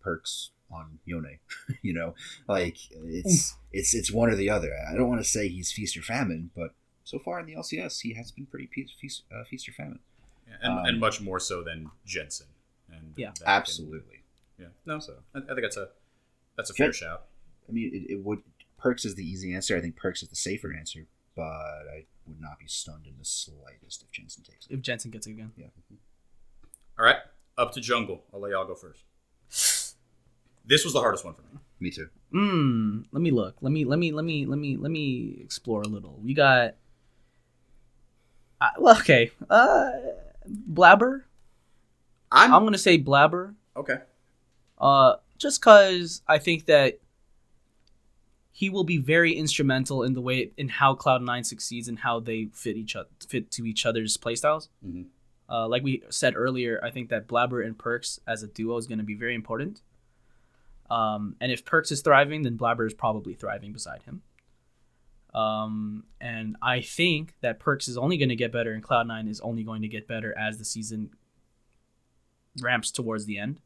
Perks 0.00 0.50
on 0.70 0.98
Yone. 1.04 1.38
you 1.82 1.92
know, 1.92 2.14
like 2.48 2.78
it's 2.90 3.54
it's 3.70 3.94
it's 3.94 4.10
one 4.10 4.30
or 4.30 4.34
the 4.36 4.48
other. 4.48 4.72
I 4.90 4.96
don't 4.96 5.08
want 5.10 5.20
to 5.22 5.28
say 5.28 5.48
he's 5.48 5.70
feast 5.72 5.94
or 5.96 6.02
famine, 6.02 6.50
but 6.56 6.74
so 7.04 7.18
far 7.18 7.38
in 7.40 7.46
the 7.46 7.54
LCS, 7.54 8.00
he 8.00 8.14
has 8.14 8.30
been 8.30 8.46
pretty 8.46 8.68
feast, 8.72 8.94
feast, 8.98 9.24
uh, 9.30 9.44
feast 9.44 9.68
or 9.68 9.72
famine. 9.72 9.98
And, 10.60 10.72
Um, 10.78 10.84
and 10.86 11.00
much 11.00 11.20
more 11.20 11.38
so 11.40 11.62
than 11.62 11.90
Jensen. 12.04 12.48
And 12.90 13.14
Yeah. 13.16 13.28
that 13.28 13.36
can- 13.38 13.46
Absolutely. 13.48 14.22
yeah. 14.58 14.68
No, 14.86 14.98
So 15.00 15.22
I, 15.34 15.38
I 15.38 15.40
think 15.42 15.62
that's 15.62 15.76
a 15.76 15.90
that's 16.56 16.70
a 16.70 16.74
fair 16.74 16.88
Good. 16.88 16.96
shout. 16.96 17.26
I 17.68 17.72
mean, 17.72 17.94
it, 17.94 18.12
it 18.12 18.24
would 18.24 18.42
Perkz 18.78 19.04
is 19.06 19.14
the 19.14 19.24
easy 19.24 19.54
answer. 19.54 19.76
I 19.76 19.80
think 19.80 19.96
Perkz 19.96 20.22
is 20.22 20.28
the 20.28 20.36
safer 20.36 20.72
answer, 20.74 21.06
but 21.34 21.42
I 21.42 22.06
would 22.26 22.40
not 22.40 22.58
be 22.58 22.66
stunned 22.66 23.06
in 23.06 23.14
the 23.18 23.24
slightest 23.24 24.02
if 24.02 24.10
Jensen 24.10 24.42
takes 24.42 24.66
it. 24.66 24.72
If 24.74 24.82
Jensen 24.82 25.10
gets 25.10 25.26
it 25.26 25.30
again. 25.30 25.52
Yeah. 25.56 25.68
All 26.98 27.04
right, 27.06 27.16
up 27.56 27.72
to 27.72 27.80
jungle. 27.80 28.24
I'll 28.34 28.40
let 28.40 28.50
y'all 28.50 28.66
go 28.66 28.74
first. 28.74 29.04
This 30.64 30.84
was 30.84 30.92
the 30.92 31.00
hardest 31.00 31.24
one 31.24 31.34
for 31.34 31.42
me. 31.42 31.58
Me 31.80 31.90
too. 31.90 32.08
Hmm. 32.30 33.00
Let 33.12 33.20
me 33.22 33.30
look. 33.30 33.56
Let 33.60 33.72
me 33.72 33.84
let 33.84 33.98
me 33.98 34.12
let 34.12 34.24
me 34.24 34.46
let 34.46 34.58
me 34.58 34.76
let 34.76 34.90
me 34.90 35.38
explore 35.40 35.82
a 35.82 35.88
little. 35.88 36.18
We 36.22 36.34
got. 36.34 36.74
Uh, 38.60 38.68
well, 38.78 38.96
okay. 38.98 39.30
Uh, 39.50 39.90
Blabber. 40.46 41.26
I'm, 42.30 42.52
I'm 42.54 42.64
gonna 42.64 42.78
say 42.78 42.96
Blabber. 42.98 43.54
okay. 43.76 43.98
Uh, 44.78 45.16
just 45.38 45.60
cause 45.62 46.22
I 46.26 46.38
think 46.38 46.66
that 46.66 46.98
he 48.52 48.68
will 48.70 48.84
be 48.84 48.98
very 48.98 49.32
instrumental 49.32 50.02
in 50.02 50.12
the 50.14 50.20
way 50.20 50.52
in 50.56 50.68
how 50.68 50.94
Cloud 50.94 51.22
Nine 51.22 51.44
succeeds 51.44 51.88
and 51.88 51.98
how 52.00 52.20
they 52.20 52.48
fit 52.52 52.76
each 52.76 52.94
other 52.96 53.08
fit 53.28 53.50
to 53.52 53.64
each 53.66 53.84
other's 53.86 54.16
playstyles. 54.16 54.68
Mhm. 54.86 55.06
Uh, 55.48 55.68
like 55.68 55.82
we 55.82 56.02
said 56.10 56.34
earlier, 56.36 56.80
I 56.82 56.90
think 56.90 57.10
that 57.10 57.26
Blabber 57.28 57.60
and 57.60 57.76
Perkz 57.76 58.18
as 58.26 58.42
a 58.42 58.46
duo 58.46 58.76
is 58.78 58.86
going 58.86 58.98
to 58.98 59.04
be 59.04 59.14
very 59.14 59.34
important. 59.34 59.82
Um, 60.90 61.36
and 61.40 61.52
if 61.52 61.64
Perkz 61.64 61.90
is 61.92 62.00
thriving, 62.02 62.42
then 62.42 62.56
Blabber 62.56 62.86
is 62.86 62.94
probably 62.94 63.34
thriving 63.34 63.72
beside 63.72 64.02
him. 64.04 64.22
Um, 65.34 66.04
and 66.20 66.56
I 66.60 66.80
think 66.80 67.34
that 67.40 67.58
Perkz 67.58 67.88
is 67.88 67.96
only 67.96 68.18
going 68.18 68.28
to 68.28 68.36
get 68.36 68.52
better, 68.52 68.72
and 68.72 68.82
Cloud 68.82 69.06
Nine 69.06 69.28
is 69.28 69.40
only 69.40 69.62
going 69.62 69.82
to 69.82 69.88
get 69.88 70.06
better 70.06 70.36
as 70.36 70.58
the 70.58 70.64
season 70.64 71.10
ramps 72.60 72.90
towards 72.90 73.24
the 73.24 73.38
end, 73.38 73.60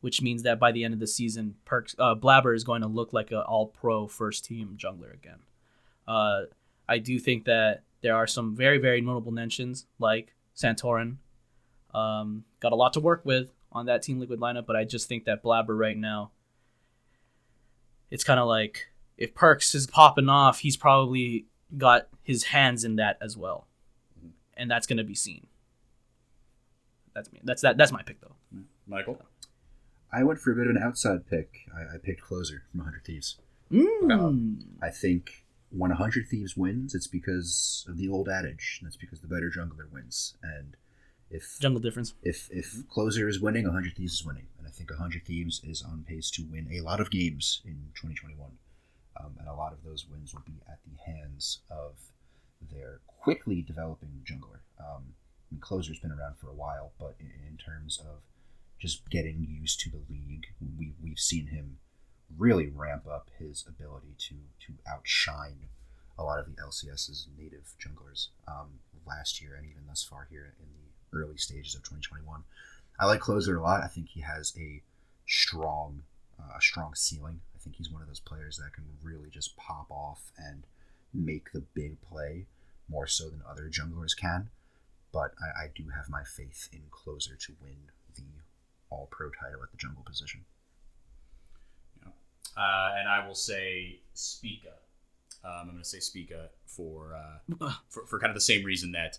which 0.00 0.22
means 0.22 0.44
that 0.44 0.60
by 0.60 0.70
the 0.70 0.84
end 0.84 0.94
of 0.94 1.00
the 1.00 1.06
season, 1.06 1.56
Perkz 1.66 1.94
uh, 1.98 2.14
Blabber 2.14 2.54
is 2.54 2.62
going 2.62 2.82
to 2.82 2.88
look 2.88 3.12
like 3.12 3.32
an 3.32 3.38
All 3.38 3.66
Pro 3.66 4.06
first 4.06 4.44
team 4.44 4.76
jungler 4.80 5.12
again. 5.12 5.40
Uh, 6.06 6.42
I 6.88 6.98
do 6.98 7.18
think 7.18 7.44
that 7.44 7.82
there 8.00 8.14
are 8.14 8.26
some 8.26 8.54
very 8.54 8.78
very 8.78 9.00
notable 9.00 9.32
mentions 9.32 9.86
like 9.98 10.34
Santorin. 10.56 11.16
Um, 11.92 12.44
got 12.60 12.72
a 12.72 12.76
lot 12.76 12.92
to 12.92 13.00
work 13.00 13.22
with 13.24 13.50
on 13.72 13.86
that 13.86 14.02
Team 14.02 14.20
Liquid 14.20 14.40
lineup, 14.40 14.66
but 14.66 14.76
I 14.76 14.84
just 14.84 15.08
think 15.08 15.24
that 15.24 15.42
Blabber 15.42 15.76
right 15.76 15.96
now, 15.96 16.30
it's 18.10 18.24
kind 18.24 18.38
of 18.38 18.46
like 18.46 18.86
if 19.18 19.34
Perkz 19.34 19.74
is 19.74 19.86
popping 19.86 20.28
off, 20.28 20.60
he's 20.60 20.76
probably 20.76 21.46
got 21.76 22.08
his 22.22 22.44
hands 22.44 22.84
in 22.84 22.96
that 22.96 23.18
as 23.20 23.36
well, 23.36 23.66
mm-hmm. 24.18 24.30
and 24.56 24.70
that's 24.70 24.86
gonna 24.86 25.04
be 25.04 25.14
seen. 25.14 25.46
That's 27.14 27.32
me. 27.32 27.40
That's 27.42 27.62
that. 27.62 27.76
That's 27.76 27.92
my 27.92 28.02
pick 28.02 28.20
though. 28.20 28.36
Mm-hmm. 28.54 28.62
Michael. 28.86 29.20
I 30.12 30.22
went 30.22 30.40
for 30.40 30.52
a 30.52 30.54
bit 30.54 30.68
of 30.68 30.76
an 30.76 30.82
outside 30.82 31.28
pick. 31.28 31.66
I, 31.76 31.96
I 31.96 31.98
picked 31.98 32.22
Closer 32.22 32.62
from 32.70 32.78
100 32.78 33.04
Thieves. 33.04 33.36
Mm. 33.70 34.10
Um, 34.10 34.58
I 34.82 34.88
think 34.88 35.44
when 35.70 35.90
100 35.90 36.28
Thieves 36.28 36.56
wins, 36.56 36.94
it's 36.94 37.06
because 37.06 37.84
of 37.88 37.98
the 37.98 38.08
old 38.08 38.28
adage. 38.28 38.80
That's 38.82 38.96
because 38.96 39.20
the 39.20 39.28
better 39.28 39.52
jungler 39.54 39.90
wins. 39.92 40.34
And 40.42 40.76
if 41.30 41.58
Jungle 41.60 41.80
difference. 41.80 42.14
if 42.22 42.48
if 42.50 42.88
Closer 42.88 43.28
is 43.28 43.40
winning, 43.40 43.64
100 43.64 43.96
Thieves 43.96 44.14
is 44.14 44.24
winning. 44.24 44.46
And 44.58 44.66
I 44.66 44.70
think 44.70 44.90
100 44.90 45.26
Thieves 45.26 45.60
is 45.62 45.82
on 45.82 46.04
pace 46.08 46.30
to 46.32 46.44
win 46.44 46.68
a 46.72 46.80
lot 46.80 47.00
of 47.00 47.10
games 47.10 47.60
in 47.64 47.90
2021. 47.94 48.52
Um, 49.18 49.34
and 49.38 49.48
a 49.48 49.54
lot 49.54 49.72
of 49.72 49.82
those 49.84 50.06
wins 50.06 50.32
will 50.32 50.44
be 50.46 50.60
at 50.68 50.78
the 50.84 51.12
hands 51.12 51.60
of 51.70 51.96
their 52.72 53.00
quickly 53.06 53.62
developing 53.62 54.22
jungler. 54.24 54.60
Um, 54.78 55.14
I 55.50 55.54
mean, 55.54 55.60
Closer's 55.60 55.98
been 55.98 56.12
around 56.12 56.36
for 56.38 56.48
a 56.48 56.54
while, 56.54 56.92
but 56.98 57.16
in, 57.18 57.30
in 57.48 57.56
terms 57.56 57.98
of 58.00 58.22
just 58.78 59.08
getting 59.10 59.46
used 59.48 59.80
to 59.80 59.90
the 59.90 60.02
league, 60.08 60.46
we, 60.78 60.92
we've 61.02 61.18
seen 61.18 61.48
him 61.48 61.78
really 62.36 62.68
ramp 62.68 63.06
up 63.10 63.30
his 63.38 63.64
ability 63.66 64.14
to, 64.18 64.34
to 64.66 64.72
outshine 64.88 65.68
a 66.18 66.22
lot 66.22 66.38
of 66.38 66.46
the 66.46 66.60
LCS's 66.60 67.28
native 67.38 67.74
junglers 67.80 68.28
um, 68.46 68.80
last 69.06 69.40
year 69.40 69.54
and 69.54 69.66
even 69.66 69.86
thus 69.86 70.02
far 70.02 70.26
here 70.30 70.54
in 70.60 70.66
the 70.66 71.18
early 71.18 71.36
stages 71.36 71.74
of 71.74 71.82
2021. 71.82 72.42
I 73.00 73.06
like 73.06 73.20
Closer 73.20 73.56
a 73.56 73.62
lot. 73.62 73.82
I 73.82 73.86
think 73.86 74.08
he 74.08 74.20
has 74.20 74.52
a 74.58 74.82
strong, 75.26 76.02
uh, 76.38 76.56
a 76.58 76.60
strong 76.60 76.94
ceiling. 76.94 77.40
I 77.58 77.64
think 77.64 77.76
he's 77.76 77.90
one 77.90 78.02
of 78.02 78.08
those 78.08 78.20
players 78.20 78.56
that 78.58 78.72
can 78.72 78.84
really 79.02 79.30
just 79.30 79.56
pop 79.56 79.90
off 79.90 80.30
and 80.38 80.64
make 81.12 81.50
the 81.52 81.60
big 81.74 82.00
play 82.00 82.46
more 82.88 83.06
so 83.06 83.28
than 83.28 83.42
other 83.48 83.68
junglers 83.68 84.16
can. 84.16 84.50
But 85.12 85.32
I, 85.42 85.64
I 85.64 85.66
do 85.74 85.84
have 85.96 86.08
my 86.08 86.22
faith 86.22 86.68
in 86.72 86.82
Closer 86.90 87.34
to 87.34 87.52
win 87.60 87.76
the 88.14 88.22
All 88.90 89.08
Pro 89.10 89.30
title 89.30 89.62
at 89.62 89.72
the 89.72 89.76
jungle 89.76 90.04
position. 90.04 90.44
Uh, 92.56 92.90
and 92.98 93.08
I 93.08 93.26
will 93.26 93.34
say 93.34 94.00
Spica. 94.14 94.74
Um, 95.44 95.52
I'm 95.60 95.66
going 95.70 95.78
to 95.78 95.84
say 95.84 96.00
Spica 96.00 96.50
for, 96.66 97.14
uh, 97.14 97.70
for 97.88 98.06
for 98.06 98.18
kind 98.18 98.30
of 98.30 98.34
the 98.34 98.40
same 98.40 98.64
reason 98.64 98.92
that 98.92 99.18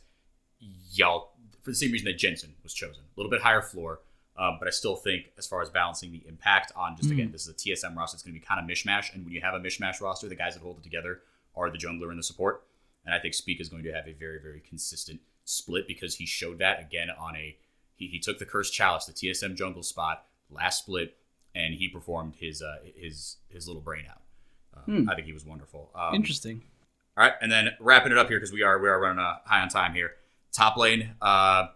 y'all 0.91 1.31
for 1.61 1.71
the 1.71 1.75
same 1.75 1.91
reason 1.91 2.05
that 2.05 2.17
Jensen 2.17 2.53
was 2.63 2.73
chosen. 2.73 3.03
A 3.03 3.19
little 3.19 3.29
bit 3.29 3.41
higher 3.41 3.61
floor, 3.61 4.01
um, 4.39 4.55
but 4.57 4.67
I 4.67 4.71
still 4.71 4.95
think 4.95 5.31
as 5.37 5.45
far 5.45 5.61
as 5.61 5.69
balancing 5.69 6.11
the 6.11 6.23
impact 6.27 6.71
on 6.75 6.95
just 6.95 7.11
again 7.11 7.31
this 7.31 7.43
is 7.45 7.49
a 7.49 7.53
TSM 7.53 7.95
roster. 7.95 8.15
It's 8.15 8.23
going 8.23 8.33
to 8.33 8.39
be 8.39 8.45
kind 8.45 8.59
of 8.59 8.65
mishmash, 8.69 9.13
and 9.13 9.23
when 9.25 9.33
you 9.33 9.41
have 9.41 9.53
a 9.53 9.59
mishmash 9.59 10.01
roster, 10.01 10.27
the 10.29 10.35
guys 10.35 10.53
that 10.55 10.63
hold 10.63 10.77
it 10.77 10.83
together 10.83 11.21
are 11.55 11.69
the 11.69 11.77
jungler 11.77 12.09
and 12.09 12.17
the 12.17 12.23
support. 12.23 12.63
And 13.05 13.13
I 13.13 13.19
think 13.19 13.33
Speak 13.33 13.59
is 13.59 13.69
going 13.69 13.83
to 13.83 13.91
have 13.91 14.07
a 14.07 14.13
very 14.13 14.39
very 14.41 14.61
consistent 14.67 15.19
split 15.45 15.87
because 15.87 16.15
he 16.15 16.25
showed 16.25 16.59
that 16.59 16.79
again 16.79 17.09
on 17.19 17.35
a 17.35 17.55
he, 17.95 18.07
he 18.07 18.19
took 18.19 18.39
the 18.39 18.45
cursed 18.45 18.73
chalice, 18.73 19.05
the 19.05 19.13
TSM 19.13 19.55
jungle 19.55 19.83
spot 19.83 20.25
last 20.49 20.79
split, 20.83 21.17
and 21.53 21.73
he 21.73 21.87
performed 21.89 22.35
his 22.39 22.61
uh, 22.61 22.77
his 22.95 23.37
his 23.49 23.67
little 23.67 23.81
brain 23.81 24.05
out. 24.09 24.21
Um, 24.77 25.03
Hmm. 25.03 25.09
I 25.09 25.15
think 25.15 25.27
he 25.27 25.33
was 25.33 25.45
wonderful. 25.45 25.91
Um, 25.93 26.15
Interesting. 26.15 26.61
All 27.17 27.25
right, 27.25 27.33
and 27.41 27.51
then 27.51 27.71
wrapping 27.81 28.13
it 28.13 28.17
up 28.17 28.29
here 28.29 28.37
because 28.39 28.53
we 28.53 28.63
are 28.63 28.79
we 28.79 28.87
are 28.87 28.97
running 28.99 29.19
uh, 29.19 29.35
high 29.45 29.59
on 29.59 29.67
time 29.67 29.93
here. 29.93 30.11
Top 30.53 30.77
lane, 30.77 31.15
uh, 31.21 31.67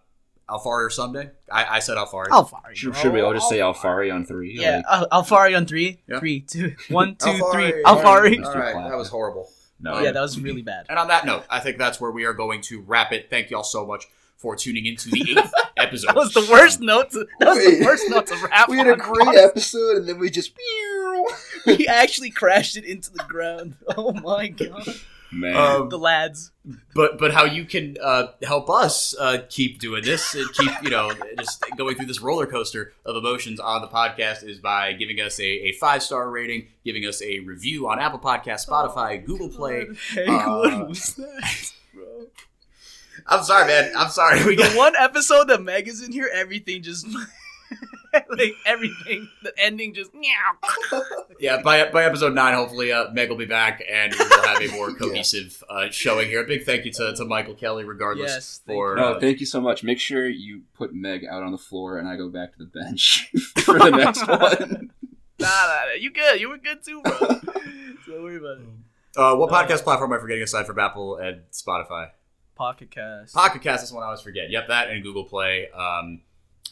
Alphari 0.50 0.86
or 0.86 0.90
Ssumday? 0.90 1.32
I, 1.52 1.78
I 1.78 1.80
said 1.80 1.98
Alphari. 1.98 2.28
Alphari. 2.28 2.74
Should, 2.76 2.92
bro. 2.94 3.02
should 3.02 3.14
we 3.14 3.22
all 3.22 3.34
just 3.34 3.48
oh, 3.48 3.50
say 3.50 3.60
Alphari 3.60 4.14
on 4.14 4.26
three? 4.26 4.58
Yeah, 4.60 4.78
Like, 4.78 4.86
Al- 5.12 5.24
Alphari 5.24 5.56
on 5.56 5.66
three. 5.66 6.02
Yeah. 6.08 6.20
Three, 6.20 6.42
two, 6.42 6.76
one, 6.90 7.16
two, 7.16 7.28
Alphari. 7.30 7.72
three. 7.72 7.84
Alphari. 7.84 8.46
All 8.46 8.54
right, 8.54 8.90
that 8.90 8.98
was 8.98 9.10
horrible. 9.10 9.50
no. 9.80 10.00
Yeah, 10.00 10.12
that 10.12 10.22
was 10.22 10.40
really 10.40 10.62
bad. 10.62 10.86
And 10.90 11.00
on 11.00 11.08
that 11.08 11.26
note, 11.26 11.44
I 11.50 11.60
think 11.60 11.78
that's 11.78 12.00
where 12.02 12.12
we 12.12 12.26
are 12.26 12.34
going 12.34 12.62
to 12.64 12.82
wrap 12.82 13.12
it. 13.14 13.30
Thank 13.30 13.50
you 13.52 13.58
all 13.58 13.64
so 13.64 13.86
much 13.86 14.06
for 14.38 14.56
tuning 14.58 14.86
into 14.86 15.10
the 15.10 15.22
eighth 15.38 15.54
episode. 15.78 16.08
That 16.08 16.16
was 16.18 16.34
the 16.34 16.46
worst 16.52 16.82
note. 16.82 17.12
To, 17.12 17.26
that 17.40 17.48
was 17.50 17.58
Wait. 17.60 17.80
the 17.80 17.86
worst 17.86 18.10
note 18.10 18.28
to 18.28 18.36
wrap. 18.48 18.68
we 18.68 18.78
had 18.78 18.88
a 18.88 18.94
on. 18.94 19.00
great 19.00 19.38
episode, 19.38 19.98
and 19.98 20.10
then 20.10 20.20
we 20.20 20.30
just. 20.30 20.52
we 21.66 21.88
actually 21.88 22.30
crashed 22.30 22.76
it 22.76 22.84
into 22.84 23.10
the 23.12 23.24
ground. 23.30 23.76
Oh 23.96 24.12
my 24.12 24.50
god. 24.50 24.86
Man. 25.34 25.56
Um, 25.56 25.90
The 25.90 25.98
lads. 25.98 26.52
but 26.96 27.18
but 27.18 27.34
how 27.34 27.44
you 27.46 27.66
can 27.66 27.98
uh, 28.02 28.28
help 28.44 28.70
us 28.70 29.16
uh, 29.20 29.40
keep 29.50 29.80
doing 29.80 30.04
this 30.04 30.34
and 30.36 30.52
keep 30.54 30.72
you 30.84 30.90
know 30.90 31.12
just 31.40 31.64
going 31.78 31.96
through 31.96 32.06
this 32.06 32.22
roller 32.22 32.46
coaster 32.46 32.94
of 33.06 33.16
emotions 33.16 33.60
on 33.60 33.82
the 33.82 33.88
podcast 33.88 34.44
is 34.44 34.60
by 34.60 34.94
giving 34.94 35.20
us 35.20 35.40
a, 35.40 35.44
a 35.46 35.72
five 35.74 36.04
star 36.04 36.30
rating, 36.30 36.68
giving 36.86 37.06
us 37.06 37.22
a 37.22 37.40
review 37.40 37.90
on 37.90 38.00
Apple 38.00 38.20
Podcast, 38.20 38.68
Spotify, 38.68 39.26
Google 39.26 39.50
Play. 39.50 39.88
Hey, 40.12 40.26
uh, 40.28 40.60
what 40.60 40.88
was 40.90 41.16
that, 41.16 41.72
bro? 41.94 42.28
I'm 43.28 43.44
sorry, 43.44 43.68
man. 43.68 43.92
I'm 43.98 44.10
sorry. 44.10 44.44
We 44.46 44.56
The 44.56 44.64
got 44.64 44.76
one 44.78 44.96
episode 44.98 45.46
that 45.50 45.62
Meg 45.62 45.88
is 45.88 46.02
in 46.04 46.12
here, 46.12 46.30
everything 46.34 46.82
just 46.84 47.08
like 48.30 48.56
everything. 48.66 49.30
The 49.42 49.54
ending 49.58 49.94
just 49.94 50.14
meow. 50.14 51.02
yeah. 51.40 51.62
By 51.62 51.90
by 51.90 52.06
episode 52.06 52.34
nine, 52.34 52.54
hopefully 52.54 52.92
uh, 52.92 53.12
Meg 53.12 53.30
will 53.30 53.38
be 53.38 53.46
back 53.46 53.84
and 53.92 54.14
we 54.14 54.26
will 54.26 54.44
have 54.44 54.62
a 54.62 54.68
more 54.70 54.94
cohesive 55.00 55.64
uh, 55.70 55.90
showing 55.90 56.28
here. 56.28 56.44
A 56.44 56.48
big 56.48 56.64
thank 56.64 56.86
you 56.86 56.92
to, 56.94 57.16
to 57.16 57.26
Michael 57.26 57.56
Kelly, 57.56 57.84
regardless 57.84 58.32
Yes, 58.32 58.62
thank 58.66 58.78
for 58.78 58.96
no, 58.96 59.14
uh, 59.14 59.20
thank 59.20 59.40
you 59.40 59.46
so 59.46 59.60
much. 59.60 59.84
Make 59.84 60.00
sure 60.00 60.28
you 60.28 60.62
put 60.74 60.94
Meg 60.94 61.26
out 61.30 61.44
on 61.44 61.52
the 61.52 61.58
floor, 61.58 61.98
and 61.98 62.08
I 62.08 62.16
go 62.16 62.30
back 62.30 62.54
to 62.54 62.60
the 62.60 62.66
bench 62.66 63.32
for 63.64 63.80
the 63.80 63.90
next 63.90 64.28
one. 64.28 64.92
Nah, 65.40 65.48
nah, 65.48 65.68
nah, 65.68 65.94
you 66.00 66.12
good. 66.12 66.40
You 66.40 66.50
were 66.50 66.58
good 66.58 66.84
too, 66.84 67.02
bro. 67.02 67.18
Don't 68.08 68.24
worry 68.24 68.38
about 68.38 68.60
it. 68.60 68.68
uh, 69.18 69.36
what 69.36 69.50
podcast 69.50 69.84
platform 69.84 70.14
am 70.14 70.20
I 70.20 70.22
forgetting 70.22 70.44
aside 70.44 70.68
from 70.68 70.80
Apple 70.80 71.18
and 71.18 71.42
Spotify? 71.52 72.10
Pocket 72.56 72.92
cast. 72.92 73.34
Pocket 73.34 73.62
Cast 73.64 73.84
is 73.84 73.92
one 73.92 74.04
I 74.04 74.06
always 74.06 74.22
forget. 74.22 74.52
Yep, 74.52 74.68
that 74.68 74.90
and 74.90 75.02
Google 75.02 75.24
Play. 75.24 75.70
Um, 75.72 76.22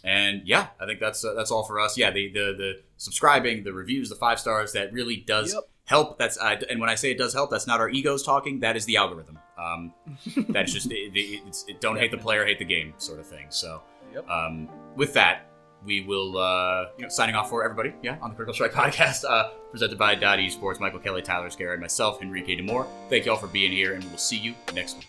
and 0.04 0.41
yeah, 0.45 0.68
I 0.80 0.86
think 0.86 0.99
that's 0.99 1.24
uh, 1.24 1.34
that's 1.34 1.52
all 1.52 1.64
for 1.64 1.80
us. 1.80 1.97
Yeah, 1.97 2.12
the, 2.12 2.32
the 2.32 2.39
the 2.58 2.74
subscribing, 2.97 3.64
the 3.64 3.74
reviews, 3.74 4.10
the 4.10 4.16
five 4.16 4.39
stars 4.39 4.74
that 4.74 4.91
really 4.93 5.18
does 5.18 5.54
Yep. 5.54 5.64
help. 5.86 6.18
That's 6.20 6.38
uh, 6.38 6.58
and 6.70 6.80
when 6.80 6.89
I 6.89 6.95
say 6.95 7.12
it 7.12 7.18
does 7.18 7.34
help, 7.34 7.52
that's 7.52 7.68
not 7.68 7.80
our 7.80 7.89
egos 7.89 8.24
talking. 8.24 8.60
That 8.62 8.76
is 8.76 8.86
the 8.86 8.97
algorithm. 8.97 9.38
Um, 9.58 9.93
that's 10.49 10.74
just 10.74 10.91
it, 10.91 10.95
it, 11.16 11.41
it's, 11.47 11.66
it, 11.68 11.82
don't 11.82 11.97
hate 11.97 12.12
the 12.12 12.18
player, 12.18 12.45
hate 12.45 12.60
the 12.60 12.66
game 12.66 12.93
sort 12.97 13.20
of 13.20 13.28
thing. 13.28 13.47
So 13.49 13.82
Yep. 14.14 14.28
um, 14.30 14.68
with 14.95 15.14
that, 15.14 15.47
we 15.86 16.02
will 16.02 16.38
uh, 16.38 16.86
you 16.97 17.04
know 17.04 17.10
signing 17.10 17.36
off 17.36 17.49
for 17.49 17.64
everybody. 17.64 17.93
Yeah, 18.02 18.18
on 18.22 18.32
the 18.32 18.36
Critical 18.36 18.54
Strike 18.54 18.74
podcast, 18.93 19.24
uh, 19.30 19.49
presented 19.72 19.97
by 19.97 20.16
Dot 20.16 20.39
Esports, 20.39 20.80
Michael 20.80 20.99
Kelly, 20.99 21.22
Tyler 21.22 21.47
Esguerra, 21.47 21.74
and 21.74 21.82
myself, 21.82 22.22
Henrique 22.22 22.47
Demore. 22.60 22.88
Thank 23.10 23.26
you 23.26 23.32
all 23.32 23.38
for 23.38 23.47
being 23.47 23.72
here, 23.72 23.93
and 23.93 24.04
we 24.04 24.10
will 24.10 24.18
see 24.18 24.38
you 24.38 24.54
next 24.74 24.97
week. 24.97 25.08